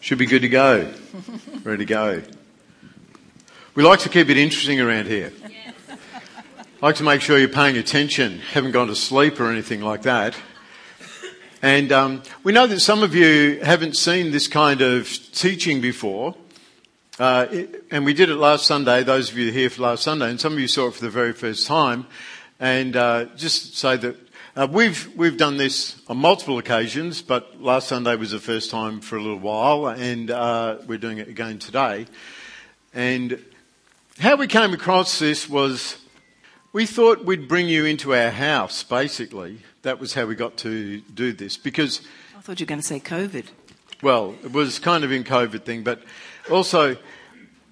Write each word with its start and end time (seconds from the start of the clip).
Should 0.00 0.18
be 0.18 0.26
good 0.26 0.42
to 0.42 0.48
go. 0.48 0.92
Ready 1.62 1.78
to 1.78 1.84
go. 1.84 2.22
We 3.74 3.82
like 3.82 4.00
to 4.00 4.08
keep 4.08 4.28
it 4.28 4.36
interesting 4.36 4.80
around 4.80 5.06
here. 5.06 5.32
I 5.88 6.86
like 6.86 6.96
to 6.96 7.02
make 7.02 7.22
sure 7.22 7.38
you're 7.38 7.48
paying 7.48 7.76
attention, 7.76 8.38
haven't 8.38 8.72
gone 8.72 8.88
to 8.88 8.94
sleep 8.94 9.40
or 9.40 9.50
anything 9.50 9.80
like 9.80 10.02
that. 10.02 10.36
And 11.62 11.90
um, 11.92 12.22
we 12.42 12.52
know 12.52 12.66
that 12.66 12.80
some 12.80 13.02
of 13.02 13.14
you 13.14 13.60
haven't 13.60 13.96
seen 13.96 14.30
this 14.30 14.48
kind 14.48 14.82
of 14.82 15.08
teaching 15.32 15.80
before. 15.80 16.34
Uh, 17.18 17.46
it, 17.50 17.84
and 17.90 18.04
we 18.04 18.12
did 18.12 18.28
it 18.28 18.36
last 18.36 18.66
Sunday, 18.66 19.02
those 19.02 19.30
of 19.30 19.38
you 19.38 19.50
here 19.50 19.70
for 19.70 19.82
last 19.82 20.02
Sunday, 20.02 20.28
and 20.28 20.40
some 20.40 20.52
of 20.52 20.58
you 20.58 20.68
saw 20.68 20.88
it 20.88 20.94
for 20.94 21.00
the 21.00 21.10
very 21.10 21.32
first 21.32 21.66
time. 21.66 22.06
And 22.60 22.96
uh, 22.96 23.26
just 23.36 23.78
say 23.78 23.96
that 23.96 24.16
uh, 24.56 24.68
we've 24.70 25.12
we've 25.16 25.36
done 25.36 25.56
this 25.56 26.00
on 26.06 26.16
multiple 26.16 26.58
occasions, 26.58 27.22
but 27.22 27.60
last 27.60 27.88
Sunday 27.88 28.14
was 28.14 28.30
the 28.30 28.38
first 28.38 28.70
time 28.70 29.00
for 29.00 29.16
a 29.16 29.20
little 29.20 29.38
while, 29.38 29.88
and 29.88 30.30
uh, 30.30 30.78
we're 30.86 30.98
doing 30.98 31.18
it 31.18 31.26
again 31.26 31.58
today. 31.58 32.06
And 32.92 33.44
how 34.20 34.36
we 34.36 34.46
came 34.46 34.72
across 34.72 35.18
this 35.18 35.48
was 35.48 35.98
we 36.72 36.86
thought 36.86 37.24
we'd 37.24 37.48
bring 37.48 37.68
you 37.68 37.84
into 37.84 38.14
our 38.14 38.30
house. 38.30 38.84
Basically, 38.84 39.58
that 39.82 39.98
was 39.98 40.14
how 40.14 40.24
we 40.26 40.36
got 40.36 40.56
to 40.58 41.00
do 41.00 41.32
this 41.32 41.56
because. 41.56 42.02
I 42.36 42.40
thought 42.40 42.60
you 42.60 42.64
were 42.64 42.68
going 42.68 42.80
to 42.80 42.86
say 42.86 43.00
COVID. 43.00 43.46
Well, 44.02 44.36
it 44.44 44.52
was 44.52 44.78
kind 44.78 45.02
of 45.02 45.10
in 45.10 45.24
COVID 45.24 45.64
thing, 45.64 45.82
but 45.82 46.00
also 46.48 46.96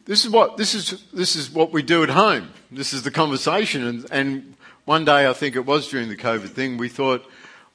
this 0.04 0.24
is 0.24 0.32
what 0.32 0.56
this 0.56 0.74
is 0.74 1.04
this 1.12 1.36
is 1.36 1.48
what 1.48 1.72
we 1.72 1.82
do 1.82 2.02
at 2.02 2.08
home. 2.08 2.50
This 2.72 2.92
is 2.92 3.04
the 3.04 3.12
conversation, 3.12 3.84
and, 3.86 4.06
and 4.10 4.56
one 4.84 5.04
day, 5.04 5.28
I 5.28 5.32
think 5.32 5.54
it 5.54 5.64
was 5.64 5.88
during 5.88 6.08
the 6.08 6.16
COVID 6.16 6.48
thing, 6.48 6.76
we 6.76 6.88
thought, 6.88 7.24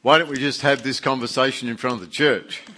why 0.01 0.17
don't 0.17 0.29
we 0.29 0.37
just 0.37 0.61
have 0.61 0.83
this 0.83 0.99
conversation 0.99 1.69
in 1.69 1.77
front 1.77 1.95
of 1.95 2.01
the 2.01 2.07
church? 2.07 2.63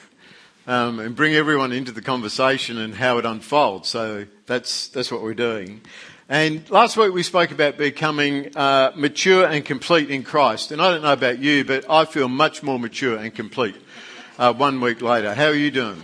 Um, 0.67 0.99
and 0.99 1.15
bring 1.15 1.33
everyone 1.33 1.71
into 1.71 1.91
the 1.91 2.01
conversation 2.01 2.77
and 2.77 2.93
how 2.93 3.17
it 3.17 3.25
unfolds. 3.25 3.89
So 3.89 4.27
that's, 4.45 4.89
that's 4.89 5.11
what 5.11 5.23
we're 5.23 5.33
doing. 5.33 5.81
And 6.27 6.69
last 6.69 6.95
week 6.95 7.11
we 7.11 7.23
spoke 7.23 7.49
about 7.49 7.75
becoming 7.75 8.55
uh, 8.55 8.91
mature 8.95 9.47
and 9.47 9.65
complete 9.65 10.11
in 10.11 10.21
Christ. 10.21 10.71
And 10.71 10.79
I 10.79 10.91
don't 10.91 11.01
know 11.01 11.13
about 11.13 11.39
you, 11.39 11.65
but 11.65 11.89
I 11.89 12.05
feel 12.05 12.27
much 12.27 12.61
more 12.61 12.77
mature 12.77 13.17
and 13.17 13.33
complete 13.33 13.77
uh, 14.37 14.53
one 14.53 14.79
week 14.79 15.01
later. 15.01 15.33
How 15.33 15.45
are 15.45 15.55
you 15.55 15.71
doing? 15.71 16.03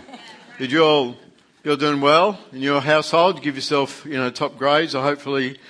Did 0.58 0.72
you 0.72 0.82
all, 0.82 1.16
you're 1.62 1.76
doing 1.76 2.00
well 2.00 2.36
in 2.50 2.60
your 2.60 2.80
household? 2.80 3.42
Give 3.42 3.54
yourself, 3.54 4.04
you 4.04 4.14
know, 4.14 4.30
top 4.30 4.58
grades. 4.58 4.96
I 4.96 5.02
hopefully 5.04 5.60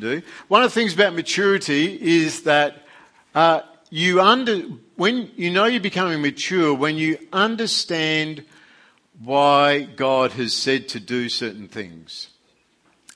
do. 0.00 0.22
One 0.48 0.62
of 0.62 0.70
the 0.70 0.74
things 0.74 0.94
about 0.94 1.14
maturity 1.14 1.98
is 2.00 2.42
that 2.42 2.86
uh, 3.34 3.60
you 3.90 4.20
under 4.20 4.58
when 4.96 5.30
you 5.36 5.50
know 5.50 5.66
you're 5.66 5.80
becoming 5.80 6.22
mature 6.22 6.74
when 6.74 6.96
you 6.96 7.18
understand 7.32 8.44
why 9.22 9.82
God 9.82 10.32
has 10.32 10.54
said 10.54 10.88
to 10.88 11.00
do 11.00 11.28
certain 11.28 11.68
things. 11.68 12.28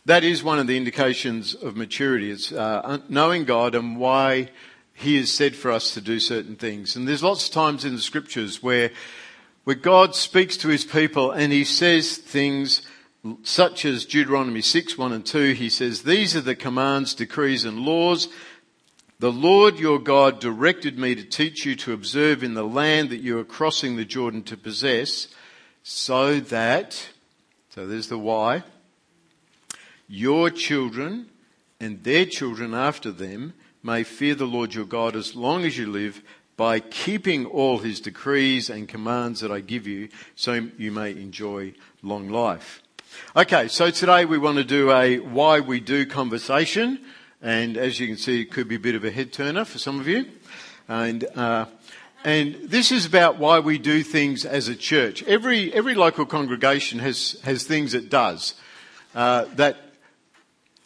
That 0.05 0.23
is 0.23 0.45
one 0.45 0.59
of 0.59 0.69
the 0.69 0.77
indications 0.77 1.55
of 1.55 1.77
maturity. 1.77 2.31
It's 2.31 2.53
uh, 2.53 2.99
knowing 3.09 3.45
God 3.45 3.75
and 3.75 3.97
why 3.97 4.51
He 4.95 5.17
has 5.17 5.33
said 5.33 5.57
for 5.57 5.73
us 5.73 5.95
to 5.95 6.01
do 6.01 6.21
certain 6.21 6.57
things. 6.57 6.95
And 6.95 7.09
there's 7.09 7.25
lots 7.25 7.49
of 7.49 7.53
times 7.53 7.85
in 7.85 7.95
the 7.95 8.01
scriptures 8.01 8.63
where 8.63 8.93
where 9.65 9.75
God 9.75 10.15
speaks 10.15 10.57
to 10.59 10.69
His 10.69 10.85
people 10.85 11.33
and 11.33 11.53
He 11.53 11.65
says 11.65 12.19
things 12.19 12.83
such 13.43 13.85
as 13.85 14.05
Deuteronomy 14.05 14.61
6, 14.61 14.99
1 14.99 15.13
and 15.13 15.25
2, 15.25 15.53
he 15.53 15.69
says, 15.69 16.03
These 16.03 16.37
are 16.37 16.41
the 16.41 16.55
commands, 16.55 17.15
decrees, 17.15 17.65
and 17.65 17.81
laws 17.81 18.29
the 19.19 19.33
Lord 19.33 19.79
your 19.79 19.99
God 19.99 20.41
directed 20.41 20.99
me 20.99 21.15
to 21.15 21.25
teach 21.25 21.65
you 21.65 21.75
to 21.77 21.95
observe 21.95 22.43
in 22.43 22.53
the 22.53 22.67
land 22.67 23.09
that 23.09 23.23
you 23.23 23.39
are 23.39 23.45
crossing 23.45 23.97
the 23.97 24.05
Jordan 24.05 24.43
to 24.43 24.59
possess, 24.59 25.29
so 25.83 26.39
that, 26.39 27.09
so 27.71 27.87
there's 27.87 28.09
the 28.09 28.19
why, 28.19 28.63
your 30.07 30.51
children 30.51 31.31
and 31.81 32.05
their 32.05 32.27
children 32.27 32.75
after 32.75 33.11
them 33.11 33.55
may 33.83 34.03
fear 34.03 34.35
the 34.35 34.45
Lord 34.45 34.75
your 34.75 34.85
God 34.85 35.17
as 35.17 35.35
long 35.35 35.65
as 35.65 35.79
you 35.79 35.87
live 35.87 36.23
by 36.59 36.79
keeping 36.81 37.47
all 37.47 37.79
his 37.79 38.01
decrees 38.01 38.69
and 38.69 38.87
commands 38.87 39.41
that 39.41 39.51
I 39.51 39.61
give 39.61 39.87
you 39.87 40.11
so 40.35 40.69
you 40.77 40.93
may 40.93 41.13
enjoy 41.13 41.73
long 42.03 42.29
life. 42.29 42.83
Okay, 43.37 43.69
so 43.69 43.91
today 43.91 44.25
we 44.25 44.39
want 44.39 44.59
to 44.59 44.65
do 44.65 44.91
a 44.91 45.19
why 45.19 45.61
we 45.61 45.79
do 45.79 46.07
conversation, 46.07 47.01
and 47.43 47.77
as 47.77 48.01
you 48.01 48.07
can 48.07 48.17
see, 48.17 48.41
it 48.41 48.51
could 48.51 48.69
be 48.69 48.77
a 48.77 48.81
bit 48.81 48.95
of 48.95 49.05
a 49.05 49.11
head 49.11 49.33
turner 49.33 49.65
for 49.65 49.79
some 49.79 50.01
of 50.01 50.09
you. 50.09 50.27
And 50.89 51.25
uh, 51.35 51.67
and 52.25 52.55
this 52.65 52.91
is 52.91 53.07
about 53.07 53.39
why 53.39 53.61
we 53.61 53.79
do 53.79 54.03
things 54.03 54.45
as 54.45 54.69
a 54.69 54.75
church. 54.75 55.23
Every 55.25 55.73
every 55.73 55.95
local 55.95 56.27
congregation 56.27 56.99
has 56.99 57.39
has 57.45 57.65
things 57.65 57.95
it 57.95 58.09
does 58.11 58.55
uh, 59.15 59.47
that, 59.55 59.77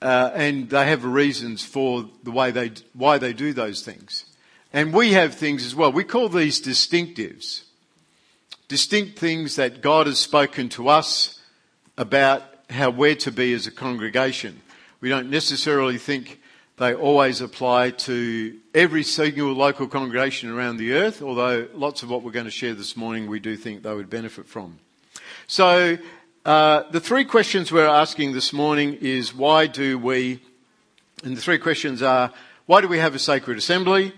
uh, 0.02 0.30
and 0.34 0.70
they 0.70 0.86
have 0.86 1.04
reasons 1.04 1.64
for 1.64 2.08
the 2.22 2.30
way 2.30 2.50
they 2.50 2.72
why 2.94 3.18
they 3.18 3.32
do 3.32 3.52
those 3.52 3.82
things. 3.82 4.24
And 4.72 4.92
we 4.92 5.12
have 5.12 5.34
things 5.34 5.64
as 5.64 5.74
well. 5.74 5.92
We 5.92 6.04
call 6.04 6.28
these 6.28 6.60
distinctives, 6.60 7.62
distinct 8.68 9.18
things 9.18 9.56
that 9.56 9.82
God 9.82 10.06
has 10.06 10.18
spoken 10.18 10.68
to 10.70 10.88
us 10.88 11.39
about 12.00 12.42
how 12.70 12.88
we're 12.88 13.14
to 13.14 13.30
be 13.30 13.52
as 13.52 13.66
a 13.66 13.70
congregation. 13.70 14.58
We 15.02 15.10
don't 15.10 15.28
necessarily 15.28 15.98
think 15.98 16.40
they 16.78 16.94
always 16.94 17.42
apply 17.42 17.90
to 17.90 18.56
every 18.74 19.02
single 19.02 19.52
local 19.52 19.86
congregation 19.86 20.50
around 20.50 20.78
the 20.78 20.94
earth, 20.94 21.20
although 21.20 21.68
lots 21.74 22.02
of 22.02 22.08
what 22.08 22.22
we're 22.22 22.30
going 22.30 22.46
to 22.46 22.50
share 22.50 22.72
this 22.72 22.96
morning 22.96 23.28
we 23.28 23.38
do 23.38 23.54
think 23.54 23.82
they 23.82 23.94
would 23.94 24.08
benefit 24.08 24.46
from. 24.46 24.78
So, 25.46 25.98
uh, 26.46 26.84
the 26.90 27.00
three 27.00 27.26
questions 27.26 27.70
we're 27.70 27.86
asking 27.86 28.32
this 28.32 28.54
morning 28.54 28.96
is 29.02 29.34
why 29.34 29.66
do 29.66 29.98
we, 29.98 30.40
and 31.22 31.36
the 31.36 31.42
three 31.42 31.58
questions 31.58 32.00
are 32.00 32.32
why 32.64 32.80
do 32.80 32.88
we 32.88 32.98
have 32.98 33.14
a 33.14 33.18
sacred 33.18 33.58
assembly? 33.58 34.14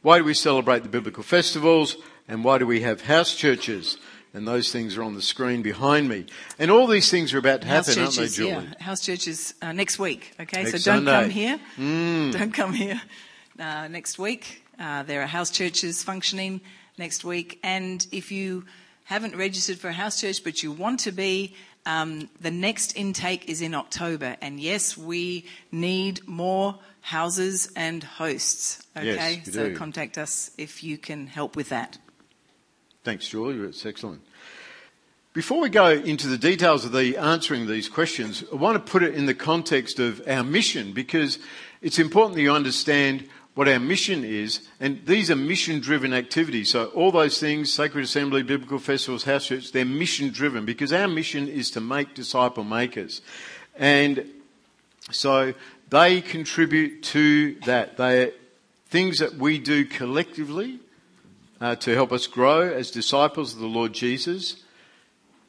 Why 0.00 0.16
do 0.16 0.24
we 0.24 0.32
celebrate 0.32 0.84
the 0.84 0.88
biblical 0.88 1.22
festivals? 1.22 1.96
And 2.28 2.44
why 2.44 2.56
do 2.56 2.66
we 2.66 2.80
have 2.80 3.02
house 3.02 3.34
churches? 3.34 3.98
And 4.36 4.46
those 4.46 4.70
things 4.70 4.98
are 4.98 5.02
on 5.02 5.14
the 5.14 5.22
screen 5.22 5.62
behind 5.62 6.08
me. 6.10 6.26
And 6.58 6.70
all 6.70 6.86
these 6.86 7.10
things 7.10 7.32
are 7.32 7.38
about 7.38 7.62
to 7.62 7.66
happen, 7.66 7.94
churches, 7.94 8.18
aren't 8.18 8.30
they, 8.30 8.36
Julie? 8.36 8.50
Yeah, 8.78 8.84
house 8.84 9.00
churches 9.00 9.54
uh, 9.62 9.72
next 9.72 9.98
week. 9.98 10.34
Okay, 10.38 10.62
Next 10.64 10.82
so 10.84 10.92
don't 10.92 11.06
Sunday. 11.06 11.20
come 11.22 11.30
here. 11.30 11.60
Mm. 11.78 12.32
Don't 12.32 12.52
come 12.52 12.72
here 12.74 13.00
uh, 13.58 13.88
next 13.88 14.18
week. 14.18 14.62
Uh, 14.78 15.02
there 15.04 15.22
are 15.22 15.26
house 15.26 15.48
churches 15.50 16.02
functioning 16.02 16.60
next 16.98 17.24
week, 17.24 17.58
and 17.62 18.06
if 18.12 18.30
you 18.30 18.66
haven't 19.04 19.34
registered 19.36 19.78
for 19.78 19.88
a 19.88 19.92
house 19.94 20.20
church 20.20 20.44
but 20.44 20.62
you 20.62 20.70
want 20.70 21.00
to 21.00 21.12
be, 21.12 21.54
um, 21.86 22.28
the 22.40 22.50
next 22.50 22.94
intake 22.96 23.48
is 23.48 23.62
in 23.62 23.74
October. 23.74 24.36
And 24.42 24.60
yes, 24.60 24.98
we 24.98 25.46
need 25.72 26.26
more 26.28 26.78
houses 27.00 27.70
and 27.74 28.04
hosts. 28.04 28.84
Okay, 28.96 29.40
Yes, 29.44 29.54
so 29.54 29.70
do. 29.70 29.76
contact 29.76 30.18
us 30.18 30.50
if 30.58 30.84
you 30.84 30.98
can 30.98 31.26
help 31.26 31.56
with 31.56 31.70
that. 31.70 31.96
Thanks, 33.04 33.28
Julie. 33.28 33.56
It's 33.68 33.86
excellent. 33.86 34.20
Before 35.36 35.60
we 35.60 35.68
go 35.68 35.90
into 35.90 36.28
the 36.28 36.38
details 36.38 36.86
of 36.86 36.92
the 36.92 37.18
answering 37.18 37.66
these 37.66 37.90
questions, 37.90 38.42
I 38.50 38.56
want 38.56 38.82
to 38.82 38.90
put 38.90 39.02
it 39.02 39.14
in 39.14 39.26
the 39.26 39.34
context 39.34 39.98
of 39.98 40.26
our 40.26 40.42
mission 40.42 40.94
because 40.94 41.38
it's 41.82 41.98
important 41.98 42.36
that 42.36 42.40
you 42.40 42.52
understand 42.52 43.28
what 43.52 43.68
our 43.68 43.78
mission 43.78 44.24
is, 44.24 44.66
and 44.80 45.04
these 45.04 45.30
are 45.30 45.36
mission 45.36 45.78
driven 45.78 46.14
activities. 46.14 46.70
So 46.70 46.86
all 46.86 47.12
those 47.12 47.38
things, 47.38 47.70
Sacred 47.70 48.04
Assembly, 48.04 48.44
Biblical 48.44 48.78
Festivals, 48.78 49.24
House 49.24 49.48
Church, 49.48 49.72
they're 49.72 49.84
mission 49.84 50.30
driven 50.30 50.64
because 50.64 50.90
our 50.90 51.06
mission 51.06 51.48
is 51.48 51.70
to 51.72 51.82
make 51.82 52.14
disciple 52.14 52.64
makers. 52.64 53.20
And 53.76 54.24
so 55.10 55.52
they 55.90 56.22
contribute 56.22 57.02
to 57.12 57.56
that. 57.66 57.98
They're 57.98 58.32
things 58.86 59.18
that 59.18 59.34
we 59.34 59.58
do 59.58 59.84
collectively 59.84 60.78
uh, 61.60 61.76
to 61.76 61.92
help 61.92 62.10
us 62.10 62.26
grow 62.26 62.62
as 62.62 62.90
disciples 62.90 63.52
of 63.52 63.60
the 63.60 63.66
Lord 63.66 63.92
Jesus 63.92 64.62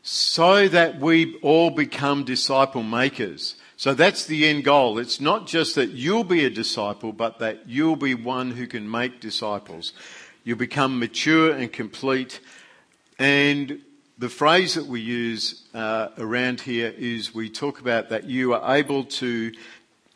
so 0.04 0.68
that 0.68 1.00
we 1.00 1.38
all 1.42 1.70
become 1.70 2.24
disciple 2.24 2.84
makers. 2.84 3.56
So 3.76 3.94
that's 3.94 4.26
the 4.26 4.48
end 4.48 4.64
goal. 4.64 4.98
It's 4.98 5.22
not 5.22 5.46
just 5.46 5.76
that 5.76 5.92
you'll 5.92 6.24
be 6.24 6.46
a 6.46 6.50
disciple, 6.50 7.14
but 7.14 7.40
that 7.40 7.68
you'll 7.68 7.96
be 7.96 8.16
one 8.16 8.52
who 8.52 8.66
can 8.66 8.90
make 8.90 9.20
disciples. 9.20 9.94
You'll 10.44 10.58
become 10.58 10.98
mature 10.98 11.52
and 11.52 11.72
complete. 11.72 12.40
And 13.20 13.82
the 14.18 14.30
phrase 14.30 14.74
that 14.74 14.88
we 14.88 15.02
use 15.02 15.64
uh, 15.76 16.08
around 16.18 16.62
here 16.62 16.94
is 16.98 17.36
we 17.36 17.50
talk 17.50 17.80
about 17.80 18.10
that 18.10 18.24
you 18.24 18.54
are 18.54 18.76
able 18.76 19.04
to 19.04 19.52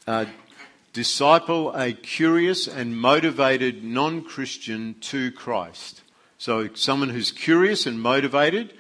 uh, 0.08 0.26
disciple 0.94 1.72
a 1.74 1.94
curious 1.94 2.68
and 2.68 2.98
motivated 2.98 3.84
non-Christian 3.84 4.96
to 5.02 5.32
Christ. 5.32 6.02
So 6.40 6.74
someone 6.74 7.10
who's 7.10 7.32
curious 7.32 7.86
and 7.86 8.02
motivated, 8.02 8.74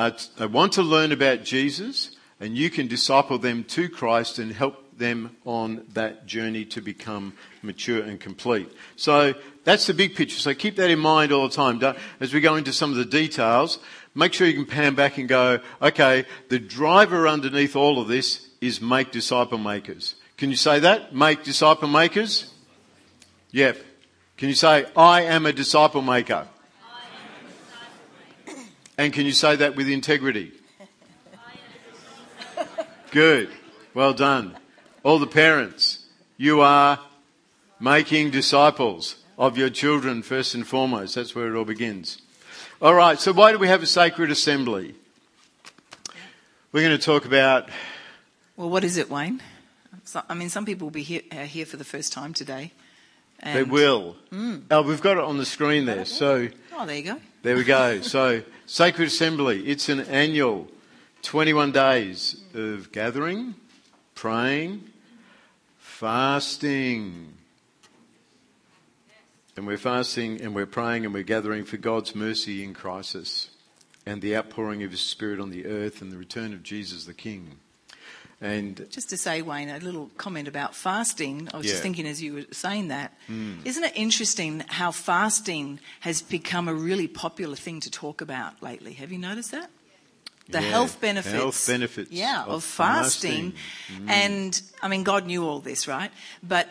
uh, 0.00 0.48
want 0.48 0.72
to 0.74 0.82
learn 0.82 1.12
about 1.12 1.44
Jesus, 1.44 2.16
and 2.38 2.56
you 2.56 2.70
can 2.70 2.86
disciple 2.86 3.38
them 3.38 3.64
to 3.64 3.88
Christ 3.88 4.38
and 4.38 4.52
help 4.52 4.98
them 4.98 5.36
on 5.44 5.84
that 5.94 6.26
journey 6.26 6.64
to 6.66 6.80
become 6.80 7.32
mature 7.62 8.02
and 8.02 8.20
complete. 8.20 8.70
So 8.96 9.34
that's 9.64 9.86
the 9.86 9.94
big 9.94 10.14
picture. 10.14 10.38
So 10.38 10.54
keep 10.54 10.76
that 10.76 10.90
in 10.90 11.00
mind 11.00 11.32
all 11.32 11.48
the 11.48 11.54
time 11.54 11.82
as 12.20 12.32
we 12.32 12.40
go 12.40 12.56
into 12.56 12.72
some 12.72 12.90
of 12.90 12.96
the 12.96 13.04
details. 13.04 13.78
make 14.14 14.32
sure 14.32 14.46
you 14.46 14.54
can 14.54 14.66
pan 14.66 14.94
back 14.94 15.18
and 15.18 15.28
go, 15.28 15.60
okay, 15.82 16.24
the 16.48 16.58
driver 16.58 17.26
underneath 17.26 17.76
all 17.76 18.00
of 18.00 18.08
this 18.08 18.48
is 18.60 18.80
make 18.80 19.10
disciple 19.10 19.58
makers. 19.58 20.14
Can 20.36 20.50
you 20.50 20.56
say 20.56 20.80
that? 20.80 21.14
Make 21.14 21.42
disciple 21.42 21.88
makers? 21.88 22.52
Yep. 23.52 23.78
Can 24.36 24.48
you 24.48 24.54
say, 24.54 24.86
I 24.96 25.22
am 25.22 25.44
a 25.46 25.52
disciple 25.52 26.02
maker? 26.02 26.46
And 29.00 29.14
can 29.14 29.24
you 29.24 29.32
say 29.32 29.56
that 29.56 29.76
with 29.76 29.88
integrity? 29.88 30.52
Good. 33.10 33.48
Well 33.94 34.12
done. 34.12 34.58
All 35.02 35.18
the 35.18 35.26
parents, 35.26 36.04
you 36.36 36.60
are 36.60 37.00
making 37.80 38.30
disciples 38.30 39.16
of 39.38 39.56
your 39.56 39.70
children 39.70 40.20
first 40.20 40.54
and 40.54 40.68
foremost. 40.68 41.14
That's 41.14 41.34
where 41.34 41.48
it 41.48 41.56
all 41.56 41.64
begins. 41.64 42.20
All 42.82 42.92
right, 42.92 43.18
so 43.18 43.32
why 43.32 43.52
do 43.52 43.58
we 43.58 43.68
have 43.68 43.82
a 43.82 43.86
sacred 43.86 44.30
assembly? 44.30 44.94
We're 46.70 46.86
going 46.86 46.98
to 46.98 47.02
talk 47.02 47.24
about. 47.24 47.70
Well, 48.58 48.68
what 48.68 48.84
is 48.84 48.98
it, 48.98 49.08
Wayne? 49.08 49.40
I 50.28 50.34
mean, 50.34 50.50
some 50.50 50.66
people 50.66 50.88
will 50.88 50.92
be 50.92 51.04
here, 51.04 51.22
uh, 51.32 51.36
here 51.44 51.64
for 51.64 51.78
the 51.78 51.84
first 51.84 52.12
time 52.12 52.34
today. 52.34 52.72
They 53.42 53.62
will. 53.62 54.16
Mm. 54.32 54.64
Oh, 54.70 54.82
we've 54.82 55.00
got 55.00 55.16
it 55.16 55.24
on 55.24 55.38
the 55.38 55.46
screen 55.46 55.86
there. 55.86 56.04
So. 56.04 56.48
Oh, 56.76 56.86
there 56.86 56.96
you 56.96 57.02
go. 57.02 57.20
There 57.42 57.56
we 57.56 57.64
go. 57.64 58.00
So, 58.02 58.42
Sacred 58.66 59.08
Assembly, 59.08 59.66
it's 59.66 59.88
an 59.88 60.00
annual 60.00 60.68
21 61.22 61.72
days 61.72 62.42
of 62.54 62.92
gathering, 62.92 63.54
praying, 64.14 64.84
fasting. 65.78 67.34
And 69.56 69.66
we're 69.66 69.78
fasting 69.78 70.40
and 70.40 70.54
we're 70.54 70.66
praying 70.66 71.04
and 71.04 71.12
we're 71.12 71.22
gathering 71.22 71.64
for 71.64 71.76
God's 71.76 72.14
mercy 72.14 72.62
in 72.64 72.72
crisis 72.74 73.50
and 74.06 74.22
the 74.22 74.36
outpouring 74.36 74.82
of 74.82 74.90
His 74.90 75.00
Spirit 75.00 75.40
on 75.40 75.50
the 75.50 75.66
earth 75.66 76.00
and 76.00 76.10
the 76.10 76.16
return 76.16 76.52
of 76.52 76.62
Jesus 76.62 77.04
the 77.04 77.14
King. 77.14 77.58
And 78.42 78.86
just 78.90 79.10
to 79.10 79.18
say, 79.18 79.42
Wayne, 79.42 79.68
a 79.68 79.78
little 79.78 80.10
comment 80.16 80.48
about 80.48 80.74
fasting. 80.74 81.48
I 81.52 81.58
was 81.58 81.66
yeah. 81.66 81.72
just 81.72 81.82
thinking 81.82 82.06
as 82.06 82.22
you 82.22 82.34
were 82.34 82.44
saying 82.52 82.88
that, 82.88 83.12
mm. 83.28 83.64
not 83.66 83.84
it 83.84 83.92
interesting 83.94 84.64
how 84.66 84.92
fasting 84.92 85.78
has 86.00 86.22
become 86.22 86.66
a 86.66 86.72
really 86.74 87.06
popular 87.06 87.56
thing 87.56 87.80
to 87.80 87.90
talk 87.90 88.22
about 88.22 88.62
lately? 88.62 88.94
Have 88.94 89.12
you 89.12 89.18
noticed 89.18 89.50
that? 89.50 89.70
The 90.48 90.62
yeah. 90.62 90.70
health 90.70 91.00
benefits, 91.00 91.34
health 91.34 91.66
benefits, 91.66 92.10
yeah, 92.10 92.42
of, 92.42 92.48
of 92.48 92.64
fasting, 92.64 93.52
fasting. 93.52 94.06
Mm. 94.06 94.10
and 94.10 94.62
I 94.82 94.88
mean, 94.88 95.04
God 95.04 95.24
knew 95.26 95.46
all 95.46 95.60
this, 95.60 95.86
right? 95.86 96.10
But 96.42 96.66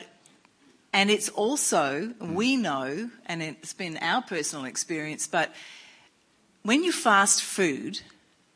and 0.91 1.09
it's 1.09 1.29
also 1.29 2.07
mm. 2.07 2.33
we 2.33 2.57
know, 2.57 3.09
and 3.25 3.41
it's 3.41 3.73
been 3.73 3.95
our 3.97 4.21
personal 4.21 4.65
experience, 4.65 5.27
but 5.27 5.53
when 6.63 6.83
you 6.83 6.91
fast 6.91 7.41
food, 7.41 8.01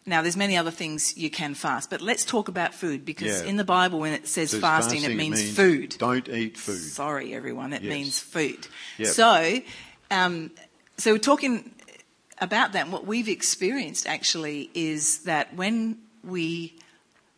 now, 0.05 0.21
there's 0.21 0.35
many 0.35 0.57
other 0.57 0.71
things 0.71 1.17
you 1.17 1.29
can 1.29 1.53
fast, 1.53 1.89
but 1.89 2.01
let's 2.01 2.25
talk 2.25 2.49
about 2.49 2.73
food 2.73 3.05
because 3.05 3.41
yeah. 3.41 3.47
in 3.49 3.55
the 3.55 3.63
Bible, 3.63 3.99
when 3.99 4.11
it 4.11 4.27
says, 4.27 4.53
fasting, 4.53 4.99
fasting, 4.99 5.11
it 5.11 5.15
means, 5.15 5.39
it 5.39 5.43
means, 5.45 5.55
food. 5.55 5.95
Don't 5.97 6.27
eat 6.27 6.57
food. 6.57 6.79
Sorry, 6.79 7.33
everyone, 7.33 7.71
it 7.71 7.83
yes. 7.83 7.89
means 7.89 8.19
food. 8.19 8.67
Yep. 8.97 9.07
So, 9.07 9.61
um, 10.11 10.51
so 10.97 11.13
we're 11.13 11.19
talking 11.19 11.71
about 12.39 12.73
that. 12.73 12.83
And 12.83 12.91
what 12.91 13.07
we've 13.07 13.29
experienced 13.29 14.05
actually 14.05 14.69
is 14.73 15.19
that 15.19 15.55
when 15.55 15.99
we 16.21 16.75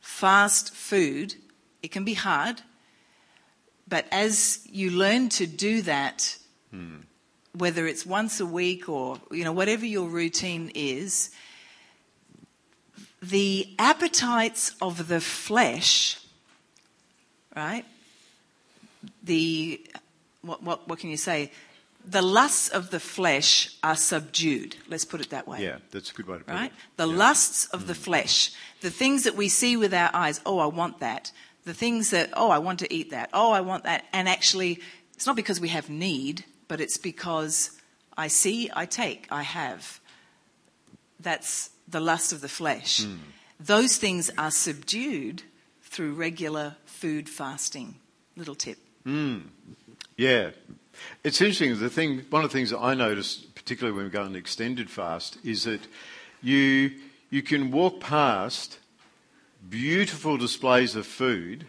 fast 0.02 0.74
food, 0.74 1.36
it 1.84 1.92
can 1.92 2.04
be 2.04 2.16
hard, 2.16 2.62
but 3.88 4.08
as 4.12 4.62
you 4.66 4.90
learn 4.90 5.30
to 5.30 5.46
do 5.46 5.84
that, 5.84 6.36
hmm. 6.72 6.98
whether 7.54 7.86
it's 7.86 8.08
once 8.08 8.40
a 8.40 8.46
week 8.46 8.90
or 8.90 9.20
you 9.32 9.44
know 9.44 9.52
whatever 9.52 9.86
your 9.86 10.10
routine 10.10 10.72
is 10.74 11.30
the 13.30 13.68
appetites 13.80 14.76
of 14.82 15.08
the 15.08 15.20
flesh, 15.20 16.20
right? 17.56 17.86
The, 19.24 19.82
what, 20.42 20.64
what, 20.64 20.88
what 20.88 21.00
can 21.00 21.10
you 21.10 21.18
say? 21.18 21.52
The 22.08 22.22
lusts 22.22 22.70
of 22.70 22.92
the 22.92 23.00
flesh 23.00 23.76
are 23.84 23.96
subdued. 23.96 24.76
Let's 24.88 25.06
put 25.06 25.22
it 25.22 25.32
that 25.32 25.48
way. 25.48 25.64
Yeah, 25.64 25.78
that's 25.92 26.12
a 26.12 26.14
good 26.14 26.28
way 26.28 26.38
to 26.38 26.44
put 26.44 26.54
right? 26.54 26.72
it. 26.72 26.98
The 26.98 27.08
yeah. 27.08 27.16
lusts 27.16 27.66
of 27.68 27.84
mm. 27.84 27.88
the 27.88 27.96
flesh, 27.96 28.52
the 28.82 28.92
things 28.92 29.24
that 29.24 29.36
we 29.36 29.50
see 29.50 29.76
with 29.76 29.94
our 29.94 30.12
eyes, 30.14 30.40
oh, 30.46 30.60
I 30.60 30.68
want 30.68 31.00
that. 31.00 31.32
The 31.64 31.74
things 31.74 32.12
that, 32.12 32.30
oh, 32.34 32.52
I 32.52 32.60
want 32.60 32.80
to 32.80 32.94
eat 32.94 33.10
that. 33.10 33.32
Oh, 33.34 33.52
I 33.52 33.62
want 33.62 33.86
that. 33.86 34.06
And 34.14 34.30
actually, 34.30 34.82
it's 35.16 35.26
not 35.26 35.36
because 35.36 35.60
we 35.60 35.70
have 35.70 35.90
need, 35.90 36.46
but 36.68 36.80
it's 36.80 36.98
because 36.98 37.72
I 38.16 38.28
see, 38.28 38.70
I 38.76 38.86
take, 38.86 39.28
I 39.32 39.42
have. 39.42 40.00
That's 41.20 41.72
the 41.88 42.00
lust 42.00 42.34
of 42.34 42.42
the 42.42 42.50
flesh. 42.50 43.02
Mm. 43.02 43.18
Those 43.60 43.98
things 43.98 44.32
are 44.38 44.52
subdued 44.52 45.44
through 45.84 46.14
regular 46.14 46.76
food 46.86 47.30
fasting. 47.30 47.96
Little 48.36 48.56
tip. 48.56 48.78
Mm. 49.06 49.44
Yeah. 50.18 50.52
It's 51.24 51.40
interesting. 51.42 51.80
The 51.80 51.90
thing, 51.90 52.26
one 52.30 52.44
of 52.44 52.52
the 52.52 52.58
things 52.58 52.72
that 52.72 52.80
I 52.80 52.94
noticed, 52.94 53.56
particularly 53.56 53.96
when 53.96 54.06
we 54.06 54.12
go 54.12 54.22
on 54.22 54.28
an 54.28 54.36
extended 54.36 54.90
fast, 54.90 55.38
is 55.44 55.64
that 55.64 55.82
you, 56.42 56.92
you 57.30 57.42
can 57.42 57.72
walk 57.72 58.00
past 58.00 58.80
beautiful 59.70 60.38
displays 60.38 60.96
of 60.96 61.06
food 61.06 61.66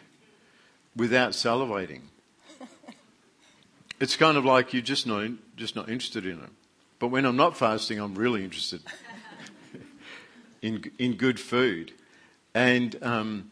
without 0.94 1.32
salivating. 1.32 2.02
It's 3.98 4.14
kind 4.14 4.36
of 4.36 4.44
like 4.44 4.74
you're 4.74 4.82
just 4.82 5.06
not, 5.06 5.30
just 5.56 5.74
not 5.74 5.88
interested 5.88 6.26
in 6.26 6.32
it. 6.32 6.50
But 6.98 7.08
when 7.08 7.24
I'm 7.24 7.36
not 7.36 7.56
fasting, 7.56 7.98
I'm 7.98 8.14
really 8.14 8.44
interested 8.44 8.82
in, 10.62 10.90
in 10.98 11.14
good 11.14 11.38
food. 11.40 11.92
And 12.54 12.96
um, 13.02 13.50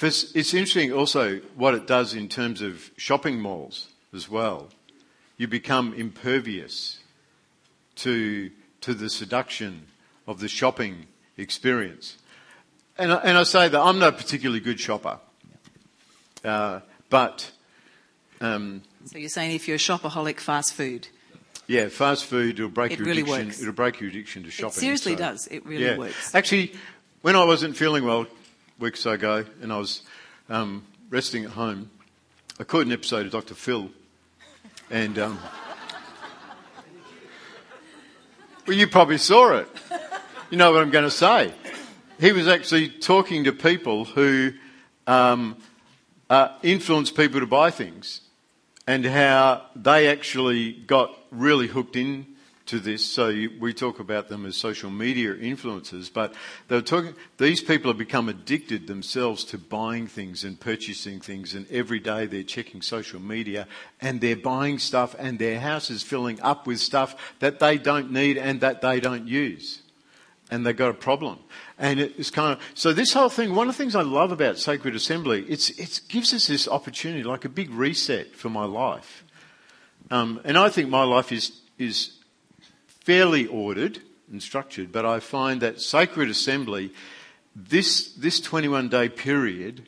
it's 0.00 0.34
interesting 0.34 0.92
also 0.92 1.38
what 1.56 1.74
it 1.74 1.86
does 1.86 2.14
in 2.14 2.28
terms 2.28 2.62
of 2.62 2.90
shopping 2.96 3.40
malls 3.40 3.88
as 4.14 4.28
well. 4.28 4.68
You 5.36 5.48
become 5.48 5.94
impervious 5.94 7.00
to, 7.96 8.50
to 8.82 8.94
the 8.94 9.10
seduction 9.10 9.86
of 10.26 10.40
the 10.40 10.48
shopping 10.48 11.06
experience. 11.36 12.18
And, 12.98 13.12
and 13.12 13.36
I 13.36 13.42
say 13.42 13.68
that 13.68 13.80
I'm 13.80 13.98
not 13.98 14.14
a 14.14 14.16
particularly 14.16 14.60
good 14.60 14.80
shopper. 14.80 15.18
Uh, 16.44 16.80
but. 17.10 17.50
Um, 18.40 18.82
so 19.04 19.18
you're 19.18 19.28
saying 19.28 19.52
if 19.52 19.68
you're 19.68 19.76
a 19.76 19.78
shopaholic, 19.78 20.40
fast 20.40 20.72
food? 20.72 21.08
Yeah, 21.66 21.88
fast 21.88 22.26
food 22.26 22.60
will 22.60 22.68
break 22.68 22.92
it 22.92 22.98
your 22.98 23.06
really 23.06 23.22
addiction. 23.22 23.46
Works. 23.46 23.60
It'll 23.60 23.72
break 23.72 24.00
your 24.00 24.08
addiction 24.10 24.44
to 24.44 24.50
shopping. 24.50 24.76
It 24.76 24.80
seriously 24.80 25.12
so, 25.12 25.18
does. 25.18 25.46
It 25.48 25.66
really 25.66 25.84
yeah. 25.84 25.98
works. 25.98 26.34
Actually, 26.34 26.74
when 27.22 27.34
I 27.34 27.44
wasn't 27.44 27.76
feeling 27.76 28.04
well 28.04 28.26
weeks 28.78 29.04
ago, 29.04 29.44
and 29.60 29.72
I 29.72 29.78
was 29.78 30.02
um, 30.48 30.84
resting 31.10 31.44
at 31.44 31.50
home, 31.50 31.90
I 32.60 32.64
caught 32.64 32.86
an 32.86 32.92
episode 32.92 33.26
of 33.26 33.32
Dr. 33.32 33.54
Phil, 33.54 33.90
and 34.90 35.18
um, 35.18 35.38
well, 38.66 38.76
you 38.76 38.86
probably 38.86 39.18
saw 39.18 39.56
it. 39.56 39.68
You 40.50 40.58
know 40.58 40.70
what 40.70 40.82
I'm 40.82 40.90
going 40.90 41.04
to 41.04 41.10
say. 41.10 41.52
He 42.20 42.30
was 42.30 42.46
actually 42.46 42.88
talking 42.88 43.44
to 43.44 43.52
people 43.52 44.04
who 44.04 44.52
um, 45.08 45.56
uh, 46.30 46.50
influence 46.62 47.10
people 47.10 47.40
to 47.40 47.46
buy 47.46 47.70
things 47.70 48.20
and 48.86 49.04
how 49.04 49.66
they 49.74 50.08
actually 50.08 50.72
got 50.72 51.16
really 51.36 51.66
hooked 51.66 51.96
in 51.96 52.26
to 52.66 52.80
this. 52.80 53.04
So 53.04 53.28
you, 53.28 53.52
we 53.60 53.72
talk 53.72 54.00
about 54.00 54.28
them 54.28 54.44
as 54.44 54.56
social 54.56 54.90
media 54.90 55.34
influencers, 55.34 56.12
but 56.12 56.34
they're 56.68 56.82
talking, 56.82 57.14
these 57.38 57.60
people 57.60 57.90
have 57.90 57.98
become 57.98 58.28
addicted 58.28 58.86
themselves 58.86 59.44
to 59.44 59.58
buying 59.58 60.06
things 60.06 60.44
and 60.44 60.58
purchasing 60.58 61.20
things 61.20 61.54
and 61.54 61.70
every 61.70 62.00
day 62.00 62.26
they're 62.26 62.42
checking 62.42 62.82
social 62.82 63.20
media 63.20 63.66
and 64.00 64.20
they're 64.20 64.36
buying 64.36 64.78
stuff 64.78 65.14
and 65.18 65.38
their 65.38 65.60
house 65.60 65.90
is 65.90 66.02
filling 66.02 66.40
up 66.42 66.66
with 66.66 66.80
stuff 66.80 67.34
that 67.38 67.60
they 67.60 67.78
don't 67.78 68.10
need 68.10 68.36
and 68.36 68.60
that 68.60 68.80
they 68.80 69.00
don't 69.00 69.26
use. 69.26 69.82
And 70.48 70.64
they've 70.64 70.76
got 70.76 70.90
a 70.90 70.94
problem. 70.94 71.40
And 71.76 71.98
it's 71.98 72.30
kind 72.30 72.52
of, 72.52 72.64
so 72.74 72.92
this 72.92 73.12
whole 73.12 73.28
thing, 73.28 73.54
one 73.54 73.68
of 73.68 73.76
the 73.76 73.78
things 73.82 73.96
I 73.96 74.02
love 74.02 74.30
about 74.30 74.58
Sacred 74.58 74.94
Assembly, 74.94 75.44
it's, 75.48 75.70
it 75.70 76.02
gives 76.08 76.32
us 76.32 76.46
this 76.46 76.68
opportunity, 76.68 77.24
like 77.24 77.44
a 77.44 77.48
big 77.48 77.70
reset 77.70 78.36
for 78.36 78.48
my 78.48 78.64
life. 78.64 79.24
Um, 80.10 80.40
and 80.44 80.56
I 80.56 80.68
think 80.68 80.88
my 80.88 81.02
life 81.02 81.32
is, 81.32 81.60
is 81.78 82.12
fairly 82.86 83.46
ordered 83.46 84.00
and 84.30 84.42
structured, 84.42 84.92
but 84.92 85.04
I 85.04 85.20
find 85.20 85.60
that 85.62 85.80
Sacred 85.80 86.30
Assembly, 86.30 86.92
this, 87.54 88.12
this 88.12 88.40
21 88.40 88.88
day 88.88 89.08
period 89.08 89.86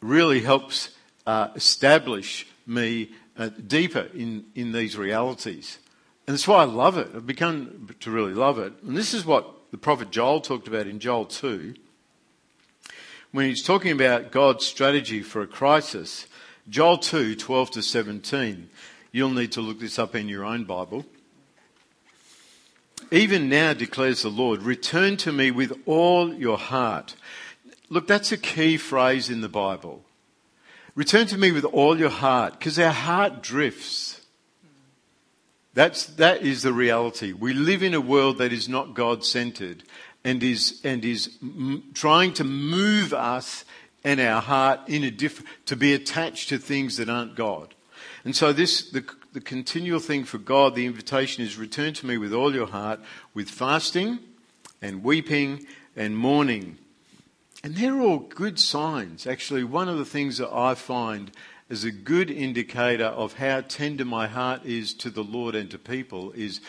really 0.00 0.40
helps 0.40 0.90
uh, 1.26 1.48
establish 1.54 2.46
me 2.66 3.10
uh, 3.36 3.48
deeper 3.66 4.08
in, 4.14 4.44
in 4.54 4.72
these 4.72 4.96
realities. 4.96 5.78
And 6.26 6.34
that's 6.34 6.48
why 6.48 6.62
I 6.62 6.64
love 6.64 6.96
it. 6.98 7.08
I've 7.14 7.26
begun 7.26 7.94
to 8.00 8.10
really 8.10 8.34
love 8.34 8.58
it. 8.58 8.72
And 8.82 8.96
this 8.96 9.12
is 9.12 9.26
what 9.26 9.50
the 9.70 9.78
prophet 9.78 10.10
Joel 10.10 10.40
talked 10.40 10.68
about 10.68 10.86
in 10.86 10.98
Joel 10.98 11.26
2. 11.26 11.74
When 13.32 13.46
he's 13.46 13.62
talking 13.62 13.92
about 13.92 14.30
God's 14.30 14.64
strategy 14.64 15.20
for 15.20 15.42
a 15.42 15.46
crisis, 15.46 16.26
Joel 16.68 16.98
2, 16.98 17.34
12 17.34 17.70
to 17.72 17.82
17. 17.82 18.70
You'll 19.14 19.30
need 19.30 19.52
to 19.52 19.60
look 19.60 19.78
this 19.78 20.00
up 20.00 20.16
in 20.16 20.28
your 20.28 20.44
own 20.44 20.64
Bible. 20.64 21.06
Even 23.12 23.48
now, 23.48 23.72
declares 23.72 24.22
the 24.22 24.28
Lord, 24.28 24.62
return 24.62 25.16
to 25.18 25.30
me 25.30 25.52
with 25.52 25.72
all 25.86 26.34
your 26.34 26.58
heart. 26.58 27.14
Look, 27.88 28.08
that's 28.08 28.32
a 28.32 28.36
key 28.36 28.76
phrase 28.76 29.30
in 29.30 29.40
the 29.40 29.48
Bible. 29.48 30.02
Return 30.96 31.28
to 31.28 31.38
me 31.38 31.52
with 31.52 31.64
all 31.64 31.96
your 31.96 32.10
heart, 32.10 32.58
because 32.58 32.76
our 32.76 32.90
heart 32.90 33.40
drifts. 33.40 34.20
That's, 35.74 36.06
that 36.06 36.42
is 36.42 36.62
the 36.62 36.72
reality. 36.72 37.32
We 37.32 37.52
live 37.52 37.84
in 37.84 37.94
a 37.94 38.00
world 38.00 38.38
that 38.38 38.52
is 38.52 38.68
not 38.68 38.94
God 38.94 39.24
centered 39.24 39.84
and 40.24 40.42
is, 40.42 40.80
and 40.82 41.04
is 41.04 41.38
m- 41.40 41.84
trying 41.94 42.32
to 42.32 42.42
move 42.42 43.14
us 43.14 43.64
and 44.02 44.18
our 44.18 44.40
heart 44.40 44.80
in 44.88 45.04
a 45.04 45.12
diff- 45.12 45.44
to 45.66 45.76
be 45.76 45.94
attached 45.94 46.48
to 46.48 46.58
things 46.58 46.96
that 46.96 47.08
aren't 47.08 47.36
God. 47.36 47.73
And 48.24 48.34
so 48.34 48.52
this, 48.52 48.90
the, 48.90 49.04
the 49.32 49.40
continual 49.40 50.00
thing 50.00 50.24
for 50.24 50.38
God, 50.38 50.74
the 50.74 50.86
invitation 50.86 51.44
is 51.44 51.58
return 51.58 51.92
to 51.94 52.06
me 52.06 52.16
with 52.16 52.32
all 52.32 52.54
your 52.54 52.66
heart, 52.66 53.00
with 53.34 53.50
fasting 53.50 54.18
and 54.80 55.04
weeping 55.04 55.66
and 55.94 56.16
mourning. 56.16 56.78
And 57.62 57.76
they're 57.76 58.00
all 58.00 58.18
good 58.18 58.58
signs. 58.58 59.26
Actually, 59.26 59.64
one 59.64 59.88
of 59.88 59.98
the 59.98 60.04
things 60.04 60.38
that 60.38 60.52
I 60.52 60.74
find 60.74 61.30
as 61.70 61.84
a 61.84 61.90
good 61.90 62.30
indicator 62.30 63.06
of 63.06 63.34
how 63.34 63.62
tender 63.62 64.04
my 64.04 64.26
heart 64.26 64.64
is 64.64 64.94
to 64.94 65.10
the 65.10 65.24
Lord 65.24 65.54
and 65.54 65.70
to 65.70 65.78
people 65.78 66.32
is 66.32 66.60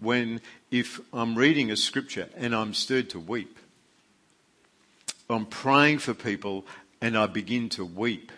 when, 0.00 0.40
if 0.70 1.00
I'm 1.12 1.34
reading 1.34 1.70
a 1.70 1.76
scripture 1.76 2.28
and 2.36 2.54
I'm 2.54 2.72
stirred 2.72 3.10
to 3.10 3.20
weep, 3.20 3.58
I'm 5.28 5.46
praying 5.46 5.98
for 5.98 6.14
people 6.14 6.66
and 7.00 7.16
I 7.16 7.26
begin 7.26 7.68
to 7.70 7.84
weep 7.84 8.32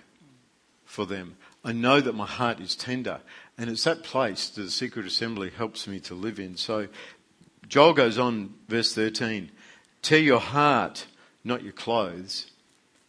for 0.85 1.07
them. 1.07 1.37
I 1.65 1.73
know 1.73 2.01
that 2.01 2.15
my 2.15 2.27
heart 2.27 2.61
is 2.61 2.75
tender. 2.75 3.21
And 3.57 3.71
it's 3.71 3.85
that 3.85 4.03
place 4.03 4.49
that 4.51 4.63
the 4.63 4.71
sacred 4.71 5.07
assembly 5.07 5.51
helps 5.51 5.87
me 5.87 6.01
to 6.01 6.15
live 6.15 6.41
in. 6.41 6.57
So 6.57 6.89
Joel 7.69 7.95
goes 7.95 8.19
on, 8.19 8.55
verse 8.69 8.95
13 8.95 9.51
Tear 10.03 10.19
your 10.19 10.41
heart, 10.41 11.07
not 11.45 11.63
your 11.63 11.73
clothes. 11.73 12.51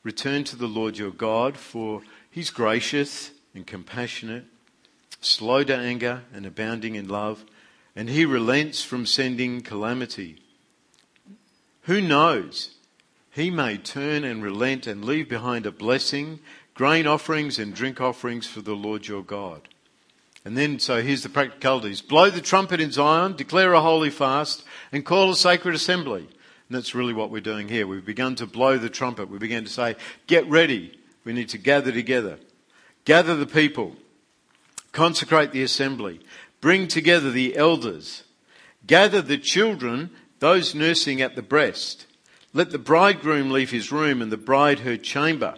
Return 0.03 0.43
to 0.45 0.55
the 0.55 0.67
Lord 0.67 0.97
your 0.97 1.11
God, 1.11 1.57
for 1.57 2.01
he's 2.29 2.49
gracious 2.49 3.31
and 3.55 3.65
compassionate, 3.65 4.45
slow 5.21 5.63
to 5.63 5.75
anger 5.75 6.23
and 6.33 6.45
abounding 6.45 6.95
in 6.95 7.07
love, 7.07 7.45
and 7.95 8.09
he 8.09 8.25
relents 8.25 8.83
from 8.83 9.05
sending 9.05 9.61
calamity. 9.61 10.39
Who 11.83 12.01
knows? 12.01 12.75
He 13.31 13.49
may 13.49 13.77
turn 13.77 14.23
and 14.23 14.43
relent 14.43 14.85
and 14.85 15.03
leave 15.03 15.29
behind 15.29 15.65
a 15.65 15.71
blessing, 15.71 16.39
grain 16.73 17.07
offerings 17.07 17.59
and 17.59 17.73
drink 17.73 18.01
offerings 18.01 18.47
for 18.47 18.61
the 18.61 18.75
Lord 18.75 19.07
your 19.07 19.23
God. 19.23 19.67
And 20.45 20.57
then, 20.57 20.79
so 20.79 21.01
here's 21.01 21.23
the 21.23 21.29
practicalities. 21.29 22.01
Blow 22.01 22.29
the 22.29 22.41
trumpet 22.41 22.81
in 22.81 22.91
Zion, 22.91 23.35
declare 23.35 23.73
a 23.73 23.81
holy 23.81 24.09
fast, 24.09 24.63
and 24.91 25.05
call 25.05 25.31
a 25.31 25.35
sacred 25.35 25.73
assembly. 25.73 26.21
And 26.21 26.77
that's 26.77 26.95
really 26.95 27.13
what 27.13 27.29
we're 27.29 27.39
doing 27.39 27.69
here. 27.69 27.87
We've 27.87 28.05
begun 28.05 28.35
to 28.35 28.45
blow 28.45 28.77
the 28.77 28.89
trumpet. 28.89 29.29
We 29.29 29.37
began 29.37 29.63
to 29.63 29.69
say, 29.69 29.95
get 30.27 30.49
ready. 30.49 30.99
We 31.23 31.31
need 31.31 31.49
to 31.49 31.57
gather 31.57 31.91
together. 31.91 32.39
Gather 33.05 33.35
the 33.35 33.45
people. 33.45 33.95
Consecrate 34.91 35.51
the 35.51 35.63
assembly. 35.63 36.19
Bring 36.59 36.87
together 36.87 37.31
the 37.31 37.55
elders. 37.55 38.23
Gather 38.85 39.21
the 39.21 39.37
children, 39.37 40.09
those 40.39 40.75
nursing 40.75 41.21
at 41.21 41.35
the 41.35 41.41
breast. 41.41 42.05
Let 42.53 42.71
the 42.71 42.77
bridegroom 42.77 43.49
leave 43.49 43.71
his 43.71 43.91
room 43.91 44.21
and 44.21 44.31
the 44.31 44.37
bride 44.37 44.79
her 44.79 44.97
chamber. 44.97 45.57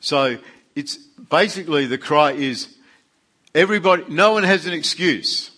So 0.00 0.38
it's 0.74 0.96
basically 0.96 1.86
the 1.86 1.98
cry 1.98 2.32
is 2.32 2.76
everybody, 3.54 4.04
no 4.08 4.32
one 4.32 4.44
has 4.44 4.66
an 4.66 4.72
excuse. 4.72 5.50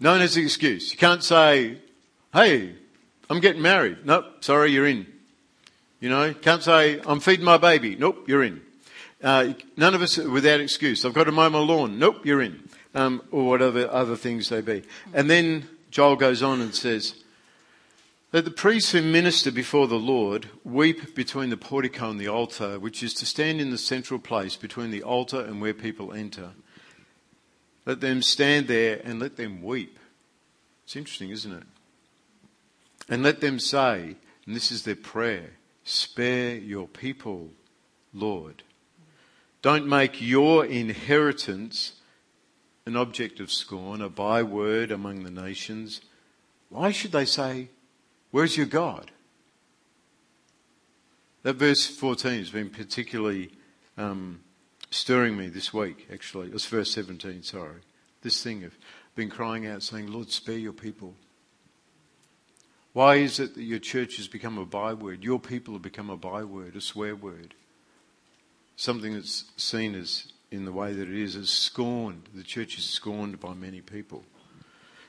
No 0.00 0.12
one 0.12 0.20
has 0.20 0.36
an 0.36 0.44
excuse. 0.44 0.92
You 0.92 0.98
can't 0.98 1.22
say, 1.22 1.78
hey, 2.32 2.74
I'm 3.30 3.40
getting 3.40 3.62
married. 3.62 3.98
Nope, 4.04 4.44
sorry, 4.44 4.72
you're 4.72 4.86
in. 4.86 5.06
You 6.00 6.10
know, 6.10 6.34
can't 6.34 6.62
say, 6.62 7.00
I'm 7.06 7.20
feeding 7.20 7.44
my 7.44 7.56
baby. 7.56 7.96
Nope, 7.96 8.28
you're 8.28 8.42
in. 8.42 8.60
Uh, 9.22 9.54
none 9.76 9.94
of 9.94 10.02
us 10.02 10.18
without 10.18 10.60
excuse. 10.60 11.04
I've 11.04 11.14
got 11.14 11.24
to 11.24 11.32
mow 11.32 11.48
my 11.48 11.58
lawn. 11.58 11.98
Nope, 11.98 12.26
you're 12.26 12.42
in. 12.42 12.60
Um, 12.94 13.22
or 13.30 13.46
whatever 13.46 13.90
other 13.90 14.14
things 14.14 14.50
they 14.50 14.60
be. 14.60 14.82
And 15.12 15.30
then 15.30 15.68
Joel 15.90 16.16
goes 16.16 16.42
on 16.42 16.60
and 16.60 16.74
says, 16.74 17.23
let 18.34 18.44
the 18.44 18.50
priests 18.50 18.90
who 18.90 19.00
minister 19.00 19.52
before 19.52 19.86
the 19.86 19.94
Lord 19.94 20.48
weep 20.64 21.14
between 21.14 21.50
the 21.50 21.56
portico 21.56 22.10
and 22.10 22.18
the 22.18 22.26
altar, 22.26 22.80
which 22.80 23.00
is 23.00 23.14
to 23.14 23.26
stand 23.26 23.60
in 23.60 23.70
the 23.70 23.78
central 23.78 24.18
place 24.18 24.56
between 24.56 24.90
the 24.90 25.04
altar 25.04 25.40
and 25.40 25.60
where 25.60 25.72
people 25.72 26.12
enter. 26.12 26.50
Let 27.86 28.00
them 28.00 28.22
stand 28.22 28.66
there 28.66 29.00
and 29.04 29.20
let 29.20 29.36
them 29.36 29.62
weep. 29.62 30.00
It's 30.82 30.96
interesting, 30.96 31.30
isn't 31.30 31.52
it? 31.52 31.62
And 33.08 33.22
let 33.22 33.40
them 33.40 33.60
say, 33.60 34.16
and 34.46 34.56
this 34.56 34.72
is 34.72 34.82
their 34.82 34.96
prayer, 34.96 35.50
spare 35.84 36.56
your 36.56 36.88
people, 36.88 37.50
Lord. 38.12 38.64
Don't 39.62 39.86
make 39.86 40.20
your 40.20 40.66
inheritance 40.66 41.92
an 42.84 42.96
object 42.96 43.38
of 43.38 43.52
scorn, 43.52 44.02
a 44.02 44.08
byword 44.08 44.90
among 44.90 45.22
the 45.22 45.30
nations. 45.30 46.00
Why 46.68 46.90
should 46.90 47.12
they 47.12 47.26
say, 47.26 47.68
Where's 48.34 48.56
your 48.56 48.66
God? 48.66 49.12
That 51.44 51.54
verse 51.54 51.86
14 51.86 52.40
has 52.40 52.50
been 52.50 52.68
particularly 52.68 53.52
um, 53.96 54.40
stirring 54.90 55.36
me 55.36 55.46
this 55.46 55.72
week, 55.72 56.08
actually. 56.12 56.50
It's 56.50 56.66
verse 56.66 56.90
17, 56.90 57.44
sorry. 57.44 57.82
This 58.22 58.42
thing 58.42 58.64
of 58.64 58.76
been 59.14 59.30
crying 59.30 59.68
out 59.68 59.84
saying, 59.84 60.08
Lord, 60.08 60.32
spare 60.32 60.58
your 60.58 60.72
people. 60.72 61.14
Why 62.92 63.18
is 63.18 63.38
it 63.38 63.54
that 63.54 63.62
your 63.62 63.78
church 63.78 64.16
has 64.16 64.26
become 64.26 64.58
a 64.58 64.66
byword? 64.66 65.22
Your 65.22 65.38
people 65.38 65.74
have 65.74 65.82
become 65.82 66.10
a 66.10 66.16
byword, 66.16 66.74
a 66.74 66.80
swear 66.80 67.14
word. 67.14 67.54
Something 68.74 69.14
that's 69.14 69.44
seen 69.56 69.94
as, 69.94 70.32
in 70.50 70.64
the 70.64 70.72
way 70.72 70.92
that 70.92 71.08
it 71.08 71.16
is, 71.16 71.36
as 71.36 71.50
scorned. 71.50 72.30
The 72.34 72.42
church 72.42 72.78
is 72.78 72.84
scorned 72.84 73.38
by 73.38 73.54
many 73.54 73.80
people. 73.80 74.24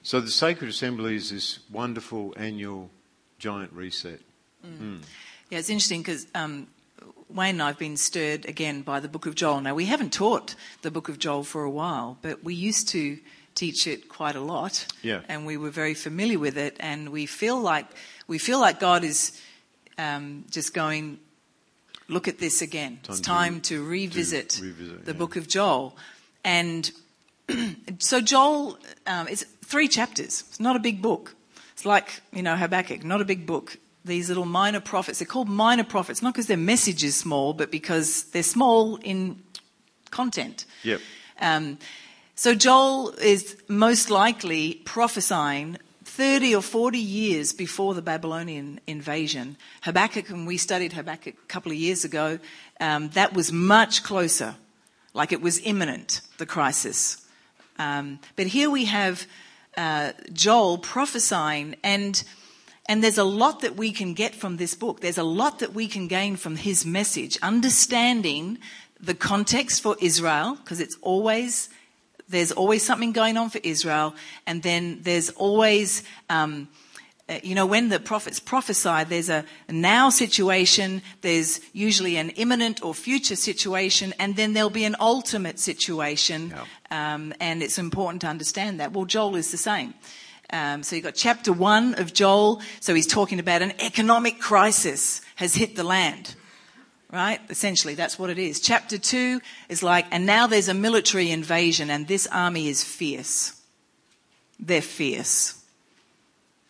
So 0.03 0.19
the 0.19 0.29
Sacred 0.29 0.69
Assembly 0.69 1.15
is 1.15 1.31
this 1.31 1.61
wonderful 1.71 2.31
annual 2.37 2.91
giant 3.39 3.73
reset. 3.73 4.19
Mm. 4.65 4.79
Mm. 4.79 5.01
Yeah, 5.49 5.59
it's 5.59 5.69
interesting 5.69 6.01
because 6.01 6.27
um, 6.33 6.67
Wayne 7.29 7.55
and 7.55 7.63
I 7.63 7.67
have 7.67 7.79
been 7.79 7.97
stirred 7.97 8.45
again 8.45 8.81
by 8.81 8.99
the 8.99 9.07
book 9.07 9.25
of 9.25 9.35
Joel. 9.35 9.61
Now, 9.61 9.75
we 9.75 9.85
haven't 9.85 10.13
taught 10.13 10.55
the 10.81 10.91
book 10.91 11.09
of 11.09 11.19
Joel 11.19 11.43
for 11.43 11.63
a 11.63 11.69
while, 11.69 12.17
but 12.21 12.43
we 12.43 12.53
used 12.53 12.89
to 12.89 13.19
teach 13.55 13.87
it 13.87 14.09
quite 14.09 14.35
a 14.35 14.41
lot. 14.41 14.85
Yeah. 15.01 15.21
And 15.27 15.45
we 15.45 15.57
were 15.57 15.69
very 15.69 15.93
familiar 15.93 16.39
with 16.39 16.57
it, 16.57 16.75
and 16.79 17.09
we 17.09 17.25
feel 17.25 17.59
like 17.59 17.87
we 18.27 18.37
feel 18.37 18.59
like 18.59 18.79
God 18.79 19.03
is 19.03 19.39
um, 19.97 20.45
just 20.49 20.73
going, 20.73 21.19
look 22.07 22.27
at 22.27 22.39
this 22.39 22.61
again. 22.61 22.99
Time 23.03 23.13
it's 23.13 23.19
time 23.19 23.61
to, 23.61 23.77
to 23.77 23.83
revisit, 23.83 24.49
to 24.49 24.63
revisit 24.63 25.05
the 25.05 25.11
yeah. 25.11 25.17
book 25.17 25.35
of 25.35 25.47
Joel. 25.47 25.95
And 26.43 26.91
so 27.99 28.21
Joel, 28.21 28.77
um, 29.07 29.27
it's 29.27 29.43
three 29.63 29.87
chapters. 29.87 30.43
It's 30.47 30.59
not 30.59 30.75
a 30.75 30.79
big 30.79 31.01
book. 31.01 31.35
It's 31.75 31.85
like, 31.85 32.21
you 32.31 32.41
know, 32.41 32.55
Habakkuk, 32.55 33.03
not 33.03 33.19
a 33.19 33.25
big 33.25 33.45
book. 33.45 33.77
These 34.05 34.29
little 34.29 34.45
minor 34.45 34.79
prophets, 34.79 35.19
they're 35.19 35.25
called 35.25 35.49
minor 35.49 35.83
prophets, 35.83 36.21
not 36.21 36.33
because 36.33 36.47
their 36.47 36.55
message 36.55 37.03
is 37.03 37.17
small, 37.17 37.51
but 37.51 37.69
because 37.69 38.23
they're 38.31 38.43
small 38.43 38.95
in 38.97 39.43
content. 40.09 40.63
Yep. 40.83 41.01
Um, 41.41 41.77
so 42.33 42.55
Joel 42.55 43.09
is 43.21 43.57
most 43.67 44.09
likely 44.09 44.75
prophesying 44.85 45.77
30 46.05 46.55
or 46.55 46.61
40 46.61 46.97
years 46.97 47.51
before 47.51 47.93
the 47.93 48.01
Babylonian 48.01 48.79
invasion. 48.87 49.57
Habakkuk, 49.81 50.29
and 50.29 50.47
we 50.47 50.55
studied 50.55 50.93
Habakkuk 50.93 51.33
a 51.33 51.47
couple 51.47 51.73
of 51.73 51.77
years 51.77 52.05
ago, 52.05 52.39
um, 52.79 53.09
that 53.09 53.33
was 53.33 53.51
much 53.51 54.01
closer, 54.03 54.55
like 55.13 55.33
it 55.33 55.41
was 55.41 55.59
imminent, 55.59 56.21
the 56.37 56.45
crisis. 56.45 57.25
Um, 57.77 58.19
but 58.37 58.47
here 58.47 58.69
we 58.69 58.85
have 58.85 59.27
uh, 59.77 60.13
Joel 60.33 60.77
prophesying 60.77 61.75
and 61.83 62.23
and 62.87 63.03
there's 63.03 63.17
a 63.17 63.23
lot 63.23 63.61
that 63.61 63.75
we 63.75 63.91
can 63.91 64.13
get 64.13 64.35
from 64.35 64.57
this 64.57 64.75
book. 64.75 65.01
There's 65.01 65.17
a 65.17 65.23
lot 65.23 65.59
that 65.59 65.73
we 65.73 65.87
can 65.87 66.07
gain 66.07 66.35
from 66.35 66.55
his 66.55 66.85
message, 66.85 67.35
understanding 67.41 68.59
the 68.99 69.15
context 69.15 69.81
for 69.81 69.95
Israel, 69.99 70.55
because 70.55 70.79
it's 70.79 70.95
always 71.01 71.69
there's 72.27 72.51
always 72.51 72.83
something 72.83 73.11
going 73.11 73.37
on 73.37 73.49
for 73.49 73.59
Israel, 73.63 74.15
and 74.47 74.63
then 74.63 74.99
there's 75.01 75.29
always 75.31 76.03
um, 76.29 76.67
you 77.41 77.55
know, 77.55 77.65
when 77.65 77.89
the 77.89 77.99
prophets 77.99 78.39
prophesy, 78.39 79.03
there's 79.05 79.29
a 79.29 79.45
now 79.67 80.09
situation, 80.09 81.01
there's 81.21 81.59
usually 81.73 82.17
an 82.17 82.29
imminent 82.31 82.83
or 82.83 82.93
future 82.93 83.35
situation, 83.35 84.13
and 84.19 84.35
then 84.35 84.53
there'll 84.53 84.69
be 84.69 84.85
an 84.85 84.95
ultimate 84.99 85.59
situation. 85.59 86.53
Yeah. 86.91 87.15
Um, 87.15 87.33
and 87.39 87.63
it's 87.63 87.79
important 87.79 88.21
to 88.21 88.27
understand 88.27 88.79
that. 88.79 88.93
Well, 88.93 89.05
Joel 89.05 89.35
is 89.37 89.51
the 89.51 89.57
same. 89.57 89.95
Um, 90.51 90.83
so 90.83 90.95
you've 90.95 91.05
got 91.05 91.15
chapter 91.15 91.51
one 91.51 91.95
of 91.95 92.13
Joel. 92.13 92.61
So 92.79 92.93
he's 92.93 93.07
talking 93.07 93.39
about 93.39 93.63
an 93.63 93.73
economic 93.79 94.39
crisis 94.39 95.21
has 95.35 95.55
hit 95.55 95.75
the 95.75 95.83
land. 95.83 96.35
Right? 97.11 97.39
Essentially, 97.49 97.95
that's 97.95 98.19
what 98.19 98.29
it 98.29 98.37
is. 98.37 98.59
Chapter 98.59 98.97
two 98.97 99.41
is 99.69 99.81
like, 99.81 100.05
and 100.11 100.25
now 100.25 100.47
there's 100.47 100.69
a 100.69 100.73
military 100.73 101.31
invasion 101.31 101.89
and 101.89 102.07
this 102.07 102.27
army 102.27 102.67
is 102.67 102.83
fierce. 102.83 103.61
they're 104.59 104.81
fierce. 104.81 105.64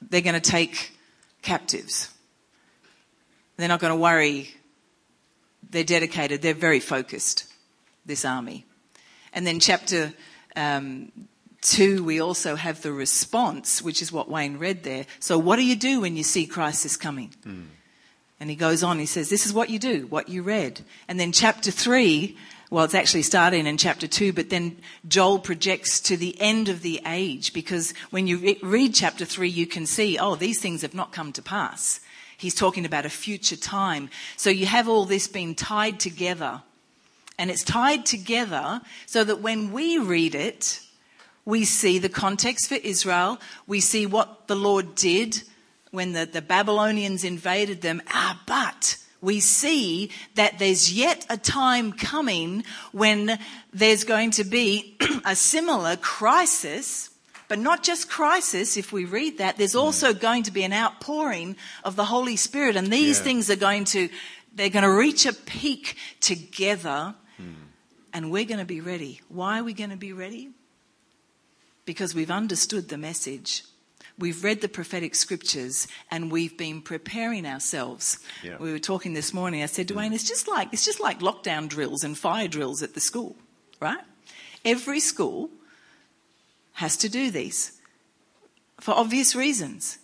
They're 0.09 0.21
going 0.21 0.39
to 0.39 0.51
take 0.51 0.91
captives. 1.41 2.12
They're 3.57 3.67
not 3.67 3.79
going 3.79 3.91
to 3.91 3.97
worry. 4.00 4.50
They're 5.69 5.83
dedicated. 5.83 6.41
They're 6.41 6.53
very 6.53 6.79
focused, 6.79 7.45
this 8.05 8.25
army. 8.25 8.65
And 9.33 9.45
then 9.45 9.59
chapter 9.59 10.13
um, 10.55 11.12
2, 11.62 12.03
we 12.03 12.21
also 12.21 12.55
have 12.55 12.81
the 12.81 12.91
response, 12.91 13.81
which 13.81 14.01
is 14.01 14.12
what 14.12 14.29
Wayne 14.29 14.57
read 14.57 14.83
there. 14.83 15.05
So, 15.19 15.38
what 15.38 15.57
do 15.57 15.65
you 15.65 15.75
do 15.75 16.01
when 16.01 16.15
you 16.15 16.24
see 16.24 16.45
crisis 16.45 16.95
coming? 16.95 17.33
Mm. 17.45 17.65
And 18.39 18.50
he 18.50 18.55
goes 18.55 18.83
on, 18.83 19.00
he 19.00 19.05
says, 19.05 19.29
This 19.29 19.45
is 19.45 19.53
what 19.53 19.69
you 19.69 19.79
do, 19.79 20.07
what 20.07 20.29
you 20.29 20.43
read. 20.43 20.81
And 21.07 21.19
then 21.19 21.31
chapter 21.31 21.71
3, 21.71 22.38
well, 22.75 22.84
it's 22.84 22.94
actually 22.94 23.22
starting 23.22 23.67
in 23.67 23.77
chapter 23.77 24.05
2, 24.05 24.34
but 24.34 24.50
then 24.50 24.75
Joel 25.08 25.39
projects 25.39 26.01
to 26.01 26.17
the 26.17 26.36
end 26.41 26.67
of 26.67 26.82
the 26.82 27.00
age 27.05 27.53
because 27.53 27.94
when 28.10 28.27
you 28.27 28.38
re- 28.38 28.60
read 28.62 28.94
chapter 28.94 29.24
3, 29.24 29.48
you 29.48 29.65
can 29.65 29.86
see, 29.86 30.20
oh, 30.20 30.36
these 30.36 30.60
things 30.60 30.82
have 30.82 30.94
not 30.94 31.13
come 31.13 31.32
to 31.32 31.41
pass. 31.41 32.01
He's 32.36 32.53
talking 32.53 32.86
about 32.86 33.05
a 33.05 33.10
future 33.10 33.55
time. 33.55 34.10
So 34.36 34.50
you 34.50 34.65
have 34.65 34.89
all 34.89 35.05
this 35.05 35.25
being 35.25 35.55
tied 35.55 36.01
together. 36.01 36.63
And 37.39 37.50
it's 37.50 37.63
tied 37.63 38.05
together 38.05 38.82
so 39.05 39.24
that 39.24 39.39
when 39.39 39.72
we 39.72 39.98
read 39.98 40.36
it, 40.36 40.82
we 41.46 41.63
see 41.63 41.98
the 41.98 42.10
context 42.10 42.67
for 42.67 42.75
Israel. 42.75 43.39
We 43.67 43.79
see 43.79 44.05
what 44.05 44.50
the 44.50 44.55
Lord 44.58 44.96
did 44.96 45.44
when 45.91 46.12
the, 46.12 46.25
the 46.25 46.41
Babylonians 46.41 47.24
invaded 47.24 47.79
them. 47.79 48.01
Ah, 48.10 48.44
but 48.46 48.98
we 49.22 49.39
see 49.39 50.12
that 50.36 50.60
there's 50.60 50.93
yet 50.93 51.25
a 51.29 51.38
time 51.38 51.91
coming 51.91 52.63
when 52.91 53.39
there's 53.74 54.03
going 54.03 54.31
to 54.31 54.43
be 54.43 54.98
a 55.25 55.36
similar 55.36 55.95
crisis 55.95 57.10
but 57.48 57.60
not 57.60 57.84
just 57.84 58.10
crisis, 58.10 58.77
if 58.77 58.91
we 58.91 59.05
read 59.05 59.38
that, 59.38 59.57
there's 59.57 59.75
also 59.75 60.13
going 60.13 60.43
to 60.43 60.51
be 60.51 60.63
an 60.63 60.74
outpouring 60.74 61.55
of 61.84 61.95
the 61.95 62.05
Holy 62.05 62.36
Spirit. 62.36 62.75
And 62.75 62.88
these 62.88 63.19
yeah. 63.19 63.24
things 63.24 63.50
are 63.50 63.55
going 63.55 63.86
to, 63.86 64.10
they're 64.53 64.69
going 64.69 64.84
to 64.84 64.91
reach 64.91 65.25
a 65.25 65.34
peak 65.34 65.95
together. 66.22 67.13
Hmm. 67.38 67.53
And 68.13 68.31
we're 68.31 68.45
going 68.45 68.60
to 68.60 68.65
be 68.65 68.81
ready. 68.81 69.22
Why 69.29 69.60
are 69.60 69.63
we 69.63 69.74
going 69.74 69.91
to 69.91 69.98
be 69.98 70.13
ready? 70.13 70.50
Because 71.86 72.15
we've 72.15 72.31
understood 72.31 72.89
the 72.89 72.98
message. 72.98 73.63
We've 74.17 74.43
read 74.43 74.62
the 74.62 74.69
prophetic 74.69 75.13
scriptures 75.13 75.88
and 76.10 76.31
we've 76.31 76.57
been 76.57 76.81
preparing 76.81 77.45
ourselves. 77.45 78.19
Yeah. 78.43 78.57
We 78.57 78.72
were 78.72 78.79
talking 78.79 79.13
this 79.13 79.34
morning. 79.34 79.62
I 79.62 79.65
said, 79.65 79.91
Wayne, 79.91 80.12
mm. 80.12 80.15
it's 80.15 80.27
just 80.27 80.48
like 80.48 80.69
it's 80.72 80.86
just 80.86 81.01
like 81.01 81.19
lockdown 81.19 81.67
drills 81.67 82.03
and 82.03 82.17
fire 82.17 82.48
drills 82.48 82.81
at 82.81 82.93
the 82.93 83.01
school, 83.01 83.36
right? 83.81 84.00
Every 84.63 85.01
school 85.01 85.50
has 86.74 86.95
to 86.98 87.10
do 87.10 87.29
these 87.29 87.81
for 88.79 88.93
obvious 88.93 89.36
reasons. 89.36 90.00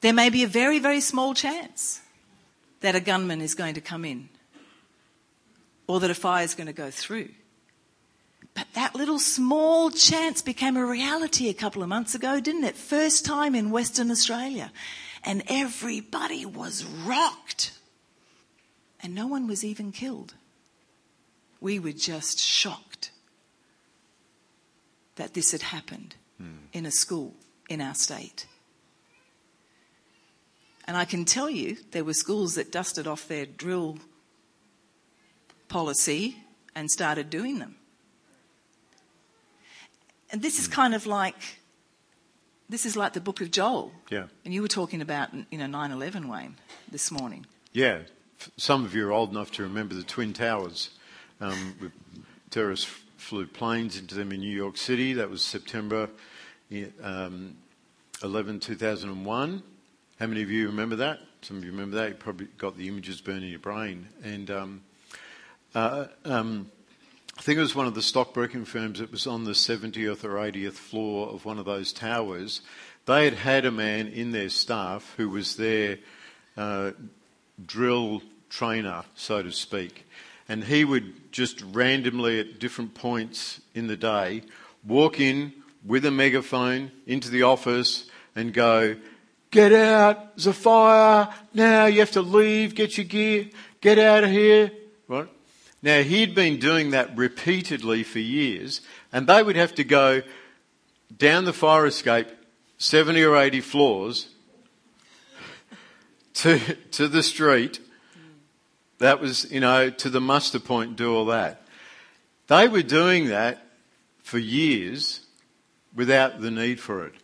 There 0.00 0.12
may 0.12 0.30
be 0.30 0.44
a 0.44 0.48
very, 0.48 0.78
very 0.78 1.00
small 1.00 1.34
chance 1.34 2.00
that 2.80 2.94
a 2.94 3.00
gunman 3.00 3.40
is 3.40 3.54
going 3.54 3.74
to 3.74 3.80
come 3.80 4.04
in 4.04 4.28
or 5.86 6.00
that 6.00 6.10
a 6.10 6.14
fire 6.14 6.44
is 6.44 6.54
going 6.54 6.66
to 6.66 6.72
go 6.72 6.90
through. 6.90 7.30
But 8.56 8.72
that 8.72 8.94
little 8.94 9.18
small 9.18 9.90
chance 9.90 10.40
became 10.40 10.78
a 10.78 10.86
reality 10.86 11.50
a 11.50 11.54
couple 11.54 11.82
of 11.82 11.90
months 11.90 12.14
ago, 12.14 12.40
didn't 12.40 12.64
it? 12.64 12.74
First 12.74 13.26
time 13.26 13.54
in 13.54 13.70
Western 13.70 14.10
Australia. 14.10 14.72
And 15.22 15.42
everybody 15.46 16.46
was 16.46 16.82
rocked. 16.82 17.72
And 19.02 19.14
no 19.14 19.26
one 19.26 19.46
was 19.46 19.62
even 19.62 19.92
killed. 19.92 20.34
We 21.60 21.78
were 21.78 21.92
just 21.92 22.38
shocked 22.40 23.10
that 25.16 25.34
this 25.34 25.52
had 25.52 25.62
happened 25.62 26.14
mm. 26.42 26.56
in 26.72 26.86
a 26.86 26.90
school 26.90 27.34
in 27.68 27.82
our 27.82 27.94
state. 27.94 28.46
And 30.86 30.96
I 30.96 31.04
can 31.04 31.26
tell 31.26 31.50
you 31.50 31.76
there 31.90 32.04
were 32.04 32.14
schools 32.14 32.54
that 32.54 32.72
dusted 32.72 33.06
off 33.06 33.28
their 33.28 33.44
drill 33.44 33.98
policy 35.68 36.38
and 36.74 36.90
started 36.90 37.28
doing 37.28 37.58
them. 37.58 37.75
And 40.30 40.42
this 40.42 40.58
is 40.58 40.66
hmm. 40.66 40.72
kind 40.72 40.94
of 40.94 41.06
like 41.06 41.60
this 42.68 42.84
is 42.84 42.96
like 42.96 43.12
the 43.12 43.20
book 43.20 43.40
of 43.40 43.50
Joel. 43.50 43.92
Yeah. 44.10 44.26
And 44.44 44.52
you 44.52 44.62
were 44.62 44.68
talking 44.68 45.00
about 45.00 45.30
you 45.50 45.58
know 45.58 45.66
9/11 45.66 46.26
Wayne 46.26 46.56
this 46.90 47.10
morning. 47.10 47.46
Yeah. 47.72 48.00
Some 48.56 48.84
of 48.84 48.94
you 48.94 49.08
are 49.08 49.12
old 49.12 49.30
enough 49.30 49.50
to 49.52 49.62
remember 49.62 49.94
the 49.94 50.02
twin 50.02 50.34
towers 50.34 50.90
um, 51.40 51.92
terrorists 52.50 52.86
flew 53.16 53.46
planes 53.46 53.98
into 53.98 54.14
them 54.14 54.32
in 54.32 54.40
New 54.40 54.54
York 54.54 54.76
City. 54.76 55.12
That 55.14 55.30
was 55.30 55.42
September 55.42 56.08
um, 57.02 57.56
11, 58.22 58.60
2001. 58.60 59.62
How 60.18 60.26
many 60.26 60.42
of 60.42 60.50
you 60.50 60.66
remember 60.66 60.96
that? 60.96 61.20
Some 61.42 61.58
of 61.58 61.64
you 61.64 61.70
remember 61.70 61.96
that. 61.96 62.08
You 62.08 62.14
probably 62.14 62.46
got 62.58 62.76
the 62.76 62.88
images 62.88 63.20
burned 63.20 63.44
in 63.44 63.50
your 63.50 63.58
brain. 63.58 64.08
And 64.22 64.50
um, 64.50 64.82
uh, 65.74 66.06
um, 66.24 66.70
I 67.38 67.42
think 67.42 67.58
it 67.58 67.62
was 67.62 67.74
one 67.74 67.86
of 67.86 67.94
the 67.94 68.02
stockbroking 68.02 68.64
firms 68.64 68.98
that 68.98 69.12
was 69.12 69.26
on 69.26 69.44
the 69.44 69.52
70th 69.52 70.24
or 70.24 70.34
80th 70.34 70.72
floor 70.72 71.28
of 71.28 71.44
one 71.44 71.58
of 71.58 71.64
those 71.64 71.92
towers. 71.92 72.62
They 73.04 73.24
had 73.24 73.34
had 73.34 73.64
a 73.66 73.70
man 73.70 74.08
in 74.08 74.32
their 74.32 74.48
staff 74.48 75.14
who 75.16 75.28
was 75.28 75.56
their 75.56 75.98
uh, 76.56 76.92
drill 77.64 78.22
trainer, 78.48 79.04
so 79.14 79.42
to 79.42 79.52
speak 79.52 80.06
and 80.48 80.64
he 80.64 80.84
would 80.84 81.32
just 81.32 81.62
randomly 81.72 82.40
at 82.40 82.58
different 82.58 82.94
points 82.94 83.60
in 83.74 83.86
the 83.86 83.96
day 83.96 84.42
walk 84.84 85.20
in 85.20 85.52
with 85.84 86.04
a 86.04 86.10
megaphone 86.10 86.90
into 87.06 87.30
the 87.30 87.42
office 87.42 88.08
and 88.34 88.52
go, 88.52 88.96
Get 89.50 89.72
out, 89.72 90.36
there's 90.36 90.48
a 90.48 90.52
fire, 90.52 91.28
now 91.54 91.86
you 91.86 92.00
have 92.00 92.10
to 92.12 92.20
leave, 92.20 92.74
get 92.74 92.98
your 92.98 93.06
gear, 93.06 93.48
get 93.80 93.98
out 93.98 94.24
of 94.24 94.30
here. 94.30 94.70
Right? 95.08 95.28
Now 95.82 96.02
he'd 96.02 96.34
been 96.34 96.58
doing 96.58 96.90
that 96.90 97.16
repeatedly 97.16 98.02
for 98.02 98.18
years, 98.18 98.80
and 99.12 99.26
they 99.26 99.42
would 99.42 99.56
have 99.56 99.74
to 99.76 99.84
go 99.84 100.22
down 101.16 101.44
the 101.44 101.52
fire 101.52 101.86
escape 101.86 102.28
70 102.78 103.22
or 103.22 103.36
80 103.36 103.60
floors 103.60 104.28
to, 106.34 106.58
to 106.92 107.08
the 107.08 107.22
street 107.22 107.80
that 108.98 109.20
was, 109.20 109.50
you 109.50 109.60
know, 109.60 109.90
to 109.90 110.10
the 110.10 110.20
muster 110.20 110.58
point, 110.58 110.96
do 110.96 111.14
all 111.14 111.26
that. 111.26 111.62
They 112.46 112.68
were 112.68 112.82
doing 112.82 113.26
that 113.28 113.66
for 114.22 114.38
years 114.38 115.20
without 115.94 116.40
the 116.40 116.50
need 116.50 116.80
for 116.80 117.06
it. 117.06 117.14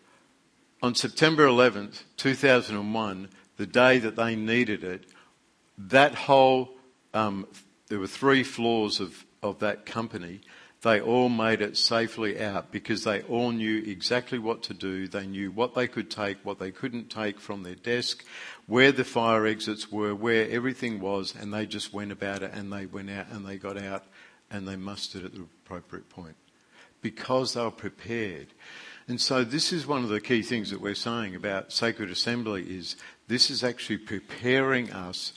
On 0.83 0.95
September 0.95 1.47
11th, 1.47 2.03
2001, 2.17 3.29
the 3.57 3.67
day 3.67 3.99
that 3.99 4.17
they 4.17 4.35
needed 4.35 4.83
it, 4.83 5.05
that 5.79 6.15
whole, 6.15 6.71
um, 7.15 7.47
there 7.89 7.99
were 7.99 8.07
three 8.07 8.43
floors 8.43 9.01
of, 9.01 9.25
of 9.43 9.59
that 9.61 9.87
company 9.87 10.41
they 10.83 11.01
all 11.01 11.29
made 11.29 11.63
it 11.63 11.77
safely 11.77 12.41
out 12.41 12.73
because 12.73 13.05
they 13.05 13.23
all 13.23 13.53
knew 13.53 13.79
exactly 13.87 14.39
what 14.39 14.65
to 14.65 14.75
do. 14.75 15.07
They 15.07 15.27
knew 15.27 15.53
what 15.53 15.75
they 15.75 15.87
could 15.87 16.11
take, 16.11 16.39
what 16.45 16.59
they 16.59 16.73
couldn't 16.73 17.09
take 17.09 17.39
from 17.39 17.63
their 17.63 17.77
desk, 17.77 18.25
where 18.67 18.91
the 18.91 19.05
fire 19.05 19.47
exits 19.47 19.93
were, 19.93 20.13
where 20.13 20.51
everything 20.51 20.99
was, 20.99 21.37
and 21.37 21.55
they 21.55 21.67
just 21.67 21.95
went 21.95 22.11
about 22.11 22.43
it 22.43 22.53
and 22.53 22.73
they 22.73 22.87
went 22.87 23.11
out 23.11 23.29
and 23.31 23.47
they 23.47 23.59
got 23.59 23.81
out 23.81 24.05
and 24.51 24.67
they 24.67 24.75
mustered 24.75 25.25
at 25.25 25.33
the 25.35 25.47
appropriate 25.65 26.09
point 26.09 26.35
because 27.01 27.55
they 27.55 27.63
were 27.63 27.71
prepared. 27.71 28.49
And 29.07 29.21
so 29.21 29.45
this 29.45 29.73
is 29.73 29.87
one 29.87 30.03
of 30.03 30.09
the 30.09 30.21
key 30.21 30.43
things 30.43 30.71
that 30.71 30.81
we're 30.81 30.95
saying 30.97 31.37
about 31.37 31.73
sacred 31.73 32.11
assembly 32.11 32.65
is 32.65 32.97
this 33.29 33.51
is 33.51 33.63
actually 33.63 33.99
preparing 33.99 34.93
us 34.93 35.33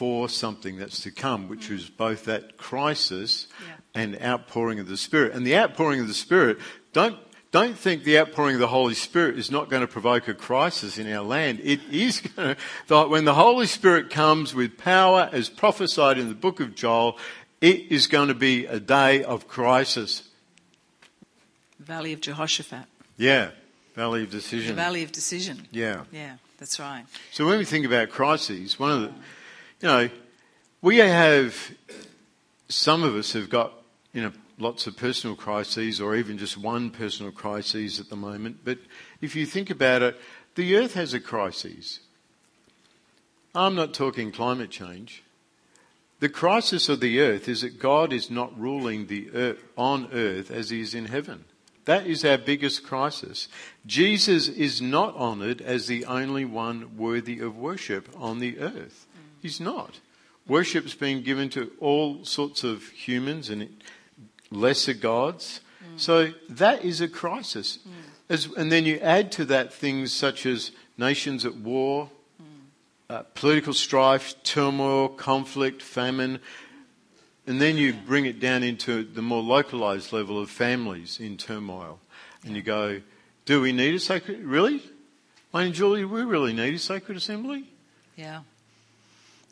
for 0.00 0.30
something 0.30 0.78
that's 0.78 1.02
to 1.02 1.10
come, 1.10 1.46
which 1.46 1.68
mm. 1.68 1.72
is 1.72 1.90
both 1.90 2.24
that 2.24 2.56
crisis 2.56 3.46
yeah. 3.62 3.74
and 4.00 4.18
outpouring 4.22 4.78
of 4.78 4.88
the 4.88 4.96
Spirit. 4.96 5.34
And 5.34 5.46
the 5.46 5.54
outpouring 5.54 6.00
of 6.00 6.08
the 6.08 6.14
Spirit, 6.14 6.56
don't 6.94 7.18
don't 7.50 7.76
think 7.76 8.04
the 8.04 8.18
outpouring 8.18 8.54
of 8.54 8.60
the 8.60 8.68
Holy 8.68 8.94
Spirit 8.94 9.38
is 9.38 9.50
not 9.50 9.68
going 9.68 9.82
to 9.82 9.86
provoke 9.86 10.26
a 10.26 10.32
crisis 10.32 10.96
in 10.96 11.12
our 11.12 11.22
land. 11.22 11.60
It 11.62 11.80
is 11.90 12.20
going 12.36 12.56
to, 12.88 13.08
when 13.08 13.26
the 13.26 13.34
Holy 13.34 13.66
Spirit 13.66 14.08
comes 14.08 14.54
with 14.54 14.78
power 14.78 15.28
as 15.32 15.50
prophesied 15.50 16.16
in 16.16 16.30
the 16.30 16.34
book 16.34 16.60
of 16.60 16.74
Joel, 16.74 17.18
it 17.60 17.92
is 17.92 18.06
going 18.06 18.28
to 18.28 18.34
be 18.34 18.64
a 18.64 18.80
day 18.80 19.22
of 19.22 19.48
crisis. 19.48 20.30
Valley 21.78 22.14
of 22.14 22.22
Jehoshaphat. 22.22 22.86
Yeah, 23.18 23.50
Valley 23.94 24.22
of 24.22 24.30
Decision. 24.30 24.68
The 24.68 24.82
Valley 24.82 25.02
of 25.02 25.12
Decision. 25.12 25.68
Yeah. 25.70 26.04
Yeah, 26.10 26.36
that's 26.58 26.80
right. 26.80 27.04
So 27.32 27.44
when 27.44 27.58
we 27.58 27.66
think 27.66 27.84
about 27.84 28.08
crises, 28.08 28.78
one 28.78 28.92
of 28.92 29.00
the, 29.02 29.12
you 29.80 29.88
know, 29.88 30.10
we 30.82 30.98
have, 30.98 31.72
some 32.68 33.02
of 33.02 33.14
us 33.14 33.32
have 33.32 33.48
got, 33.48 33.72
you 34.12 34.22
know, 34.22 34.32
lots 34.58 34.86
of 34.86 34.96
personal 34.96 35.34
crises 35.34 36.00
or 36.00 36.14
even 36.16 36.36
just 36.36 36.58
one 36.58 36.90
personal 36.90 37.32
crisis 37.32 37.98
at 37.98 38.10
the 38.10 38.16
moment. 38.16 38.58
But 38.64 38.78
if 39.20 39.34
you 39.34 39.46
think 39.46 39.70
about 39.70 40.02
it, 40.02 40.20
the 40.54 40.76
earth 40.76 40.94
has 40.94 41.14
a 41.14 41.20
crisis. 41.20 42.00
I'm 43.54 43.74
not 43.74 43.94
talking 43.94 44.32
climate 44.32 44.70
change. 44.70 45.22
The 46.20 46.28
crisis 46.28 46.90
of 46.90 47.00
the 47.00 47.20
earth 47.20 47.48
is 47.48 47.62
that 47.62 47.78
God 47.78 48.12
is 48.12 48.30
not 48.30 48.58
ruling 48.58 49.06
the 49.06 49.30
earth, 49.32 49.64
on 49.76 50.10
earth 50.12 50.50
as 50.50 50.68
he 50.68 50.82
is 50.82 50.94
in 50.94 51.06
heaven. 51.06 51.46
That 51.86 52.06
is 52.06 52.24
our 52.24 52.36
biggest 52.36 52.84
crisis. 52.84 53.48
Jesus 53.86 54.46
is 54.46 54.82
not 54.82 55.16
honoured 55.16 55.62
as 55.62 55.86
the 55.86 56.04
only 56.04 56.44
one 56.44 56.98
worthy 56.98 57.40
of 57.40 57.56
worship 57.56 58.08
on 58.14 58.38
the 58.38 58.58
earth. 58.58 59.06
He's 59.40 59.60
not. 59.60 60.00
Worship's 60.46 60.94
been 60.94 61.22
given 61.22 61.48
to 61.50 61.70
all 61.80 62.24
sorts 62.24 62.64
of 62.64 62.88
humans 62.88 63.50
and 63.50 63.68
lesser 64.50 64.94
gods. 64.94 65.60
Mm. 65.82 66.00
So 66.00 66.32
that 66.48 66.84
is 66.84 67.00
a 67.00 67.08
crisis. 67.08 67.78
Mm. 67.78 67.92
As, 68.28 68.46
and 68.56 68.70
then 68.70 68.84
you 68.84 68.98
add 68.98 69.32
to 69.32 69.44
that 69.46 69.72
things 69.72 70.12
such 70.12 70.46
as 70.46 70.72
nations 70.98 71.44
at 71.44 71.56
war, 71.56 72.10
mm. 72.40 72.46
uh, 73.08 73.22
political 73.34 73.72
strife, 73.72 74.34
turmoil, 74.42 75.08
conflict, 75.08 75.82
famine, 75.82 76.40
and 77.46 77.60
then 77.60 77.76
you 77.76 77.92
bring 77.92 78.26
it 78.26 78.38
down 78.38 78.62
into 78.62 79.02
the 79.02 79.22
more 79.22 79.42
localized 79.42 80.12
level 80.12 80.38
of 80.38 80.50
families 80.50 81.18
in 81.18 81.36
turmoil. 81.36 81.98
And 82.44 82.54
you 82.54 82.62
go, 82.62 83.00
do 83.44 83.60
we 83.60 83.72
need 83.72 83.94
a 83.94 83.98
sacred, 83.98 84.44
really? 84.44 84.82
Wayne 85.52 85.66
and 85.66 85.74
Julie, 85.74 86.02
do 86.02 86.08
we 86.08 86.22
really 86.22 86.52
need 86.52 86.74
a 86.74 86.78
sacred 86.78 87.16
assembly? 87.16 87.64
Yeah. 88.16 88.42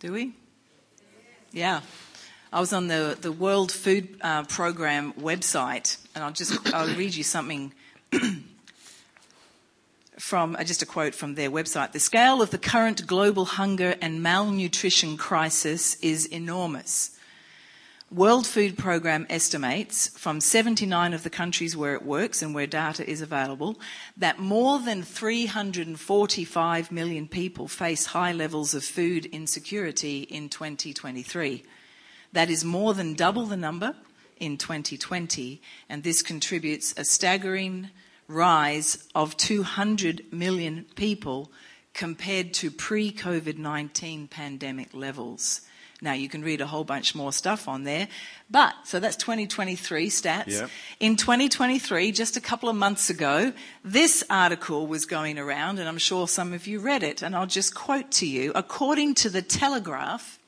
Do 0.00 0.12
we? 0.12 0.32
Yeah. 1.50 1.80
I 2.52 2.60
was 2.60 2.72
on 2.72 2.86
the, 2.86 3.18
the 3.20 3.32
World 3.32 3.72
Food 3.72 4.16
uh, 4.20 4.44
Program 4.44 5.12
website, 5.14 5.98
and 6.14 6.22
I'll 6.22 6.30
just 6.30 6.72
I'll 6.72 6.94
read 6.94 7.16
you 7.16 7.24
something 7.24 7.72
from 10.18 10.54
uh, 10.54 10.62
just 10.62 10.82
a 10.82 10.86
quote 10.86 11.16
from 11.16 11.34
their 11.34 11.50
website. 11.50 11.90
The 11.90 11.98
scale 11.98 12.40
of 12.40 12.50
the 12.50 12.58
current 12.58 13.08
global 13.08 13.44
hunger 13.44 13.96
and 14.00 14.22
malnutrition 14.22 15.16
crisis 15.16 15.96
is 15.96 16.26
enormous. 16.26 17.17
World 18.10 18.46
Food 18.46 18.78
Program 18.78 19.26
estimates 19.28 20.08
from 20.08 20.40
79 20.40 21.12
of 21.12 21.24
the 21.24 21.28
countries 21.28 21.76
where 21.76 21.92
it 21.92 22.06
works 22.06 22.40
and 22.40 22.54
where 22.54 22.66
data 22.66 23.06
is 23.06 23.20
available 23.20 23.78
that 24.16 24.38
more 24.38 24.78
than 24.78 25.02
345 25.02 26.90
million 26.90 27.28
people 27.28 27.68
face 27.68 28.06
high 28.06 28.32
levels 28.32 28.72
of 28.72 28.82
food 28.82 29.26
insecurity 29.26 30.22
in 30.22 30.48
2023. 30.48 31.62
That 32.32 32.48
is 32.48 32.64
more 32.64 32.94
than 32.94 33.12
double 33.12 33.44
the 33.44 33.58
number 33.58 33.94
in 34.38 34.56
2020, 34.56 35.60
and 35.90 36.02
this 36.02 36.22
contributes 36.22 36.94
a 36.96 37.04
staggering 37.04 37.90
rise 38.26 39.06
of 39.14 39.36
200 39.36 40.32
million 40.32 40.86
people 40.96 41.52
compared 41.92 42.54
to 42.54 42.70
pre 42.70 43.12
COVID 43.12 43.58
19 43.58 44.28
pandemic 44.28 44.94
levels. 44.94 45.60
Now 46.00 46.12
you 46.12 46.28
can 46.28 46.42
read 46.42 46.60
a 46.60 46.66
whole 46.66 46.84
bunch 46.84 47.14
more 47.14 47.32
stuff 47.32 47.66
on 47.66 47.82
there, 47.82 48.06
but 48.48 48.74
so 48.84 49.00
that's 49.00 49.16
2023 49.16 50.08
stats. 50.08 50.46
Yep. 50.46 50.70
In 51.00 51.16
2023, 51.16 52.12
just 52.12 52.36
a 52.36 52.40
couple 52.40 52.68
of 52.68 52.76
months 52.76 53.10
ago, 53.10 53.52
this 53.84 54.22
article 54.30 54.86
was 54.86 55.06
going 55.06 55.38
around, 55.38 55.80
and 55.80 55.88
I'm 55.88 55.98
sure 55.98 56.28
some 56.28 56.52
of 56.52 56.68
you 56.68 56.78
read 56.78 57.02
it, 57.02 57.22
and 57.22 57.34
I'll 57.34 57.46
just 57.46 57.74
quote 57.74 58.12
to 58.12 58.26
you. 58.26 58.52
According 58.54 59.14
to 59.16 59.30
the 59.30 59.42
Telegraph, 59.42 60.38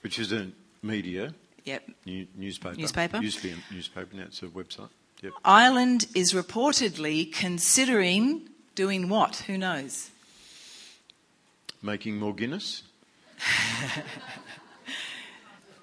Which 0.00 0.18
is 0.18 0.32
a 0.32 0.48
media, 0.82 1.34
yep, 1.64 1.82
new, 2.06 2.26
newspaper. 2.34 2.76
Newspaper? 2.76 3.18
Used 3.18 3.38
to 3.38 3.48
be 3.48 3.50
a 3.52 3.74
newspaper, 3.74 4.16
now 4.16 4.22
it's 4.24 4.42
a 4.42 4.46
website. 4.46 4.88
Yep. 5.22 5.32
Ireland 5.44 6.06
is 6.14 6.32
reportedly 6.32 7.30
considering 7.30 8.48
doing 8.74 9.10
what? 9.10 9.36
Who 9.46 9.58
knows? 9.58 10.10
Making 11.82 12.16
more 12.16 12.34
Guinness? 12.34 12.82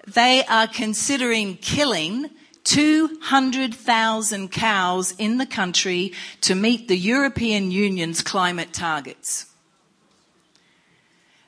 They 0.06 0.44
are 0.44 0.66
considering 0.66 1.56
killing 1.56 2.30
200,000 2.64 4.50
cows 4.50 5.14
in 5.18 5.38
the 5.38 5.46
country 5.46 6.12
to 6.42 6.54
meet 6.54 6.88
the 6.88 6.96
European 6.96 7.70
Union's 7.70 8.22
climate 8.22 8.72
targets. 8.72 9.46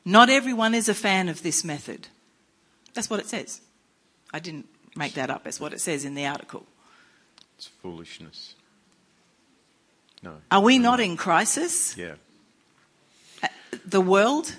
Not 0.05 0.29
everyone 0.29 0.75
is 0.75 0.89
a 0.89 0.95
fan 0.95 1.29
of 1.29 1.43
this 1.43 1.65
method. 1.65 2.09
That's 2.93 3.09
what 3.09 3.21
it 3.21 3.27
says. 3.27 3.61
I 4.33 4.39
didn't 4.39 4.67
make 4.97 5.15
that 5.15 5.31
up. 5.31 5.45
That's 5.45 5.61
what 5.61 5.73
it 5.73 5.81
says 5.81 6.05
in 6.05 6.15
the 6.15 6.27
article. 6.27 6.67
It's 7.57 7.69
foolishness. 7.69 8.55
No. 10.23 10.37
Are 10.51 10.61
we 10.61 10.79
not 10.79 11.01
in 11.01 11.17
crisis? 11.17 11.97
Yeah. 11.97 12.15
Uh, 13.43 13.49
the 13.87 14.01
world? 14.01 14.57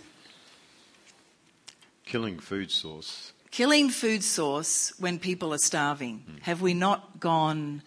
Killing 2.05 2.39
food 2.39 2.71
source. 2.71 3.33
Killing 3.55 3.89
food 3.89 4.21
source 4.21 4.91
when 4.99 5.17
people 5.17 5.53
are 5.53 5.57
starving. 5.57 6.25
Hmm. 6.27 6.37
Have 6.41 6.61
we 6.61 6.73
not 6.73 7.21
gone 7.21 7.83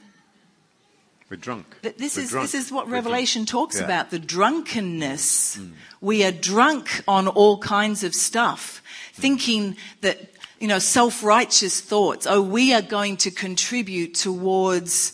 We're 1.28 1.37
drunk. 1.37 1.66
Th- 1.83 1.94
This 1.94 2.16
We're 2.16 2.22
is, 2.22 2.31
drunk. 2.31 2.50
this 2.50 2.54
is 2.64 2.72
what 2.72 2.87
We're 2.87 2.92
drunk. 2.92 3.04
Revelation 3.04 3.44
talks 3.44 3.76
Yeah. 3.76 3.85
about 3.85 4.09
the 4.11 4.18
drunkenness. 4.18 5.57
Hmm. 5.57 5.72
We 6.00 6.24
are 6.24 6.33
drunk 6.33 7.02
on 7.07 7.28
all 7.28 7.59
kinds 7.59 8.02
of 8.02 8.14
stuff, 8.14 8.83
hmm. 9.16 9.20
thinking 9.20 9.76
that, 10.00 10.16
you 10.59 10.68
know, 10.68 10.78
self 10.78 11.22
righteous 11.22 11.83
thoughts. 11.83 12.26
Oh, 12.26 12.40
we 12.40 12.72
are 12.72 12.81
going 12.81 13.18
to 13.18 13.31
contribute 13.31 14.14
towards 14.14 15.12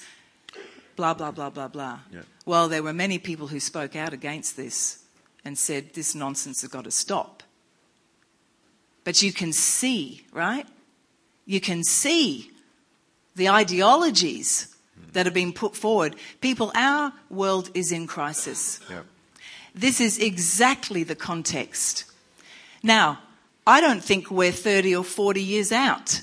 blah, 0.95 1.15
blah, 1.15 1.33
blah, 1.33 1.51
blah, 1.51 1.67
blah. 1.67 1.99
Yeah. 2.13 2.21
Well, 2.47 2.69
there 2.69 2.85
were 2.85 2.93
many 2.93 3.19
people 3.19 3.49
who 3.49 3.59
spoke 3.59 3.97
out 3.97 4.13
against 4.13 4.57
this 4.57 5.01
and 5.45 5.59
said 5.59 5.95
this 5.95 6.15
nonsense 6.15 6.61
has 6.61 6.71
got 6.71 6.85
to 6.85 6.93
stop. 6.93 7.43
But 9.05 9.23
you 9.23 9.33
can 9.33 9.53
see, 9.53 10.25
right? 10.33 10.67
You 11.47 11.61
can 11.61 11.85
see 11.85 12.51
the 13.37 13.51
ideologies 13.51 14.75
that 15.13 15.27
have 15.27 15.35
been 15.35 15.53
put 15.53 15.77
forward. 15.77 16.17
People, 16.41 16.73
our 16.75 17.13
world 17.31 17.71
is 17.75 17.93
in 17.93 18.07
crisis. 18.07 18.81
Yeah. 18.91 19.03
This 19.75 20.01
is 20.01 20.19
exactly 20.19 21.03
the 21.03 21.15
context. 21.15 22.05
Now, 22.83 23.21
I 23.67 23.81
don't 23.81 24.03
think 24.03 24.31
we're 24.31 24.53
30 24.53 24.95
or 24.97 25.05
40 25.05 25.43
years 25.43 25.73
out. 25.73 26.23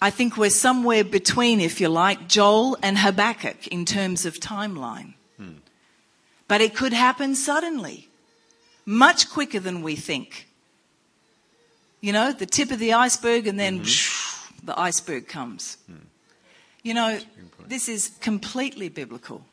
I 0.00 0.10
think 0.10 0.36
we're 0.36 0.50
somewhere 0.50 1.04
between, 1.04 1.60
if 1.60 1.80
you 1.80 1.88
like, 1.88 2.28
Joel 2.28 2.76
and 2.82 2.98
Habakkuk 2.98 3.68
in 3.68 3.84
terms 3.84 4.26
of 4.26 4.38
timeline. 4.38 5.14
Hmm. 5.38 5.58
But 6.48 6.60
it 6.60 6.74
could 6.74 6.92
happen 6.92 7.34
suddenly, 7.34 8.08
much 8.84 9.30
quicker 9.30 9.58
than 9.58 9.82
we 9.82 9.96
think. 9.96 10.48
You 12.00 12.12
know, 12.12 12.32
the 12.32 12.46
tip 12.46 12.70
of 12.70 12.78
the 12.78 12.92
iceberg, 12.92 13.46
and 13.46 13.58
then 13.58 13.82
the 14.62 14.78
iceberg 14.78 15.28
comes. 15.28 15.78
You 16.82 16.94
know, 16.94 17.18
this 17.66 17.88
is 17.88 18.10
completely 18.20 18.88
biblical. 18.88 19.44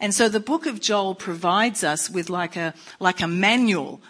And 0.00 0.14
so 0.14 0.28
the 0.28 0.40
book 0.40 0.66
of 0.66 0.80
Joel 0.80 1.14
provides 1.14 1.82
us 1.84 2.08
with 2.08 2.30
like 2.30 2.56
a, 2.56 2.72
like 3.00 3.20
a 3.20 3.26
manual, 3.26 4.00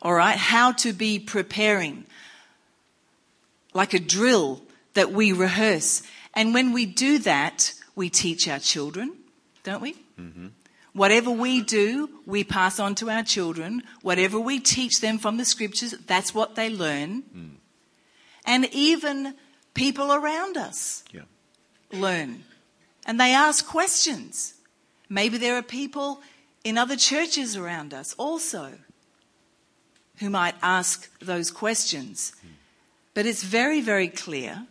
all 0.00 0.14
right, 0.14 0.36
how 0.38 0.72
to 0.72 0.92
be 0.92 1.18
preparing, 1.18 2.04
like 3.74 3.92
a 3.92 3.98
drill 3.98 4.62
that 4.94 5.12
we 5.12 5.32
rehearse. 5.32 6.02
And 6.34 6.54
when 6.54 6.72
we 6.72 6.86
do 6.86 7.18
that, 7.18 7.74
we 7.96 8.08
teach 8.08 8.48
our 8.48 8.60
children, 8.60 9.12
don't 9.64 9.82
we? 9.82 9.96
Whatever 10.92 11.30
we 11.30 11.60
do, 11.60 12.08
we 12.26 12.44
pass 12.44 12.80
on 12.80 12.94
to 12.96 13.10
our 13.10 13.22
children. 13.22 13.82
Whatever 14.02 14.40
we 14.40 14.58
teach 14.58 15.00
them 15.00 15.18
from 15.18 15.36
the 15.36 15.44
scriptures, 15.44 15.92
that's 16.06 16.34
what 16.34 16.54
they 16.54 16.70
learn. 16.70 17.22
Hmm. 17.32 17.48
And 18.44 18.64
even 18.72 19.34
people 19.74 20.12
around 20.12 20.56
us 20.56 21.04
Yeah. 21.12 21.22
learn. 21.92 22.44
And 23.06 23.20
they 23.20 23.32
ask 23.32 23.66
questions. 23.66 24.54
Maybe 25.08 25.38
there 25.38 25.56
are 25.56 25.62
people 25.62 26.22
in 26.64 26.76
other 26.76 26.96
churches 26.96 27.56
around 27.56 27.94
us 27.94 28.14
also 28.18 28.78
who 30.16 30.30
might 30.30 30.56
ask 30.62 31.08
those 31.20 31.50
questions. 31.50 32.32
Hmm. 32.40 32.48
But 33.14 33.26
it's 33.26 33.42
very, 33.42 33.80
very 33.80 34.08
clear 34.08 34.66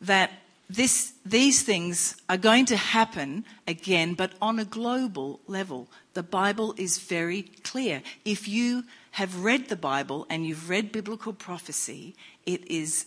that 0.00 0.30
this, 0.70 1.14
these 1.24 1.62
things 1.62 2.16
are 2.28 2.36
going 2.36 2.66
to 2.66 2.76
happen 2.76 3.44
again, 3.66 4.14
but 4.14 4.32
on 4.42 4.58
a 4.58 4.64
global 4.64 5.40
level. 5.46 5.88
The 6.12 6.22
Bible 6.22 6.74
is 6.76 6.98
very 6.98 7.42
clear. 7.62 8.02
If 8.24 8.46
you 8.46 8.84
have 9.12 9.44
read 9.44 9.68
the 9.68 9.76
Bible 9.76 10.26
and 10.28 10.46
you've 10.46 10.68
read 10.68 10.92
biblical 10.92 11.32
prophecy, 11.32 12.14
it 12.44 12.70
is, 12.70 13.06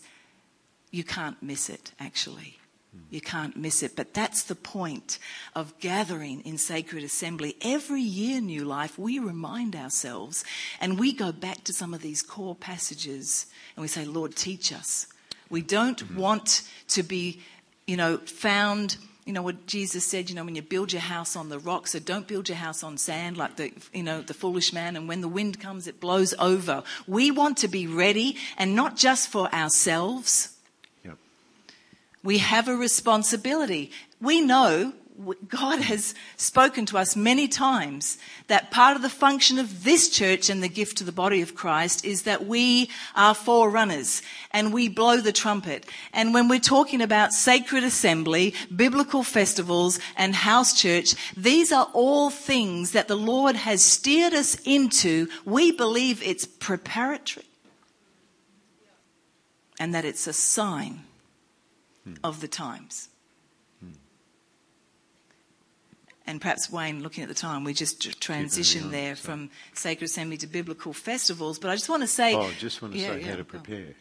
you 0.90 1.04
can't 1.04 1.42
miss 1.44 1.70
it, 1.70 1.92
actually. 2.00 2.58
You 3.10 3.22
can't 3.22 3.56
miss 3.56 3.84
it. 3.84 3.96
But 3.96 4.14
that's 4.14 4.44
the 4.44 4.56
point 4.56 5.20
of 5.56 5.78
gathering 5.80 6.42
in 6.42 6.58
sacred 6.58 7.04
assembly. 7.04 7.56
Every 7.62 8.02
year, 8.02 8.42
New 8.42 8.66
Life, 8.66 8.98
we 8.98 9.20
remind 9.20 9.76
ourselves 9.76 10.44
and 10.82 11.00
we 11.00 11.14
go 11.14 11.32
back 11.32 11.64
to 11.66 11.74
some 11.74 11.94
of 11.94 12.02
these 12.02 12.22
core 12.22 12.56
passages 12.56 13.46
and 13.76 13.82
we 13.82 13.88
say, 13.88 14.04
Lord, 14.04 14.36
teach 14.36 14.74
us. 14.74 15.08
We 15.52 15.62
don't 15.62 16.04
mm-hmm. 16.04 16.18
want 16.18 16.64
to 16.88 17.04
be, 17.04 17.42
you 17.86 17.98
know, 17.98 18.18
found, 18.18 18.98
you 19.26 19.34
know, 19.34 19.44
what 19.44 19.68
Jesus 19.68 20.06
said, 20.06 20.30
you 20.30 20.36
know, 20.36 20.44
when 20.44 20.56
you 20.56 20.64
build 20.64 20.94
your 20.94 21.02
house 21.02 21.36
on 21.36 21.50
the 21.50 21.60
rock, 21.60 21.88
so 21.88 22.00
don't 22.00 22.28
build 22.28 22.50
your 22.50 22.58
house 22.58 22.84
on 22.84 22.98
sand 22.98 23.38
like 23.38 23.58
the, 23.58 23.72
you 23.94 24.02
know, 24.02 24.22
the 24.22 24.34
foolish 24.34 24.74
man. 24.74 24.96
And 24.96 25.08
when 25.08 25.22
the 25.22 25.28
wind 25.28 25.60
comes, 25.60 25.86
it 25.86 26.00
blows 26.00 26.34
over. 26.40 26.84
We 27.06 27.30
want 27.30 27.58
to 27.58 27.68
be 27.68 27.86
ready 27.86 28.38
and 28.58 28.76
not 28.76 28.96
just 28.96 29.30
for 29.30 29.54
ourselves. 29.54 30.58
Yep. 31.06 31.18
We 32.24 32.40
have 32.40 32.68
a 32.68 32.76
responsibility. 32.76 33.92
We 34.20 34.42
know 34.42 34.94
God 35.48 35.82
has 35.82 36.16
spoken 36.38 36.86
to 36.88 36.98
us 36.98 37.16
many 37.16 37.48
times 37.48 38.18
that 38.48 38.72
part 38.72 38.96
of 38.96 39.02
the 39.02 39.10
function 39.10 39.60
of 39.60 39.84
this 39.84 40.10
church 40.10 40.50
and 40.50 40.64
the 40.64 40.70
gift 40.70 40.98
to 40.98 41.04
the 41.04 41.12
body 41.12 41.42
of 41.42 41.54
Christ 41.54 42.04
is 42.04 42.24
that 42.24 42.46
we 42.46 42.90
are 43.16 43.36
forerunners 43.36 44.22
and 44.52 44.74
we 44.74 44.88
blow 44.88 45.18
the 45.18 45.32
trumpet. 45.32 45.86
And 46.14 46.34
when 46.34 46.48
we're 46.48 46.60
talking 46.60 47.02
about 47.02 47.34
sacred 47.34 47.84
assembly, 47.84 48.56
biblical 48.76 49.24
festivals 49.24 50.00
and 50.16 50.34
house 50.34 50.80
church, 50.80 51.16
these 51.36 51.72
are 51.72 51.90
all 51.94 52.30
things 52.30 52.92
that 52.92 53.08
the 53.08 53.18
Lord 53.18 53.56
has 53.56 53.84
steered 53.84 54.34
us 54.34 54.56
into. 54.66 55.28
We 55.46 55.72
believe 55.72 56.24
it's 56.24 56.46
preparatory 56.46 57.46
and 59.80 59.94
that 59.94 60.06
it's 60.06 60.26
a 60.28 60.34
sign 60.34 61.02
hmm. 62.04 62.14
of 62.24 62.42
the 62.42 62.48
times. 62.48 63.10
And 66.28 66.40
perhaps 66.40 66.72
Wayne, 66.72 67.02
looking 67.02 67.24
at 67.24 67.30
the 67.30 67.36
time, 67.36 67.64
we 67.64 67.74
just 67.74 68.00
transitioned 68.20 68.86
on, 68.86 68.92
there 68.92 69.16
from 69.16 69.50
sacred 69.74 70.06
assembly 70.06 70.38
to 70.38 70.48
biblical 70.48 70.94
festivals. 70.94 71.60
But 71.60 71.72
I 71.72 71.76
just 71.76 71.90
want 71.90 72.04
to 72.04 72.08
say, 72.08 72.36
oh, 72.36 72.42
I 72.42 72.54
just 72.54 72.82
want 72.82 72.94
to 72.94 73.00
yeah, 73.00 73.10
say 73.10 73.22
yeah, 73.22 73.30
how 73.30 73.36
to 73.38 73.44
prepare. 73.44 73.96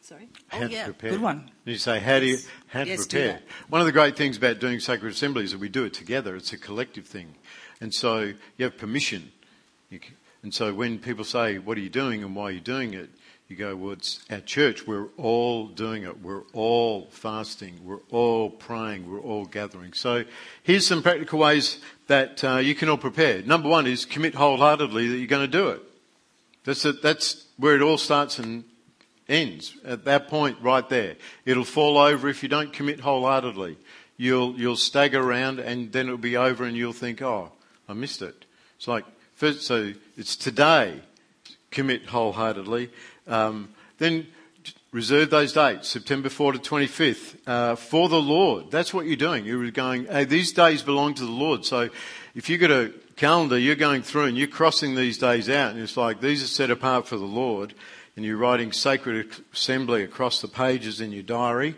Sorry. 0.00 0.28
How 0.46 0.62
oh, 0.62 0.66
yeah. 0.66 0.84
prepare. 0.84 1.10
Good 1.10 1.20
one. 1.20 1.50
You 1.64 1.76
say 1.78 1.98
how 1.98 2.20
do 2.20 2.26
you 2.26 2.38
how 2.68 2.84
to 2.84 2.90
yes, 2.90 3.06
prepare? 3.08 3.40
One 3.68 3.80
of 3.80 3.86
the 3.86 3.92
great 3.92 4.16
things 4.16 4.36
about 4.36 4.60
doing 4.60 4.78
sacred 4.78 5.10
assembly 5.10 5.42
is 5.42 5.50
that 5.50 5.58
we 5.58 5.68
do 5.68 5.84
it 5.84 5.94
together. 5.94 6.36
It's 6.36 6.52
a 6.52 6.58
collective 6.58 7.06
thing, 7.06 7.34
and 7.80 7.92
so 7.92 8.32
you 8.56 8.64
have 8.64 8.76
permission. 8.76 9.32
You 9.90 9.98
can, 9.98 10.14
and 10.44 10.54
so 10.54 10.72
when 10.72 11.00
people 11.00 11.24
say, 11.24 11.58
"What 11.58 11.76
are 11.76 11.80
you 11.80 11.90
doing?" 11.90 12.22
and 12.22 12.36
"Why 12.36 12.44
are 12.44 12.50
you 12.52 12.60
doing 12.60 12.94
it?" 12.94 13.10
You 13.48 13.54
go, 13.54 13.76
well, 13.76 13.92
it's 13.92 14.24
church, 14.44 14.88
we're 14.88 15.06
all 15.16 15.68
doing 15.68 16.02
it. 16.02 16.20
We're 16.20 16.42
all 16.52 17.06
fasting. 17.12 17.78
We're 17.84 18.00
all 18.10 18.50
praying. 18.50 19.08
We're 19.08 19.20
all 19.20 19.44
gathering. 19.44 19.92
So 19.92 20.24
here's 20.64 20.84
some 20.84 21.00
practical 21.00 21.38
ways 21.38 21.78
that 22.08 22.42
uh, 22.42 22.56
you 22.56 22.74
can 22.74 22.88
all 22.88 22.96
prepare. 22.96 23.42
Number 23.42 23.68
one 23.68 23.86
is 23.86 24.04
commit 24.04 24.34
wholeheartedly 24.34 25.08
that 25.08 25.18
you're 25.18 25.28
going 25.28 25.48
to 25.48 25.58
do 25.58 25.68
it. 25.68 25.82
That's, 26.64 26.84
a, 26.84 26.92
that's 26.92 27.46
where 27.56 27.76
it 27.76 27.82
all 27.82 27.98
starts 27.98 28.40
and 28.40 28.64
ends. 29.28 29.76
At 29.84 30.04
that 30.06 30.26
point, 30.26 30.58
right 30.60 30.88
there. 30.88 31.14
It'll 31.44 31.64
fall 31.64 31.98
over 31.98 32.28
if 32.28 32.42
you 32.42 32.48
don't 32.48 32.72
commit 32.72 32.98
wholeheartedly. 32.98 33.76
You'll, 34.16 34.58
you'll 34.58 34.76
stagger 34.76 35.22
around 35.22 35.60
and 35.60 35.92
then 35.92 36.06
it'll 36.06 36.18
be 36.18 36.36
over 36.36 36.64
and 36.64 36.76
you'll 36.76 36.92
think, 36.92 37.22
oh, 37.22 37.52
I 37.88 37.92
missed 37.92 38.22
it. 38.22 38.44
It's 38.76 38.88
like, 38.88 39.04
first, 39.36 39.62
so 39.62 39.92
it's 40.16 40.34
today, 40.34 41.00
commit 41.70 42.06
wholeheartedly. 42.06 42.90
Um, 43.26 43.68
then 43.98 44.26
reserve 44.92 45.30
those 45.30 45.52
dates, 45.52 45.88
September 45.88 46.28
4 46.28 46.52
to 46.52 46.58
25th, 46.58 47.36
uh, 47.46 47.76
for 47.76 48.08
the 48.08 48.20
Lord. 48.20 48.70
That's 48.70 48.94
what 48.94 49.06
you're 49.06 49.16
doing. 49.16 49.44
You're 49.44 49.70
going, 49.70 50.06
hey, 50.06 50.24
these 50.24 50.52
days 50.52 50.82
belong 50.82 51.14
to 51.14 51.24
the 51.24 51.30
Lord. 51.30 51.64
So 51.64 51.90
if 52.34 52.48
you've 52.48 52.60
got 52.60 52.70
a 52.70 52.92
calendar, 53.16 53.58
you're 53.58 53.76
going 53.76 54.02
through 54.02 54.24
and 54.24 54.38
you're 54.38 54.48
crossing 54.48 54.94
these 54.94 55.18
days 55.18 55.48
out, 55.48 55.72
and 55.72 55.80
it's 55.80 55.96
like 55.96 56.20
these 56.20 56.42
are 56.42 56.48
set 56.48 56.70
apart 56.70 57.06
for 57.06 57.16
the 57.16 57.24
Lord, 57.24 57.74
and 58.16 58.24
you're 58.24 58.36
writing 58.36 58.72
sacred 58.72 59.30
assembly 59.52 60.02
across 60.02 60.40
the 60.40 60.48
pages 60.48 61.00
in 61.00 61.12
your 61.12 61.22
diary. 61.22 61.76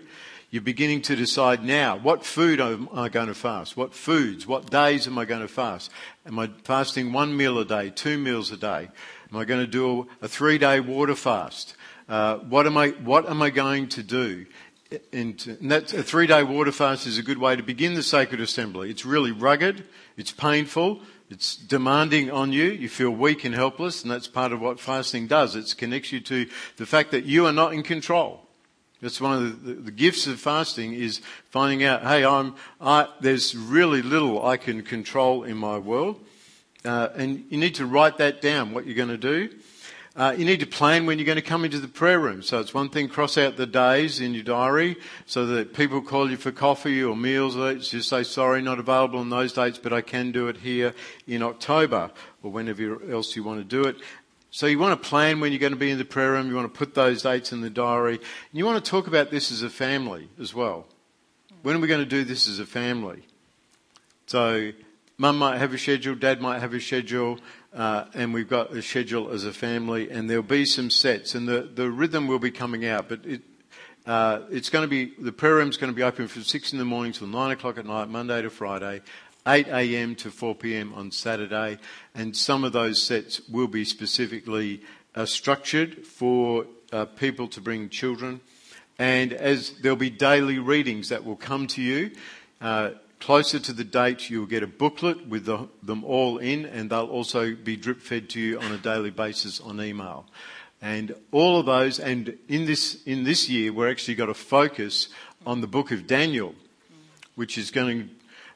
You're 0.50 0.62
beginning 0.62 1.02
to 1.02 1.16
decide 1.16 1.62
now, 1.62 1.98
what 1.98 2.24
food 2.24 2.58
am 2.58 2.88
I 2.94 3.10
going 3.10 3.26
to 3.26 3.34
fast? 3.34 3.76
What 3.76 3.92
foods, 3.92 4.46
what 4.46 4.70
days 4.70 5.06
am 5.06 5.18
I 5.18 5.26
going 5.26 5.42
to 5.42 5.48
fast? 5.48 5.90
Am 6.24 6.38
I 6.38 6.48
fasting 6.64 7.12
one 7.12 7.36
meal 7.36 7.58
a 7.58 7.66
day, 7.66 7.90
two 7.90 8.16
meals 8.16 8.50
a 8.50 8.56
day? 8.56 8.88
Am 9.30 9.38
I 9.38 9.44
going 9.44 9.60
to 9.60 9.70
do 9.70 10.08
a 10.22 10.28
three 10.28 10.56
day 10.58 10.80
water 10.80 11.14
fast? 11.14 11.74
Uh, 12.08 12.38
what 12.38 12.66
am 12.66 12.78
I, 12.78 12.90
what 12.90 13.28
am 13.28 13.42
I 13.42 13.50
going 13.50 13.88
to 13.90 14.02
do? 14.02 14.46
And, 15.12 15.38
that 15.62 15.92
a 15.92 16.02
three 16.02 16.26
day 16.26 16.42
water 16.42 16.72
fast 16.72 17.06
is 17.06 17.18
a 17.18 17.22
good 17.22 17.36
way 17.36 17.54
to 17.54 17.62
begin 17.62 17.92
the 17.94 18.02
sacred 18.02 18.40
assembly. 18.40 18.90
It's 18.90 19.04
really 19.04 19.32
rugged. 19.32 19.86
It's 20.16 20.32
painful. 20.32 21.00
It's 21.28 21.56
demanding 21.56 22.30
on 22.30 22.52
you. 22.52 22.64
You 22.64 22.88
feel 22.88 23.10
weak 23.10 23.44
and 23.44 23.54
helpless, 23.54 24.02
and 24.02 24.10
that's 24.10 24.26
part 24.26 24.52
of 24.52 24.62
what 24.62 24.80
fasting 24.80 25.26
does. 25.26 25.54
It 25.54 25.74
connects 25.76 26.10
you 26.10 26.20
to 26.20 26.46
the 26.78 26.86
fact 26.86 27.10
that 27.10 27.26
you 27.26 27.44
are 27.44 27.52
not 27.52 27.74
in 27.74 27.82
control. 27.82 28.40
That's 29.02 29.20
one 29.20 29.36
of 29.36 29.64
the, 29.64 29.74
the 29.74 29.90
gifts 29.90 30.26
of 30.26 30.40
fasting 30.40 30.94
is 30.94 31.20
finding 31.50 31.84
out, 31.84 32.02
hey, 32.02 32.24
I'm, 32.24 32.54
I, 32.80 33.08
there's 33.20 33.54
really 33.54 34.00
little 34.00 34.44
I 34.44 34.56
can 34.56 34.82
control 34.82 35.44
in 35.44 35.58
my 35.58 35.76
world. 35.76 36.18
Uh, 36.88 37.12
and 37.16 37.44
you 37.50 37.58
need 37.58 37.74
to 37.74 37.84
write 37.84 38.16
that 38.16 38.40
down, 38.40 38.72
what 38.72 38.86
you're 38.86 38.94
going 38.94 39.10
to 39.10 39.18
do. 39.18 39.50
Uh, 40.16 40.34
you 40.38 40.46
need 40.46 40.60
to 40.60 40.66
plan 40.66 41.04
when 41.04 41.18
you're 41.18 41.26
going 41.26 41.36
to 41.36 41.42
come 41.42 41.62
into 41.62 41.78
the 41.78 41.86
prayer 41.86 42.18
room. 42.18 42.40
So 42.40 42.60
it's 42.60 42.72
one 42.72 42.88
thing, 42.88 43.08
cross 43.08 43.36
out 43.36 43.58
the 43.58 43.66
days 43.66 44.20
in 44.20 44.32
your 44.32 44.42
diary 44.42 44.96
so 45.26 45.44
that 45.48 45.74
people 45.74 46.00
call 46.00 46.30
you 46.30 46.38
for 46.38 46.50
coffee 46.50 47.04
or 47.04 47.14
meals. 47.14 47.56
Just 47.86 48.08
say, 48.08 48.22
sorry, 48.22 48.62
not 48.62 48.78
available 48.78 49.18
on 49.18 49.28
those 49.28 49.52
dates, 49.52 49.76
but 49.76 49.92
I 49.92 50.00
can 50.00 50.32
do 50.32 50.48
it 50.48 50.56
here 50.56 50.94
in 51.26 51.42
October 51.42 52.10
or 52.42 52.50
whenever 52.50 53.02
else 53.12 53.36
you 53.36 53.44
want 53.44 53.60
to 53.60 53.64
do 53.64 53.86
it. 53.86 53.96
So 54.50 54.66
you 54.66 54.78
want 54.78 55.00
to 55.00 55.08
plan 55.08 55.40
when 55.40 55.52
you're 55.52 55.60
going 55.60 55.74
to 55.74 55.78
be 55.78 55.90
in 55.90 55.98
the 55.98 56.06
prayer 56.06 56.32
room. 56.32 56.48
You 56.48 56.56
want 56.56 56.72
to 56.72 56.78
put 56.78 56.94
those 56.94 57.20
dates 57.20 57.52
in 57.52 57.60
the 57.60 57.68
diary. 57.68 58.14
And 58.14 58.24
you 58.54 58.64
want 58.64 58.82
to 58.82 58.90
talk 58.90 59.08
about 59.08 59.30
this 59.30 59.52
as 59.52 59.60
a 59.60 59.68
family 59.68 60.30
as 60.40 60.54
well. 60.54 60.86
When 61.60 61.76
are 61.76 61.80
we 61.80 61.86
going 61.86 62.00
to 62.00 62.06
do 62.06 62.24
this 62.24 62.48
as 62.48 62.58
a 62.58 62.66
family? 62.66 63.24
So 64.24 64.72
mum 65.18 65.36
might 65.36 65.58
have 65.58 65.74
a 65.74 65.78
schedule, 65.78 66.14
dad 66.14 66.40
might 66.40 66.60
have 66.60 66.72
a 66.72 66.80
schedule, 66.80 67.40
uh, 67.74 68.04
and 68.14 68.32
we've 68.32 68.48
got 68.48 68.72
a 68.72 68.80
schedule 68.80 69.30
as 69.30 69.44
a 69.44 69.52
family, 69.52 70.08
and 70.10 70.30
there'll 70.30 70.44
be 70.44 70.64
some 70.64 70.90
sets, 70.90 71.34
and 71.34 71.48
the, 71.48 71.62
the 71.74 71.90
rhythm 71.90 72.28
will 72.28 72.38
be 72.38 72.52
coming 72.52 72.86
out, 72.86 73.08
but 73.08 73.26
it, 73.26 73.42
uh, 74.06 74.40
it's 74.48 74.70
going 74.70 74.82
to 74.82 74.88
be, 74.88 75.12
the 75.18 75.32
prayer 75.32 75.56
room's 75.56 75.76
going 75.76 75.92
to 75.92 75.96
be 75.96 76.04
open 76.04 76.28
from 76.28 76.44
6 76.44 76.72
in 76.72 76.78
the 76.78 76.84
morning 76.84 77.12
till 77.12 77.26
9 77.26 77.50
o'clock 77.50 77.78
at 77.78 77.84
night, 77.84 78.08
Monday 78.08 78.40
to 78.42 78.48
Friday, 78.48 79.02
8 79.46 79.66
a.m. 79.66 80.14
to 80.14 80.30
4 80.30 80.54
p.m. 80.54 80.94
on 80.94 81.10
Saturday, 81.10 81.78
and 82.14 82.36
some 82.36 82.62
of 82.62 82.72
those 82.72 83.02
sets 83.02 83.40
will 83.48 83.66
be 83.66 83.84
specifically 83.84 84.82
uh, 85.16 85.26
structured 85.26 86.06
for 86.06 86.64
uh, 86.92 87.06
people 87.06 87.48
to 87.48 87.60
bring 87.60 87.88
children. 87.88 88.40
And 89.00 89.32
as 89.32 89.72
there'll 89.80 89.96
be 89.96 90.10
daily 90.10 90.58
readings 90.58 91.08
that 91.08 91.24
will 91.24 91.36
come 91.36 91.66
to 91.68 91.82
you, 91.82 92.12
uh, 92.60 92.90
closer 93.20 93.58
to 93.58 93.72
the 93.72 93.84
date, 93.84 94.30
you'll 94.30 94.46
get 94.46 94.62
a 94.62 94.66
booklet 94.66 95.26
with 95.26 95.44
the, 95.44 95.68
them 95.82 96.04
all 96.04 96.38
in, 96.38 96.64
and 96.64 96.90
they'll 96.90 97.06
also 97.06 97.54
be 97.54 97.76
drip 97.76 98.00
fed 98.00 98.28
to 98.30 98.40
you 98.40 98.60
on 98.60 98.72
a 98.72 98.78
daily 98.78 99.10
basis 99.10 99.60
on 99.60 99.80
email. 99.80 100.26
And 100.80 101.14
all 101.32 101.58
of 101.58 101.66
those, 101.66 101.98
and 101.98 102.38
in 102.48 102.66
this, 102.66 103.02
in 103.04 103.24
this 103.24 103.48
year, 103.48 103.72
we're 103.72 103.90
actually 103.90 104.14
got 104.14 104.28
a 104.28 104.34
focus 104.34 105.08
on 105.46 105.60
the 105.60 105.66
book 105.66 105.90
of 105.90 106.06
Daniel, 106.06 106.54
which 107.34 107.58
is 107.58 107.70
going 107.70 108.10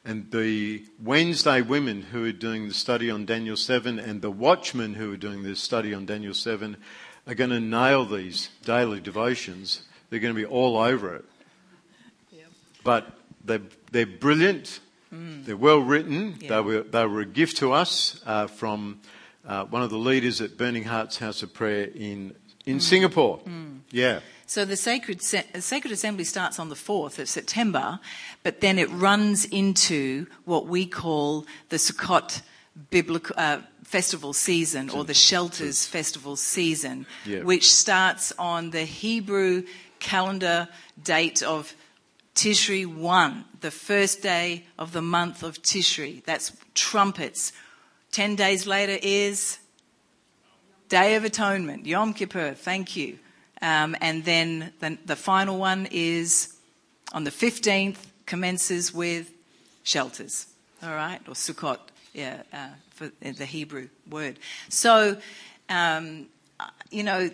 and 0.05 0.29
the 0.31 0.83
Wednesday 1.01 1.61
women 1.61 2.01
who 2.01 2.25
are 2.25 2.33
doing 2.33 2.67
the 2.67 2.73
study 2.73 3.09
on 3.09 3.25
Daniel 3.25 3.55
7 3.55 3.99
and 3.99 4.21
the 4.21 4.31
watchmen 4.31 4.95
who 4.95 5.13
are 5.13 5.17
doing 5.17 5.43
the 5.43 5.55
study 5.55 5.93
on 5.93 6.05
Daniel 6.05 6.33
7 6.33 6.75
are 7.25 7.35
going 7.35 7.51
to 7.51 7.59
nail 7.59 8.05
these 8.05 8.49
daily 8.65 8.99
devotions. 8.99 9.83
They're 10.09 10.19
going 10.19 10.35
to 10.35 10.39
be 10.39 10.45
all 10.45 10.77
over 10.77 11.15
it. 11.15 11.25
Yep. 12.31 12.45
But 12.83 13.17
they're, 13.45 13.61
they're 13.93 14.05
brilliant. 14.05 14.79
Mm. 15.13 15.45
They're 15.45 15.55
well 15.55 15.79
written. 15.79 16.35
They, 16.39 16.59
were, 16.59 16.81
they 16.81 17.05
were 17.05 17.21
a 17.21 17.25
gift 17.25 17.57
to 17.57 17.71
us 17.71 18.21
uh, 18.25 18.47
from 18.47 18.99
uh, 19.47 19.65
one 19.65 19.83
of 19.83 19.91
the 19.91 19.97
leaders 19.97 20.41
at 20.41 20.57
Burning 20.57 20.83
Hearts 20.83 21.19
House 21.19 21.43
of 21.43 21.53
Prayer 21.53 21.85
in, 21.85 22.35
in 22.65 22.77
mm. 22.77 22.81
Singapore. 22.81 23.39
Mm. 23.47 23.81
Yeah. 23.91 24.19
So 24.47 24.65
the 24.65 24.75
Sacred, 24.75 25.21
Sacred 25.21 25.91
Assembly 25.93 26.23
starts 26.23 26.59
on 26.59 26.69
the 26.69 26.75
4th 26.75 27.19
of 27.19 27.29
September, 27.29 27.99
but 28.41 28.61
then 28.61 28.77
it 28.77 28.89
runs 28.89 29.45
into 29.45 30.25
what 30.45 30.65
we 30.65 30.85
call 30.85 31.45
the 31.69 31.77
Sukkot 31.77 32.41
biblical 32.89 33.35
uh, 33.37 33.59
festival 33.83 34.33
season 34.33 34.89
or 34.89 35.03
the 35.03 35.13
shelters 35.13 35.85
festival 35.85 36.35
season, 36.35 37.05
yeah. 37.25 37.43
which 37.43 37.71
starts 37.71 38.33
on 38.39 38.71
the 38.71 38.85
Hebrew 38.85 39.63
calendar 39.99 40.67
date 41.01 41.43
of 41.43 41.75
Tishri 42.35 42.85
1, 42.85 43.45
the 43.61 43.71
first 43.71 44.21
day 44.21 44.65
of 44.77 44.91
the 44.91 45.01
month 45.01 45.43
of 45.43 45.61
Tishri. 45.61 46.23
That's 46.23 46.51
trumpets. 46.73 47.53
Ten 48.11 48.35
days 48.35 48.65
later 48.65 48.97
is 49.01 49.59
Day 50.89 51.15
of 51.15 51.23
Atonement, 51.23 51.85
Yom 51.85 52.13
Kippur. 52.13 52.53
Thank 52.53 52.95
you. 52.95 53.19
Um, 53.61 53.95
and 54.01 54.25
then 54.25 54.73
the, 54.79 54.97
the 55.05 55.15
final 55.15 55.57
one 55.57 55.87
is 55.89 56.55
on 57.13 57.23
the 57.23 57.31
15th, 57.31 57.97
commences 58.25 58.93
with 58.93 59.31
shelters, 59.83 60.47
all 60.81 60.93
right, 60.93 61.21
or 61.27 61.33
Sukkot, 61.33 61.79
yeah, 62.13 62.41
uh, 62.51 62.69
for 62.89 63.09
the 63.21 63.45
Hebrew 63.45 63.89
word. 64.09 64.39
So, 64.69 65.17
um, 65.69 66.27
you 66.91 67.03
know, 67.03 67.29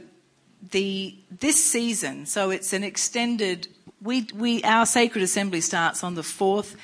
the 0.72 1.15
this 1.32 1.63
season, 1.63 2.26
so 2.26 2.50
it's 2.50 2.74
an 2.74 2.84
extended. 2.84 3.67
We 4.02 4.28
we 4.34 4.63
our 4.63 4.86
sacred 4.86 5.24
assembly 5.24 5.62
starts 5.62 6.04
on 6.04 6.15
the 6.15 6.24
fourth, 6.24 6.76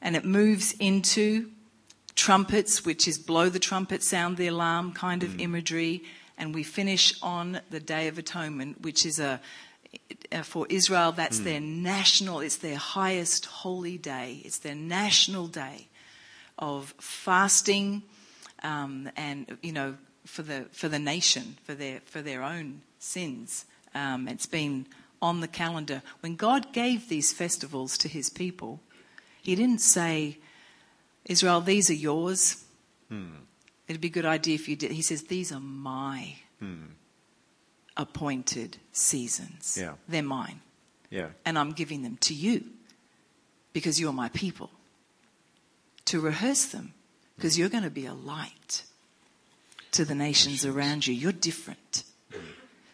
and 0.00 0.16
it 0.16 0.24
moves 0.24 0.74
into 0.78 1.50
trumpets, 2.14 2.84
which 2.84 3.06
is 3.06 3.18
blow 3.18 3.48
the 3.48 3.58
trumpet, 3.58 4.02
sound 4.02 4.36
the 4.36 4.46
alarm 4.46 4.92
kind 4.92 5.22
of 5.22 5.30
mm. 5.30 5.40
imagery 5.40 6.02
and 6.38 6.54
we 6.54 6.62
finish 6.62 7.14
on 7.22 7.60
the 7.70 7.80
Day 7.80 8.08
of 8.08 8.18
Atonement, 8.18 8.82
which 8.82 9.06
is 9.06 9.18
a 9.18 9.40
uh, 10.32 10.42
for 10.42 10.66
Israel, 10.68 11.12
that's 11.12 11.40
their 11.40 11.60
national, 11.60 12.40
it's 12.40 12.56
their 12.56 12.76
highest 12.76 13.46
holy 13.46 13.96
day. 13.96 14.42
It's 14.44 14.58
their 14.58 14.74
national 14.74 15.46
day 15.46 15.88
of 16.58 16.94
fasting 16.98 18.02
um, 18.62 19.08
and, 19.16 19.56
you 19.62 19.72
know, 19.72 19.94
for 20.24 20.42
the, 20.42 20.66
for 20.72 20.88
the 20.88 20.98
nation, 20.98 21.56
for 21.64 21.74
their, 21.74 22.00
for 22.04 22.20
their 22.20 22.42
own 22.42 22.82
sins. 23.06 23.64
Um, 23.94 24.28
it's 24.28 24.46
been 24.46 24.86
on 25.22 25.40
the 25.40 25.48
calendar. 25.48 26.02
When 26.20 26.36
God 26.36 26.72
gave 26.72 27.08
these 27.08 27.32
festivals 27.32 27.96
to 27.98 28.08
his 28.08 28.28
people, 28.28 28.80
he 29.42 29.54
didn't 29.54 29.80
say, 29.80 30.38
Israel, 31.24 31.60
these 31.60 31.88
are 31.90 31.94
yours. 31.94 32.64
Hmm. 33.08 33.36
It'd 33.88 34.00
be 34.00 34.08
a 34.08 34.10
good 34.10 34.26
idea 34.26 34.54
if 34.54 34.68
you 34.68 34.76
did. 34.76 34.90
He 34.90 35.02
says, 35.02 35.24
These 35.24 35.52
are 35.52 35.60
my 35.60 36.34
hmm. 36.58 36.86
appointed 37.96 38.78
seasons. 38.92 39.78
Yeah. 39.80 39.92
They're 40.08 40.22
mine. 40.22 40.60
Yeah. 41.10 41.28
And 41.44 41.58
I'm 41.58 41.72
giving 41.72 42.02
them 42.02 42.16
to 42.22 42.34
you 42.34 42.64
because 43.72 44.00
you're 44.00 44.12
my 44.12 44.28
people. 44.30 44.70
To 46.06 46.20
rehearse 46.20 46.66
them 46.66 46.94
because 47.36 47.54
hmm. 47.54 47.60
you're 47.60 47.70
going 47.70 47.84
to 47.84 47.90
be 47.90 48.06
a 48.06 48.14
light 48.14 48.82
to 49.92 50.04
the 50.04 50.14
nations 50.14 50.66
around 50.66 51.06
you. 51.06 51.14
You're 51.14 51.32
different. 51.32 52.04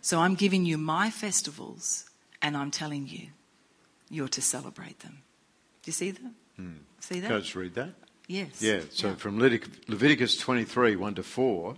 So 0.02 0.18
I'm 0.18 0.34
giving 0.34 0.66
you 0.66 0.76
my 0.76 1.10
festivals 1.10 2.10
and 2.42 2.56
I'm 2.56 2.70
telling 2.70 3.06
you 3.08 3.28
you're 4.10 4.28
to 4.28 4.42
celebrate 4.42 4.98
them. 5.00 5.22
Do 5.82 5.88
you 5.88 5.92
see 5.92 6.10
that? 6.10 6.32
Hmm. 6.56 6.72
See 7.00 7.20
that? 7.20 7.28
Can 7.28 7.36
I 7.36 7.40
just 7.40 7.54
read 7.54 7.74
that? 7.74 7.90
Yes. 8.26 8.60
Yeah, 8.60 8.80
so 8.90 9.14
from 9.14 9.38
Leviticus 9.38 10.36
23 10.36 10.96
1 10.96 11.14
to 11.14 11.22
4, 11.22 11.76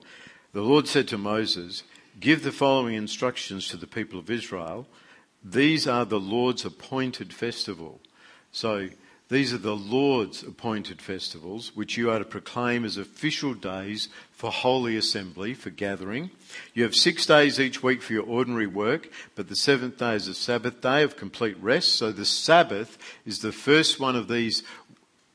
the 0.53 0.63
Lord 0.63 0.89
said 0.89 1.07
to 1.09 1.19
Moses, 1.19 1.83
Give 2.19 2.43
the 2.43 2.53
following 2.53 2.95
instructions 2.95 3.69
to 3.69 3.77
the 3.77 3.87
people 3.87 4.19
of 4.19 4.31
Israel. 4.31 4.87
These 5.43 5.87
are 5.87 6.05
the 6.05 6.21
Lord's 6.21 6.65
appointed 6.65 7.33
festival. 7.33 8.01
So 8.53 8.89
these 9.29 9.55
are 9.55 9.59
the 9.59 9.75
Lord's 9.75 10.43
appointed 10.43 11.01
festivals, 11.01 11.75
which 11.75 11.97
you 11.97 12.11
are 12.11 12.19
to 12.19 12.25
proclaim 12.27 12.85
as 12.85 12.99
official 12.99 13.55
days 13.55 14.11
for 14.33 14.51
holy 14.51 14.97
assembly, 14.97 15.55
for 15.55 15.71
gathering. 15.71 16.31
You 16.75 16.83
have 16.83 16.95
six 16.95 17.25
days 17.25 17.59
each 17.59 17.83
week 17.83 18.03
for 18.03 18.13
your 18.13 18.25
ordinary 18.25 18.67
work, 18.67 19.09
but 19.35 19.49
the 19.49 19.57
seventh 19.57 19.99
day 19.99 20.15
is 20.15 20.29
a 20.29 20.35
Sabbath 20.35 20.83
day 20.83 21.03
of 21.03 21.17
complete 21.17 21.57
rest. 21.63 21.95
So 21.95 22.13
the 22.13 22.27
Sabbath 22.27 22.99
is 23.25 23.39
the 23.39 23.53
first 23.53 23.99
one 23.99 24.15
of 24.15 24.29
these 24.29 24.63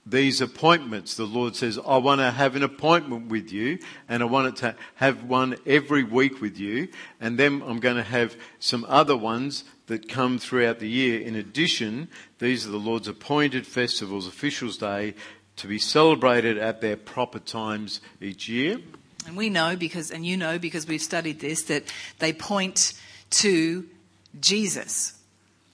these 0.06 0.42
appointments, 0.42 1.16
the 1.16 1.26
Lord 1.26 1.56
says, 1.56 1.78
I 1.86 1.98
want 1.98 2.20
to 2.20 2.32
have 2.32 2.56
an 2.56 2.64
appointment 2.64 3.28
with 3.28 3.52
you 3.52 3.78
and 4.08 4.24
I 4.24 4.26
want 4.26 4.48
it 4.48 4.56
to 4.58 4.76
have 4.96 5.24
one 5.26 5.56
every 5.68 6.04
week 6.04 6.42
with 6.42 6.58
you. 6.58 6.88
And 7.22 7.38
then 7.38 7.62
I'm 7.66 7.80
going 7.80 7.98
to 7.98 8.04
have 8.04 8.36
some 8.60 8.86
other 8.88 9.16
ones 9.16 9.66
that 9.90 10.08
come 10.08 10.40
throughout 10.40 10.80
the 10.80 10.88
year. 10.88 11.20
In 11.20 11.36
addition, 11.36 12.08
these 12.38 12.66
are 12.66 12.72
the 12.72 12.78
Lord's 12.78 13.08
appointed 13.08 13.68
festivals, 13.68 14.28
officials 14.28 14.78
day, 14.78 15.16
to 15.58 15.68
be 15.68 15.78
celebrated 15.78 16.58
at 16.58 16.80
their 16.80 16.96
proper 16.96 17.40
times 17.40 18.00
each 18.22 18.48
year. 18.48 18.80
And 19.28 19.36
we 19.36 19.50
know 19.50 19.76
because, 19.76 20.12
and 20.12 20.26
you 20.26 20.38
know 20.38 20.58
because 20.58 20.88
we've 20.88 21.02
studied 21.02 21.40
this, 21.40 21.64
that 21.64 21.84
they 22.20 22.32
point 22.32 22.94
to 23.32 23.86
Jesus. 24.40 25.20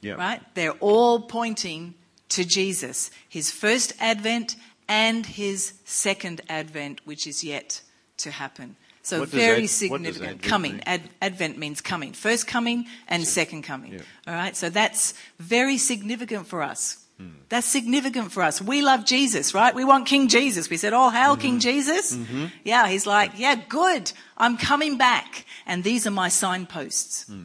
Yeah. 0.01 0.13
Right? 0.13 0.41
They're 0.56 0.71
all 0.80 1.21
pointing 1.21 1.93
to 2.30 2.43
Jesus, 2.43 3.12
his 3.30 3.51
first 3.51 3.93
advent 3.99 4.56
and 4.88 5.25
his 5.25 5.73
second 5.84 6.41
advent, 6.49 7.01
which 7.06 7.28
is 7.28 7.43
yet 7.43 7.82
to 8.17 8.32
happen. 8.32 8.75
So 9.05 9.19
What 9.19 9.29
very 9.29 9.63
ad- 9.65 9.69
significant. 9.69 10.41
coming. 10.41 10.81
Ad, 10.87 11.01
advent 11.21 11.57
means 11.59 11.79
coming. 11.79 12.13
First 12.13 12.47
coming 12.47 12.85
and 13.07 13.23
second 13.27 13.61
coming. 13.61 13.93
Yeah. 13.93 13.99
All 14.27 14.33
right. 14.33 14.57
So 14.57 14.69
that's 14.69 15.13
very 15.37 15.77
significant 15.77 16.47
for 16.47 16.63
us. 16.63 16.97
Hmm. 17.19 17.29
That's 17.49 17.67
significant 17.67 18.31
for 18.31 18.41
us. 18.41 18.59
We 18.61 18.81
love 18.81 19.05
Jesus, 19.05 19.53
right? 19.53 19.75
We 19.75 19.85
want 19.85 20.07
King 20.07 20.27
Jesus. 20.27 20.69
We 20.71 20.77
said, 20.77 20.93
Oh, 20.93 21.09
hail 21.11 21.33
Mm-hmm. 21.33 21.41
King 21.41 21.59
Jesus. 21.59 22.17
Yeah. 22.63 22.87
He's 22.87 23.05
like, 23.05 23.37
yeah, 23.37 23.55
good. 23.69 24.11
I'm 24.37 24.57
coming 24.57 24.97
back. 24.97 25.45
And 25.67 25.83
these 25.83 26.07
are 26.07 26.11
my 26.11 26.29
signposts. 26.29 27.25
Hmm. 27.27 27.43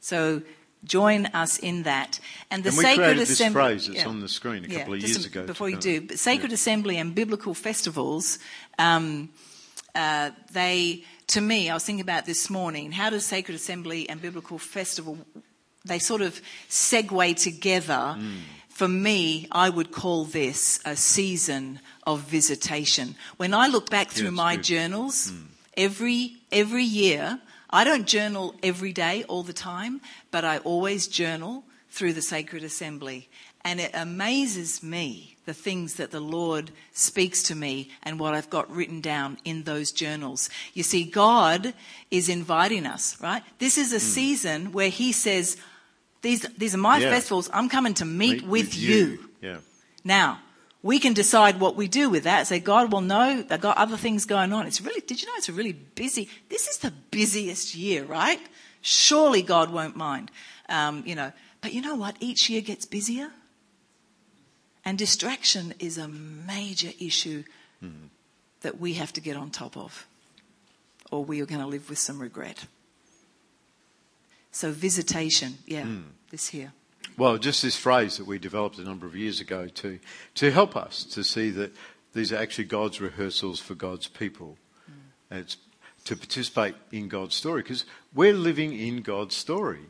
So 0.00 0.42
join 0.84 1.26
us 1.32 1.58
in 1.58 1.84
that. 1.84 2.20
And 2.50 2.62
the 2.64 2.68
And 2.68 2.78
we 2.78 2.84
Sacred 2.84 2.96
created 3.04 3.18
this 3.22 3.30
Assembly. 3.30 3.62
phrase 3.62 3.86
that's 3.88 4.06
on 4.06 4.20
the 4.20 4.28
screen 4.28 4.64
a 4.64 4.68
couple 4.68 4.94
of 4.94 5.00
years 5.00 5.24
ago. 5.24 5.46
Before 5.46 5.70
you 5.70 5.78
do, 5.78 6.02
but 6.02 6.18
Sacred 6.18 6.52
Assembly 6.52 6.98
and 6.98 7.14
biblical 7.14 7.54
festivals, 7.54 8.38
um, 8.78 9.30
uh, 9.94 10.30
they, 10.52 11.04
to 11.28 11.40
me, 11.40 11.70
I 11.70 11.74
was 11.74 11.84
thinking 11.84 12.02
about 12.02 12.26
this 12.26 12.50
morning, 12.50 12.92
how 12.92 13.10
does 13.10 13.24
Sacred 13.24 13.54
Assembly 13.54 14.08
and 14.08 14.20
biblical 14.20 14.58
festival, 14.58 15.18
they 15.84 15.98
sort 15.98 16.20
of 16.20 16.40
segue 16.68 17.36
together. 17.36 18.16
Mm. 18.18 18.40
For 18.68 18.88
me, 18.88 19.48
I 19.50 19.70
would 19.70 19.90
call 19.90 20.24
this 20.24 20.80
a 20.84 20.94
season 20.94 21.80
of 22.06 22.20
visitation. 22.20 23.16
When 23.36 23.52
I 23.52 23.66
look 23.66 23.90
back 23.90 24.10
through 24.10 24.30
my 24.30 24.56
journals, 24.56 25.32
every 25.76 26.36
every 26.52 26.84
year, 26.84 27.40
I 27.70 27.82
don't 27.82 28.06
journal 28.06 28.54
every 28.62 28.92
day 28.92 29.24
all 29.24 29.42
the 29.42 29.52
time, 29.52 30.00
but 30.30 30.44
I 30.44 30.58
always 30.58 31.08
journal 31.08 31.64
through 31.90 32.12
the 32.12 32.22
Sacred 32.22 32.62
Assembly. 32.62 33.28
And 33.64 33.80
it 33.80 33.90
amazes 33.94 34.82
me 34.82 35.36
the 35.48 35.54
things 35.54 35.94
that 35.94 36.10
the 36.10 36.20
Lord 36.20 36.70
speaks 36.92 37.42
to 37.44 37.54
me 37.54 37.90
and 38.02 38.20
what 38.20 38.34
I've 38.34 38.50
got 38.50 38.70
written 38.70 39.00
down 39.00 39.38
in 39.46 39.62
those 39.62 39.90
journals. 39.92 40.50
You 40.74 40.82
see, 40.82 41.04
God 41.04 41.72
is 42.10 42.28
inviting 42.28 42.84
us, 42.84 43.18
right? 43.18 43.42
This 43.58 43.78
is 43.78 43.94
a 43.94 43.98
season 43.98 44.72
where 44.72 44.90
He 44.90 45.10
says, 45.10 45.56
these, 46.20 46.42
these 46.58 46.74
are 46.74 46.84
my 46.92 46.98
Yeah. 46.98 47.08
festivals. 47.08 47.48
I'm 47.54 47.70
coming 47.70 47.94
to 47.94 48.04
meet, 48.04 48.42
Meet 48.42 48.46
with, 48.46 48.76
you. 48.76 49.30
Yeah. 49.40 49.60
Now, 50.04 50.40
we 50.82 50.98
can 50.98 51.14
decide 51.14 51.58
what 51.60 51.76
we 51.76 51.88
do 51.88 52.10
with 52.10 52.24
that. 52.24 52.46
Say, 52.46 52.60
God 52.60 52.92
will 52.92 53.00
know 53.00 53.40
they've 53.40 53.58
got 53.58 53.78
other 53.78 53.96
things 53.96 54.26
going 54.26 54.52
on. 54.52 54.66
It's 54.66 54.82
really, 54.82 55.00
did 55.00 55.22
you 55.22 55.28
know 55.28 55.34
it's 55.38 55.48
a 55.48 55.54
really 55.54 55.72
busy, 55.72 56.28
this 56.50 56.68
is 56.68 56.76
the 56.76 56.92
busiest 57.10 57.74
year, 57.74 58.04
right? 58.04 58.40
Surely 58.82 59.40
God 59.40 59.72
won't 59.72 59.96
mind. 59.96 60.30
Um, 60.68 61.04
you 61.06 61.14
know, 61.14 61.32
but 61.62 61.72
you 61.72 61.80
know 61.80 61.94
what? 61.94 62.16
Each 62.20 62.50
year 62.50 62.60
gets 62.60 62.84
busier. 62.84 63.30
And 64.88 64.96
distraction 64.96 65.74
is 65.78 65.98
a 65.98 66.08
major 66.08 66.88
issue 66.98 67.44
that 68.62 68.80
we 68.80 68.94
have 68.94 69.12
to 69.12 69.20
get 69.20 69.36
on 69.36 69.50
top 69.50 69.76
of, 69.76 70.06
or 71.10 71.22
we 71.22 71.42
are 71.42 71.44
going 71.44 71.60
to 71.60 71.66
live 71.66 71.90
with 71.90 71.98
some 71.98 72.18
regret. 72.18 72.64
So, 74.50 74.70
visitation, 74.70 75.58
yeah, 75.66 75.82
hmm. 75.82 76.00
this 76.30 76.48
here. 76.48 76.72
Well, 77.18 77.36
just 77.36 77.62
this 77.62 77.76
phrase 77.76 78.16
that 78.16 78.26
we 78.26 78.38
developed 78.38 78.78
a 78.78 78.82
number 78.82 79.06
of 79.06 79.14
years 79.14 79.42
ago 79.42 79.68
to, 79.68 79.98
to 80.36 80.50
help 80.50 80.74
us 80.74 81.04
to 81.04 81.22
see 81.22 81.50
that 81.50 81.74
these 82.14 82.32
are 82.32 82.38
actually 82.38 82.64
God's 82.64 82.98
rehearsals 82.98 83.60
for 83.60 83.74
God's 83.74 84.08
people. 84.08 84.56
And 85.30 85.40
it's 85.40 85.58
to 86.04 86.16
participate 86.16 86.76
in 86.92 87.08
God's 87.08 87.34
story 87.34 87.60
because 87.60 87.84
we're 88.14 88.32
living 88.32 88.72
in 88.72 89.02
God's 89.02 89.36
story. 89.36 89.80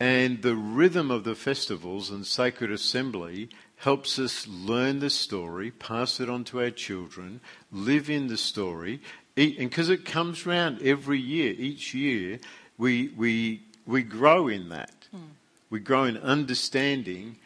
And 0.00 0.42
the 0.42 0.54
rhythm 0.54 1.10
of 1.10 1.24
the 1.24 1.34
festivals 1.34 2.10
and 2.10 2.24
sacred 2.24 2.70
assembly 2.70 3.48
helps 3.76 4.18
us 4.18 4.46
learn 4.46 5.00
the 5.00 5.10
story, 5.10 5.70
pass 5.70 6.20
it 6.20 6.28
on 6.30 6.44
to 6.44 6.60
our 6.60 6.70
children, 6.70 7.40
live 7.72 8.08
in 8.08 8.28
the 8.28 8.36
story. 8.36 9.00
E- 9.36 9.56
And 9.58 9.70
because 9.70 9.88
it 9.88 10.04
comes 10.04 10.46
round 10.46 10.80
every 10.82 11.18
year, 11.20 11.54
each 11.58 11.94
year, 11.94 12.38
we, 12.76 13.08
we, 13.16 13.62
we 13.86 14.02
grow 14.02 14.48
in 14.48 14.68
that. 14.68 15.08
Hmm. 15.10 15.32
We 15.70 15.80
grow 15.80 16.04
in 16.04 16.16
understanding 16.16 17.36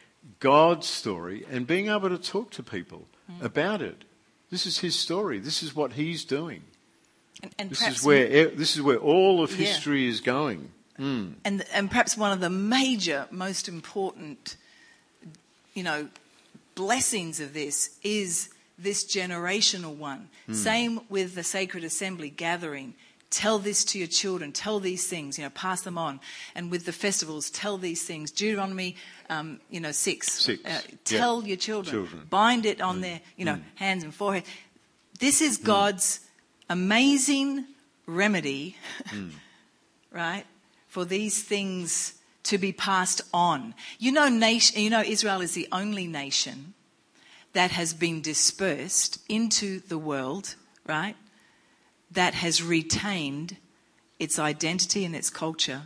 God's 0.41 0.87
story 0.87 1.45
and 1.51 1.67
being 1.67 1.89
able 1.89 2.09
to 2.09 2.19
talk 2.19 2.51
to 2.53 2.63
people 2.63 3.07
hmm. 3.31 3.45
about 3.45 3.81
it. 3.83 4.05
This 4.51 4.67
is 4.67 4.79
His 4.79 4.95
story. 4.95 5.39
This 5.39 5.63
is 5.63 5.75
what 5.75 5.95
He's 5.95 6.25
doing. 6.25 6.63
And, 7.43 7.55
and 7.59 7.71
This 7.71 7.87
is 7.89 8.05
where 8.05 8.49
this 8.49 8.77
is 8.77 8.83
where 8.83 8.99
all 8.99 9.43
of 9.43 9.51
Yeah. 9.59 9.67
history 9.67 10.07
is 10.07 10.21
going. 10.21 10.71
Mm. 11.03 11.35
and 11.45 11.65
and 11.73 11.91
perhaps 11.91 12.17
one 12.17 12.31
of 12.33 12.41
the 12.41 12.51
major, 12.51 13.27
most 13.31 13.69
important, 13.69 14.57
you 15.75 15.83
know, 15.83 16.09
blessings 16.77 17.41
of 17.41 17.55
this 17.55 17.99
is 18.05 18.51
this 18.79 19.05
generational 19.05 19.97
one. 19.97 20.29
Mm. 20.49 20.55
Same 20.55 21.01
with 21.09 21.35
the 21.35 21.43
sacred 21.43 21.83
assembly 21.85 22.31
gathering. 22.31 22.95
Tell 23.31 23.59
this 23.59 23.85
to 23.87 23.99
your 23.99 24.09
children. 24.09 24.53
Tell 24.53 24.79
these 24.79 25.09
things. 25.09 25.39
You 25.39 25.45
know, 25.45 25.51
pass 25.51 25.81
them 25.83 25.99
on. 25.99 26.21
And 26.55 26.71
with 26.71 26.85
the 26.85 26.93
festivals, 26.93 27.51
tell 27.51 27.79
these 27.79 28.05
things. 28.05 28.31
Deuteronomy, 28.31 28.97
um, 29.31 29.59
you 29.71 29.81
know, 29.81 29.93
six. 29.93 30.33
Six, 30.33 30.63
Uh, 30.65 30.69
yeah. 30.69 30.97
tell 31.05 31.43
your 31.43 31.57
children. 31.57 31.97
Children. 31.97 32.27
Bind 32.29 32.67
it 32.67 32.81
on 32.81 32.99
mm. 32.99 33.03
their, 33.03 33.21
you 33.37 33.45
know, 33.45 33.59
hands 33.77 34.05
and 34.05 34.15
forehead. 34.15 34.45
This 35.19 35.41
is 35.41 35.57
God's 35.57 36.21
amazing 36.69 37.65
remedy, 38.07 38.77
right, 40.13 40.45
for 40.93 41.07
these 41.07 41.43
things 41.43 42.15
to 42.43 42.59
be 42.59 42.71
passed 42.73 43.23
on. 43.33 43.75
You 43.99 44.13
know, 44.13 44.29
nation, 44.29 44.79
you 44.83 44.91
know, 44.91 45.01
Israel 45.01 45.41
is 45.41 45.55
the 45.55 45.67
only 45.73 46.07
nation 46.07 46.75
that 47.55 47.71
has 47.71 47.95
been 47.95 48.21
dispersed 48.21 49.19
into 49.29 49.81
the 49.81 49.97
world, 49.97 50.55
right, 50.87 51.17
that 52.11 52.35
has 52.35 52.63
retained 52.63 53.57
its 54.19 54.39
identity 54.39 55.05
and 55.07 55.17
its 55.17 55.31
culture 55.31 55.83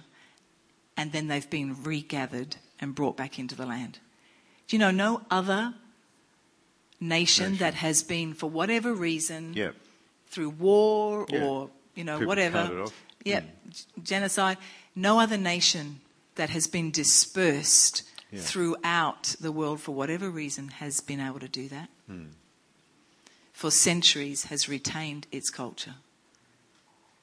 and 0.96 1.12
then 1.12 1.28
they've 1.28 1.50
been 1.50 1.76
regathered 1.84 2.57
and 2.80 2.94
brought 2.94 3.16
back 3.16 3.38
into 3.38 3.54
the 3.54 3.66
land. 3.66 3.98
Do 4.66 4.76
you 4.76 4.80
know 4.80 4.90
no 4.90 5.20
other 5.30 5.74
nation, 7.00 7.52
Nation. 7.52 7.57
that 7.59 7.74
has 7.74 8.02
been, 8.02 8.34
for 8.34 8.48
whatever 8.50 8.92
reason, 8.94 9.52
Yeah. 9.54 9.70
through 10.28 10.50
war 10.50 11.26
or 11.32 11.70
you 11.94 12.02
know 12.04 12.16
People 12.18 12.28
whatever, 12.28 12.62
cut 12.62 12.72
it 12.72 12.80
off. 12.80 12.94
yeah, 13.24 13.40
hmm. 13.40 13.70
g- 13.70 13.84
genocide. 14.02 14.57
No 14.97 15.20
other 15.20 15.36
nation 15.36 16.01
that 16.36 16.51
has 16.51 16.66
been 16.66 16.90
dispersed 16.90 18.03
Yeah. 18.32 18.40
throughout 18.40 19.36
the 19.40 19.53
world 19.53 19.80
for 19.80 19.94
whatever 19.94 20.28
reason 20.30 20.68
has 20.68 21.01
been 21.01 21.20
able 21.20 21.38
to 21.40 21.49
do 21.49 21.68
that. 21.68 21.88
Hmm. 22.07 22.26
For 23.53 23.70
centuries, 23.70 24.44
has 24.44 24.68
retained 24.68 25.26
its 25.30 25.49
culture 25.51 25.94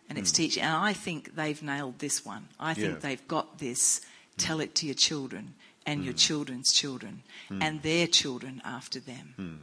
and 0.08 0.18
its 0.18 0.32
teaching. 0.32 0.64
And 0.64 0.74
I 0.76 0.94
think 0.94 1.36
they've 1.36 1.62
nailed 1.62 2.00
this 2.00 2.24
one. 2.26 2.48
I 2.60 2.74
think 2.74 2.86
Hmm. 2.86 2.92
Yeah. 2.92 2.96
Hmm. 2.96 3.02
they've 3.02 3.28
got 3.28 3.58
this. 3.60 4.02
Tell 4.38 4.60
it 4.62 4.74
to 4.76 4.86
your 4.86 4.96
children 4.96 5.54
and 5.86 6.04
your 6.06 6.14
children's 6.14 6.72
children 6.72 7.24
and 7.50 7.82
their 7.84 8.08
children 8.08 8.62
after 8.64 9.00
them. 9.00 9.34
Hmm. 9.36 9.56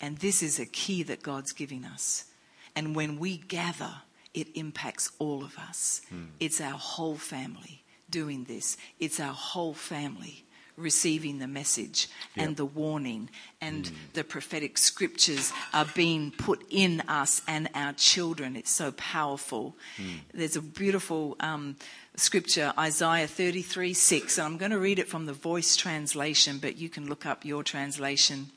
And 0.00 0.18
this 0.18 0.42
is 0.42 0.58
a 0.58 0.66
key 0.66 1.02
that 1.04 1.22
God's 1.22 1.52
giving 1.52 1.84
us. 1.84 2.24
And 2.76 2.94
when 2.96 3.18
we 3.18 3.36
gather, 3.38 4.02
it 4.34 4.48
impacts 4.54 5.12
all 5.18 5.42
of 5.42 5.56
us. 5.58 6.02
Hmm. 6.10 6.24
It's 6.40 6.60
our 6.60 6.78
whole 6.78 7.16
family 7.16 7.82
doing 8.10 8.44
this. 8.44 8.76
It's 8.98 9.20
our 9.20 9.32
whole 9.32 9.74
family 9.74 10.44
receiving 10.76 11.38
the 11.38 11.46
message 11.46 12.08
and 12.36 12.56
the 12.56 12.64
warning 12.64 13.30
and 13.60 13.86
hmm. 13.86 13.94
the 14.14 14.24
prophetic 14.24 14.76
scriptures 14.76 15.52
are 15.72 15.86
being 15.94 16.32
put 16.32 16.64
in 16.68 17.00
us 17.02 17.42
and 17.46 17.68
our 17.74 17.92
children. 17.92 18.56
It's 18.56 18.72
so 18.72 18.92
powerful. 18.92 19.76
Hmm. 19.96 20.16
There's 20.32 20.56
a 20.56 20.62
beautiful 20.62 21.36
um, 21.40 21.76
scripture, 22.16 22.72
Isaiah 22.78 23.28
33 23.28 23.94
6, 23.94 24.38
and 24.38 24.46
I'm 24.46 24.58
going 24.58 24.72
to 24.72 24.78
read 24.78 24.98
it 24.98 25.08
from 25.08 25.26
the 25.26 25.32
voice 25.32 25.76
translation, 25.76 26.58
but 26.58 26.76
you 26.76 26.88
can 26.88 27.08
look 27.08 27.24
up 27.24 27.44
your 27.44 27.62
translation. 27.62 28.50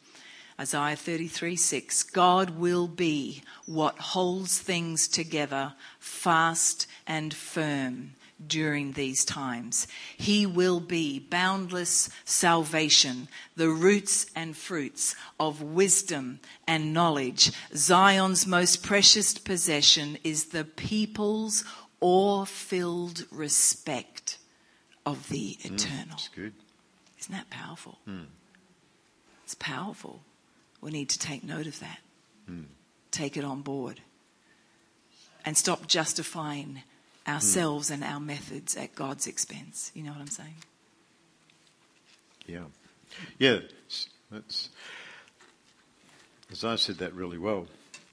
Isaiah 0.59 0.95
33 0.95 1.55
6. 1.55 2.03
God 2.03 2.51
will 2.51 2.87
be 2.87 3.43
what 3.65 3.97
holds 3.99 4.59
things 4.59 5.07
together 5.07 5.73
fast 5.99 6.87
and 7.05 7.33
firm 7.33 8.13
during 8.45 8.93
these 8.93 9.23
times. 9.25 9.87
He 10.15 10.45
will 10.45 10.79
be 10.79 11.19
boundless 11.19 12.09
salvation, 12.25 13.27
the 13.55 13.69
roots 13.69 14.27
and 14.35 14.55
fruits 14.55 15.15
of 15.39 15.61
wisdom 15.61 16.39
and 16.67 16.93
knowledge. 16.93 17.51
Zion's 17.75 18.45
most 18.45 18.83
precious 18.83 19.37
possession 19.37 20.17
is 20.23 20.45
the 20.45 20.63
people's 20.63 21.63
awe 21.99 22.45
filled 22.45 23.25
respect 23.31 24.37
of 25.05 25.29
the 25.29 25.57
mm, 25.61 25.65
eternal. 25.65 26.07
That's 26.09 26.29
good. 26.29 26.53
Isn't 27.19 27.33
that 27.33 27.49
powerful? 27.49 27.97
Hmm. 28.05 28.25
It's 29.43 29.55
powerful. 29.55 30.21
We 30.81 30.91
need 30.91 31.09
to 31.09 31.19
take 31.19 31.43
note 31.43 31.67
of 31.67 31.79
that. 31.79 31.99
Take 33.11 33.35
it 33.37 33.43
on 33.43 33.61
board. 33.61 34.01
And 35.45 35.57
stop 35.57 35.87
justifying 35.87 36.83
ourselves 37.27 37.89
and 37.89 38.03
our 38.03 38.19
methods 38.19 38.75
at 38.75 38.95
God's 38.95 39.27
expense. 39.27 39.91
You 39.93 40.03
know 40.03 40.11
what 40.11 40.21
I'm 40.21 40.27
saying? 40.27 40.55
Yeah. 42.45 42.65
Yeah. 43.37 43.59
That's, 44.31 44.69
as 46.51 46.63
I 46.63 46.75
said 46.75 46.97
that 46.97 47.13
really 47.13 47.37
well. 47.37 47.67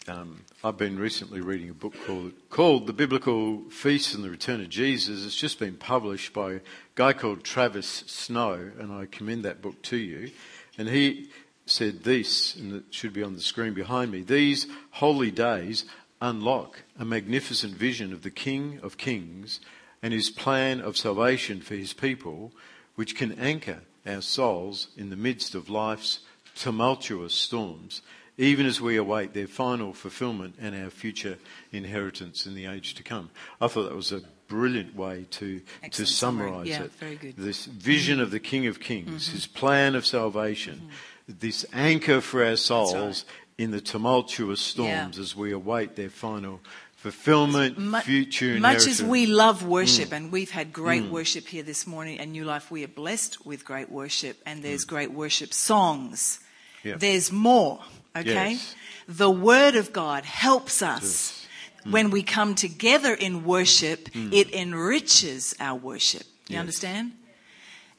Um, 0.07 0.43
I've 0.62 0.77
been 0.77 0.99
recently 0.99 1.41
reading 1.41 1.71
a 1.71 1.75
book 1.75 1.95
called, 2.07 2.33
called 2.51 2.87
The 2.87 2.93
Biblical 2.93 3.62
Feast 3.71 4.15
and 4.15 4.23
the 4.23 4.31
Return 4.31 4.61
of 4.61 4.69
Jesus. 4.69 5.25
It's 5.25 5.35
just 5.35 5.59
been 5.59 5.77
published 5.77 6.35
by 6.35 6.53
a 6.53 6.61
guy 6.95 7.15
called 7.15 7.43
Travis 7.43 8.05
Snow, 8.07 8.71
and 8.79 8.93
I 8.93 9.07
commend 9.07 9.45
that 9.45 9.62
book 9.62 9.81
to 9.83 9.97
you. 9.97 10.31
And 10.77 10.89
he 10.89 11.31
said 11.67 12.05
this, 12.05 12.55
and 12.57 12.75
it 12.77 12.85
should 12.91 13.12
be 13.12 13.23
on 13.23 13.35
the 13.35 13.41
screen 13.41 13.73
behind 13.75 14.12
me 14.12 14.21
these 14.23 14.67
holy 14.93 15.31
days 15.31 15.85
unlock 16.21 16.83
a 16.99 17.05
magnificent 17.05 17.75
vision 17.75 18.12
of 18.12 18.23
the 18.23 18.31
King 18.31 18.79
of 18.83 18.97
Kings 18.97 19.61
and 20.03 20.12
his 20.12 20.31
plan 20.31 20.81
of 20.81 20.97
salvation 20.97 21.61
for 21.61 21.75
his 21.75 21.93
people, 21.93 22.53
which 22.95 23.17
can 23.17 23.33
anchor 23.33 23.81
our 24.07 24.21
souls 24.21 24.89
in 24.97 25.11
the 25.11 25.17
midst 25.17 25.55
of 25.55 25.69
life's 25.71 26.21
tumultuous 26.55 27.35
storms, 27.35 28.03
even 28.39 28.67
as 28.67 28.81
we 28.81 28.97
await 28.97 29.33
their 29.35 29.47
final 29.47 29.93
fulfillment 29.93 30.55
and 30.61 30.75
our 30.75 30.91
future 30.91 31.39
inheritance 31.73 32.47
in 32.47 32.55
the 32.55 32.67
age 32.67 32.95
to 32.95 33.03
come. 33.03 33.31
I 33.61 33.69
thought 33.69 33.85
that 33.89 33.97
was 33.97 34.12
a 34.12 34.23
brilliant 34.49 34.95
way 34.95 35.27
to, 35.31 35.59
to 35.59 35.65
Excellent 35.83 36.09
summarize 36.09 36.67
Yeah, 36.69 36.83
it. 36.85 36.93
very 36.93 37.17
good. 37.17 37.35
This 37.37 37.65
vision 37.67 38.21
of 38.21 38.31
the 38.31 38.41
King 38.41 38.67
of 38.67 38.81
Kings, 38.81 39.27
Mm-hmm. 39.29 39.35
his 39.35 39.47
plan 39.47 39.95
of 39.95 40.05
salvation, 40.07 40.91
this 41.29 41.64
anchor 41.72 42.20
for 42.20 42.45
our 42.45 42.57
souls 42.57 43.25
in 43.57 43.70
the 43.70 43.81
tumultuous 43.81 44.61
storms 44.61 45.16
Yeah. 45.16 45.22
as 45.22 45.37
we 45.37 45.53
await 45.53 45.97
their 45.97 46.11
final 46.11 46.61
fulfillment, 46.97 47.79
Mu- 47.79 48.01
future 48.01 48.59
Much 48.59 48.87
as 48.87 49.03
we 49.03 49.27
love 49.27 49.62
mm. 49.62 49.68
worship, 49.68 50.12
and 50.12 50.33
we've 50.33 50.51
had 50.51 50.72
great 50.72 51.05
mm. 51.05 51.11
worship 51.11 51.47
here 51.47 51.62
this 51.62 51.87
morning 51.87 52.18
at 52.18 52.29
New 52.29 52.45
Life, 52.45 52.70
we 52.70 52.83
are 52.83 52.89
blessed 52.89 53.45
with 53.45 53.64
great 53.64 53.91
worship, 53.91 54.41
and 54.47 54.62
there's 54.62 54.85
mm. 54.85 54.89
great 54.89 55.12
worship 55.12 55.53
songs. 55.53 56.41
Yeah. 56.83 56.97
There's 56.97 57.31
more, 57.31 57.81
okay? 58.16 58.53
Yes. 58.53 58.75
The 59.07 59.31
Word 59.31 59.77
of 59.77 59.93
God 59.93 60.25
helps 60.25 60.83
us. 60.83 61.47
When 61.85 62.09
we 62.09 62.22
come 62.22 62.55
together 62.55 63.12
in 63.12 63.45
worship, 63.45 64.09
it 64.14 64.55
enriches 64.55 65.55
our 65.61 65.77
worship. 65.77 66.22
You 66.49 66.55
Yes. 66.55 66.61
understand? 66.61 67.12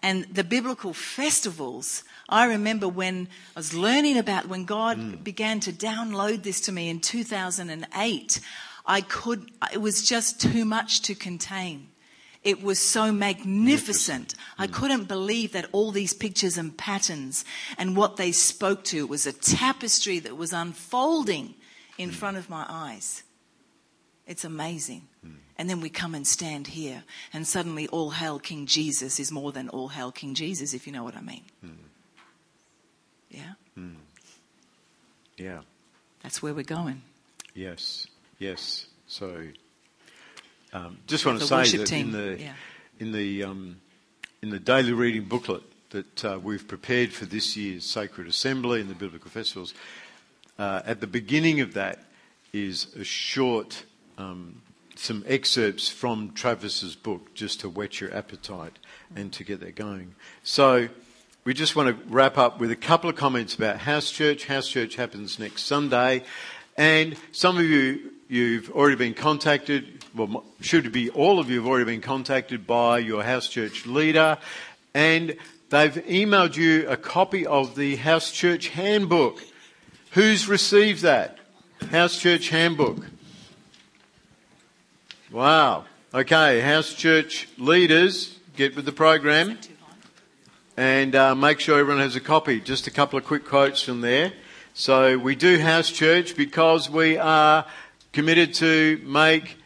And 0.02 0.26
the 0.34 0.44
biblical 0.44 0.94
festivals, 0.94 2.04
I 2.28 2.46
remember 2.46 2.88
when 2.88 3.28
I 3.56 3.60
was 3.60 3.74
learning 3.74 4.18
about 4.18 4.48
when 4.48 4.66
God 4.66 4.98
mm. 4.98 5.24
began 5.24 5.60
to 5.62 5.72
download 5.72 6.44
this 6.44 6.62
to 6.62 6.72
me 6.72 6.90
in 6.90 7.00
2008, 7.00 8.40
I 8.86 9.02
could, 9.02 9.52
it 9.72 9.80
was 9.80 10.08
just 10.08 10.42
too 10.42 10.66
much 10.66 11.02
to 11.04 11.16
contain. 11.16 11.90
It 12.44 12.62
was 12.62 12.80
so 12.80 13.12
magnificent. 13.12 14.36
I 14.58 14.68
mm. 14.68 14.74
couldn't 14.74 15.04
believe 15.08 15.52
that 15.54 15.70
all 15.72 15.92
these 15.92 16.14
pictures 16.14 16.58
and 16.58 16.76
patterns 16.76 17.46
and 17.78 17.96
what 17.96 18.18
they 18.18 18.32
spoke 18.32 18.84
to 18.86 19.06
was 19.06 19.28
a 19.28 19.34
tapestry 19.34 20.20
that 20.20 20.36
was 20.36 20.54
unfolding 20.54 21.54
in 21.98 22.10
mm. 22.10 22.14
front 22.14 22.38
of 22.38 22.50
my 22.50 22.66
eyes. 22.68 23.24
It's 24.26 24.44
amazing. 24.44 25.08
And 25.58 25.70
then 25.70 25.80
we 25.80 25.90
come 25.90 26.16
and 26.16 26.28
stand 26.28 26.68
here, 26.68 27.04
and 27.32 27.48
suddenly 27.48 27.88
all 27.88 28.10
hail 28.10 28.40
King 28.40 28.66
Jesus 28.66 29.20
is 29.20 29.32
more 29.32 29.54
than 29.54 29.70
all 29.70 29.88
hail 29.88 30.12
King 30.12 30.34
Jesus, 30.34 30.74
if 30.74 30.86
you 30.86 30.92
know 30.92 31.04
what 31.04 31.16
I 31.16 31.22
mean. 31.22 31.44
Yeah? 33.30 33.54
Yeah. 35.38 35.62
That's 36.24 36.42
where 36.42 36.54
we're 36.54 36.64
going. 36.64 37.02
Yes, 37.54 38.08
yes. 38.40 38.88
So, 39.08 39.44
um, 40.74 40.98
just 41.08 41.26
want 41.26 41.40
to 41.40 41.46
say 41.46 41.78
that 41.78 41.86
team, 41.86 42.08
in 42.08 42.12
the 42.12 42.42
yeah. 42.42 42.54
in 43.00 43.12
the 43.12 43.44
um, 43.44 43.78
in 44.42 44.50
the 44.50 44.60
daily 44.60 44.94
reading 44.94 45.26
booklet 45.26 45.62
that 45.92 46.26
uh, 46.26 46.40
we've 46.42 46.68
prepared 46.68 47.14
for 47.14 47.26
this 47.26 47.56
year's 47.56 47.86
Sacred 47.86 48.28
Assembly 48.28 48.82
and 48.82 48.90
the 48.90 48.96
Biblical 48.96 49.30
Festivals, 49.30 49.74
uh, 50.58 50.82
at 50.86 51.00
the 51.00 51.08
beginning 51.08 51.62
of 51.62 51.74
that 51.74 52.00
is 52.52 52.88
a 52.96 53.04
short 53.04 53.84
um, 54.18 54.62
some 54.96 55.24
excerpts 55.28 55.90
from 55.90 56.32
Travis's 56.32 56.96
book, 56.96 57.34
just 57.34 57.60
to 57.60 57.70
whet 57.70 58.00
your 58.02 58.14
appetite 58.14 58.80
and 59.16 59.32
to 59.34 59.44
get 59.44 59.60
that 59.60 59.76
going. 59.76 60.16
So. 60.44 60.88
We 61.46 61.54
just 61.54 61.76
want 61.76 61.90
to 61.90 62.12
wrap 62.12 62.40
up 62.40 62.60
with 62.60 62.72
a 62.72 62.76
couple 62.76 63.08
of 63.08 63.16
comments 63.16 63.54
about 63.54 63.78
House 63.78 64.10
Church. 64.10 64.48
House 64.48 64.68
Church 64.68 64.96
happens 64.96 65.38
next 65.38 65.66
Sunday. 65.66 66.24
And 66.76 67.16
some 67.34 67.60
of 67.60 67.64
you, 67.66 68.14
you've 68.28 68.72
already 68.72 68.96
been 68.96 69.14
contacted, 69.14 70.04
well, 70.16 70.44
should 70.60 70.92
be 70.92 71.12
all 71.12 71.38
of 71.38 71.52
you 71.52 71.60
have 71.60 71.68
already 71.68 71.86
been 71.86 72.02
contacted 72.02 72.66
by 72.66 72.98
your 72.98 73.22
House 73.22 73.48
Church 73.48 73.86
leader. 73.86 74.40
And 74.96 75.38
they've 75.70 75.94
emailed 75.94 76.58
you 76.58 76.90
a 76.90 76.98
copy 76.98 77.46
of 77.46 77.76
the 77.76 77.98
House 77.98 78.32
Church 78.32 78.70
Handbook. 78.70 79.40
Who's 80.14 80.50
received 80.50 81.04
that? 81.04 81.38
House 81.92 82.18
Church 82.18 82.50
Handbook. 82.50 83.06
Wow. 85.30 85.86
Okay, 86.12 86.60
House 86.62 86.92
Church 86.92 87.48
leaders, 87.60 88.36
get 88.56 88.76
with 88.76 88.86
the 88.86 88.92
program 88.92 89.60
and 90.78 91.16
uh, 91.16 91.36
make 91.36 91.60
sure 91.60 91.80
everyone 91.80 92.02
has 92.02 92.16
a 92.16 92.22
copy. 92.22 92.60
Just 92.60 92.88
a 92.88 92.92
couple 92.92 93.18
of 93.18 93.26
quick 93.26 93.46
quotes 93.46 93.82
from 93.82 94.02
there. 94.02 94.34
So 94.74 95.18
we 95.18 95.36
do 95.36 95.60
house 95.60 95.90
church 95.90 96.36
because 96.36 96.90
we 96.90 97.18
are 97.18 97.66
committed 98.12 98.54
to 98.56 99.02
make 99.06 99.58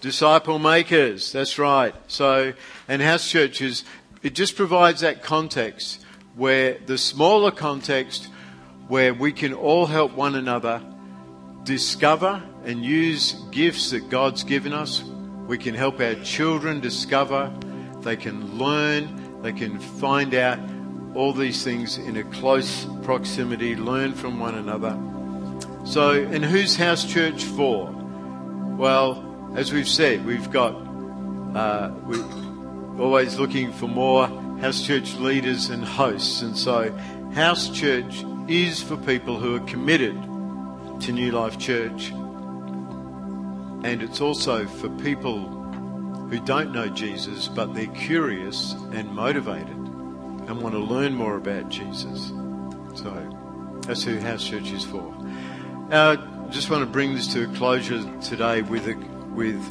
disciple 0.00 0.58
makers. 0.58 1.32
That's 1.32 1.58
right. 1.58 1.94
So, 2.08 2.54
and 2.88 3.02
house 3.02 3.28
church 3.28 3.60
is, 3.60 3.84
it 4.22 4.34
just 4.34 4.56
provides 4.56 5.00
that 5.00 5.22
context 5.22 6.04
where 6.34 6.78
the 6.86 6.98
smaller 6.98 7.50
context 7.50 8.28
where 8.88 9.14
we 9.14 9.32
can 9.32 9.54
all 9.54 9.86
help 9.86 10.12
one 10.12 10.34
another 10.34 10.82
discover 11.64 12.42
and 12.64 12.84
use 12.84 13.32
gifts 13.50 13.90
that 13.90 14.10
God's 14.10 14.44
given 14.44 14.72
us. 14.72 15.02
We 15.46 15.58
can 15.58 15.74
help 15.74 16.00
our 16.00 16.14
children 16.16 16.80
discover 16.80 17.52
they 18.04 18.16
can 18.16 18.58
learn, 18.58 19.23
they 19.44 19.52
can 19.52 19.78
find 19.78 20.34
out 20.34 20.58
all 21.14 21.34
these 21.34 21.62
things 21.62 21.98
in 21.98 22.16
a 22.16 22.24
close 22.24 22.86
proximity, 23.02 23.76
learn 23.76 24.14
from 24.14 24.40
one 24.40 24.54
another. 24.54 24.98
So, 25.84 26.12
and 26.12 26.42
who's 26.42 26.76
house 26.76 27.04
church 27.04 27.44
for? 27.44 27.90
Well, 28.78 29.52
as 29.54 29.70
we've 29.70 29.86
said, 29.86 30.24
we've 30.24 30.50
got 30.50 30.74
uh, 31.54 31.92
we're 32.04 32.24
always 32.98 33.38
looking 33.38 33.70
for 33.70 33.86
more 33.86 34.28
house 34.60 34.82
church 34.82 35.14
leaders 35.16 35.68
and 35.68 35.84
hosts, 35.84 36.40
and 36.40 36.56
so 36.56 36.90
house 37.34 37.68
church 37.68 38.24
is 38.48 38.82
for 38.82 38.96
people 38.96 39.38
who 39.38 39.56
are 39.56 39.66
committed 39.66 40.14
to 41.02 41.12
New 41.12 41.32
Life 41.32 41.58
Church, 41.58 42.08
and 43.84 44.02
it's 44.02 44.22
also 44.22 44.66
for 44.66 44.88
people 44.88 45.63
who 46.34 46.44
don't 46.44 46.72
know 46.72 46.88
Jesus 46.88 47.46
but 47.46 47.74
they're 47.74 47.86
curious 47.86 48.72
and 48.92 49.08
motivated 49.10 49.68
and 49.68 50.60
want 50.60 50.74
to 50.74 50.80
learn 50.80 51.14
more 51.14 51.36
about 51.36 51.68
Jesus. 51.68 52.32
So 52.96 53.80
that's 53.82 54.02
who 54.02 54.18
house 54.18 54.44
church 54.44 54.72
is 54.72 54.84
for. 54.84 55.14
Uh, 55.92 56.16
I 56.18 56.50
just 56.50 56.70
want 56.70 56.82
to 56.82 56.90
bring 56.90 57.14
this 57.14 57.32
to 57.34 57.44
a 57.44 57.54
closure 57.54 58.02
today 58.20 58.62
with 58.62 58.88
a, 58.88 58.94
with 59.32 59.62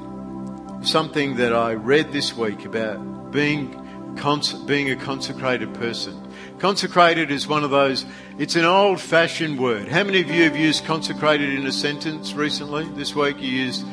something 0.86 1.36
that 1.36 1.54
I 1.54 1.74
read 1.74 2.14
this 2.14 2.36
week 2.36 2.64
about 2.64 3.32
being 3.32 4.16
cons- 4.16 4.54
being 4.54 4.90
a 4.90 4.96
consecrated 4.96 5.74
person. 5.74 6.20
Consecrated 6.60 7.30
is 7.30 7.46
one 7.46 7.66
of 7.66 7.72
those. 7.72 8.06
It's 8.38 8.56
an 8.56 8.64
old-fashioned 8.64 9.60
word. 9.60 9.90
How 9.90 10.04
many 10.06 10.22
of 10.22 10.32
you 10.32 10.44
have 10.44 10.56
used 10.56 10.86
consecrated 10.86 11.50
in 11.50 11.66
a 11.68 11.74
sentence 11.74 12.34
recently? 12.34 12.86
This 12.86 13.14
week 13.14 13.40
you 13.40 13.50
used 13.50 13.86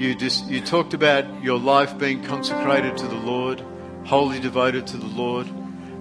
you 0.00 0.14
just 0.14 0.46
you 0.46 0.62
talked 0.62 0.94
about 0.94 1.42
your 1.44 1.58
life 1.58 1.98
being 1.98 2.24
consecrated 2.24 2.96
to 2.96 3.06
the 3.06 3.16
Lord, 3.16 3.62
wholly 4.06 4.40
devoted 4.40 4.86
to 4.88 4.96
the 4.96 5.06
Lord. 5.06 5.46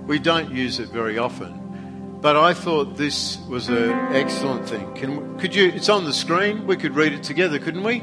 We 0.08 0.20
don't 0.20 0.52
use 0.52 0.80
it 0.80 0.88
very 0.88 1.18
often, 1.18 2.18
but 2.22 2.38
I 2.38 2.54
thought 2.54 2.95
this 2.95 3.38
was 3.50 3.68
an 3.68 3.91
excellent 4.16 4.70
thing. 4.70 4.93
Can 4.95 5.38
could 5.38 5.54
you? 5.54 5.68
It's 5.68 5.89
on 5.89 6.06
the 6.06 6.14
screen. 6.14 6.66
We 6.66 6.78
could 6.78 6.95
read 6.95 7.12
it 7.12 7.24
together, 7.24 7.60
couldn't 7.60 7.84
we? 7.84 8.02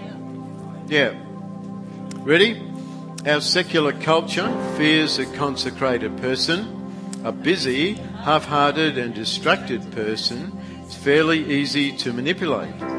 Yeah. 0.87 1.15
Ready? 2.17 2.63
Our 3.27 3.41
secular 3.41 3.93
culture 3.93 4.49
fears 4.77 5.19
a 5.19 5.25
consecrated 5.25 6.17
person, 6.19 7.21
a 7.25 7.33
busy, 7.33 7.95
half 7.95 8.45
hearted, 8.45 8.99
and 8.99 9.15
distracted 9.15 9.91
person. 9.93 10.61
It's 10.85 10.95
fairly 10.95 11.43
easy 11.53 11.97
to 11.97 12.13
manipulate. 12.13 12.96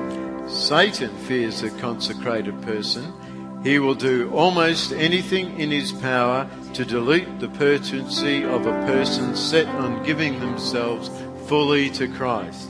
Satan 0.47 1.15
fears 1.25 1.61
a 1.61 1.69
consecrated 1.71 2.61
person. 2.61 3.13
He 3.63 3.79
will 3.79 3.95
do 3.95 4.31
almost 4.31 4.93
anything 4.93 5.59
in 5.59 5.71
his 5.71 5.91
power 5.91 6.49
to 6.73 6.85
dilute 6.85 7.39
the 7.39 7.49
potency 7.49 8.45
of 8.45 8.65
a 8.65 8.85
person 8.85 9.35
set 9.35 9.67
on 9.67 10.03
giving 10.03 10.39
themselves 10.39 11.09
fully 11.47 11.89
to 11.91 12.07
Christ. 12.07 12.69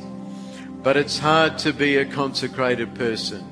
But 0.82 0.98
it's 0.98 1.20
hard 1.20 1.60
to 1.60 1.74
be 1.74 1.98
a 1.98 2.06
consecrated 2.06 2.96
person. 2.96 3.44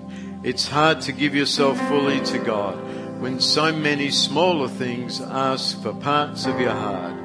It's 0.44 0.68
hard 0.68 1.02
to 1.02 1.12
give 1.12 1.36
yourself 1.36 1.78
fully 1.88 2.20
to 2.26 2.40
God 2.40 2.76
when 3.22 3.40
so 3.40 3.72
many 3.72 4.10
smaller 4.10 4.68
things 4.68 5.22
ask 5.22 5.82
for 5.84 5.94
parts 5.94 6.48
of 6.48 6.60
your 6.60 6.72
heart. 6.72 7.16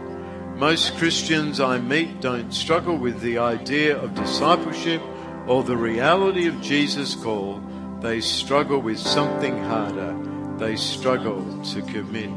Most 0.56 0.96
Christians 0.96 1.60
I 1.60 1.78
meet 1.78 2.20
don't 2.20 2.52
struggle 2.52 2.96
with 2.96 3.20
the 3.20 3.38
idea 3.38 3.96
of 3.96 4.14
discipleship 4.14 5.00
or 5.46 5.62
the 5.62 5.76
reality 5.76 6.46
of 6.46 6.60
Jesus' 6.60 7.14
call. 7.14 7.62
They 8.00 8.20
struggle 8.20 8.80
with 8.80 8.98
something 8.98 9.58
harder. 9.64 10.16
They 10.58 10.76
struggle 10.76 11.62
to 11.64 11.82
commit 11.82 12.30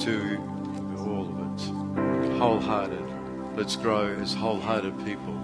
to 0.00 0.38
all 0.98 1.28
of 1.28 1.38
it. 1.38 2.38
Wholehearted. 2.38 3.04
Let's 3.56 3.76
grow 3.76 4.08
as 4.20 4.34
wholehearted 4.34 5.04
people. 5.04 5.35